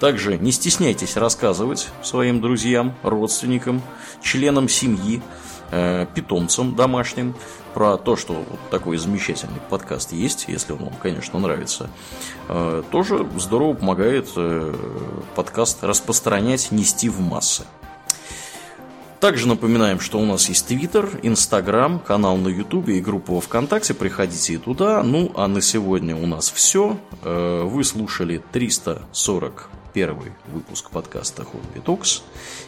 Также 0.00 0.38
не 0.38 0.52
стесняйтесь 0.52 1.16
рассказывать 1.16 1.88
своим 2.02 2.40
друзьям, 2.40 2.94
родственникам, 3.02 3.82
членам 4.22 4.68
семьи, 4.68 5.22
э, 5.70 6.06
питомцам 6.14 6.74
домашним 6.74 7.34
про 7.74 7.96
то, 7.96 8.16
что 8.16 8.34
вот 8.34 8.60
такой 8.70 8.96
замечательный 8.96 9.60
подкаст 9.70 10.12
есть, 10.12 10.46
если 10.48 10.72
он 10.72 10.84
вам, 10.84 10.94
конечно, 11.02 11.38
нравится, 11.38 11.90
э, 12.48 12.82
тоже 12.90 13.28
здорово 13.36 13.74
помогает 13.74 14.28
э, 14.36 14.74
подкаст 15.34 15.84
распространять, 15.84 16.70
нести 16.70 17.08
в 17.08 17.20
массы. 17.20 17.64
Также 19.22 19.46
напоминаем, 19.46 20.00
что 20.00 20.18
у 20.18 20.24
нас 20.24 20.48
есть 20.48 20.66
Твиттер, 20.66 21.20
Инстаграм, 21.22 22.00
канал 22.00 22.36
на 22.38 22.48
Ютубе 22.48 22.98
и 22.98 23.00
группа 23.00 23.40
Вконтакте. 23.40 23.94
Приходите 23.94 24.54
и 24.54 24.56
туда. 24.56 25.04
Ну, 25.04 25.30
а 25.36 25.46
на 25.46 25.60
сегодня 25.60 26.16
у 26.16 26.26
нас 26.26 26.50
все. 26.50 26.98
Э, 27.22 27.62
вы 27.62 27.84
слушали 27.84 28.42
341 28.50 30.16
выпуск 30.48 30.90
подкаста 30.90 31.44
Хобби 31.44 31.78
Токс. 31.78 32.24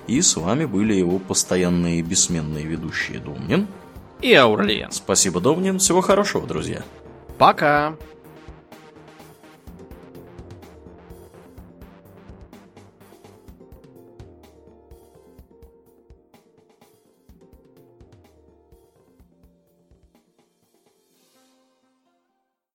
И 0.06 0.22
с 0.22 0.36
вами 0.36 0.64
были 0.64 0.94
его 0.94 1.18
постоянные 1.18 2.02
бессменные 2.02 2.64
ведущие 2.64 3.18
Домнин 3.18 3.66
и 4.20 4.32
Аурлиен. 4.32 4.92
Спасибо, 4.92 5.40
Домнин. 5.40 5.80
Всего 5.80 6.02
хорошего, 6.02 6.46
друзья. 6.46 6.84
Пока. 7.36 7.96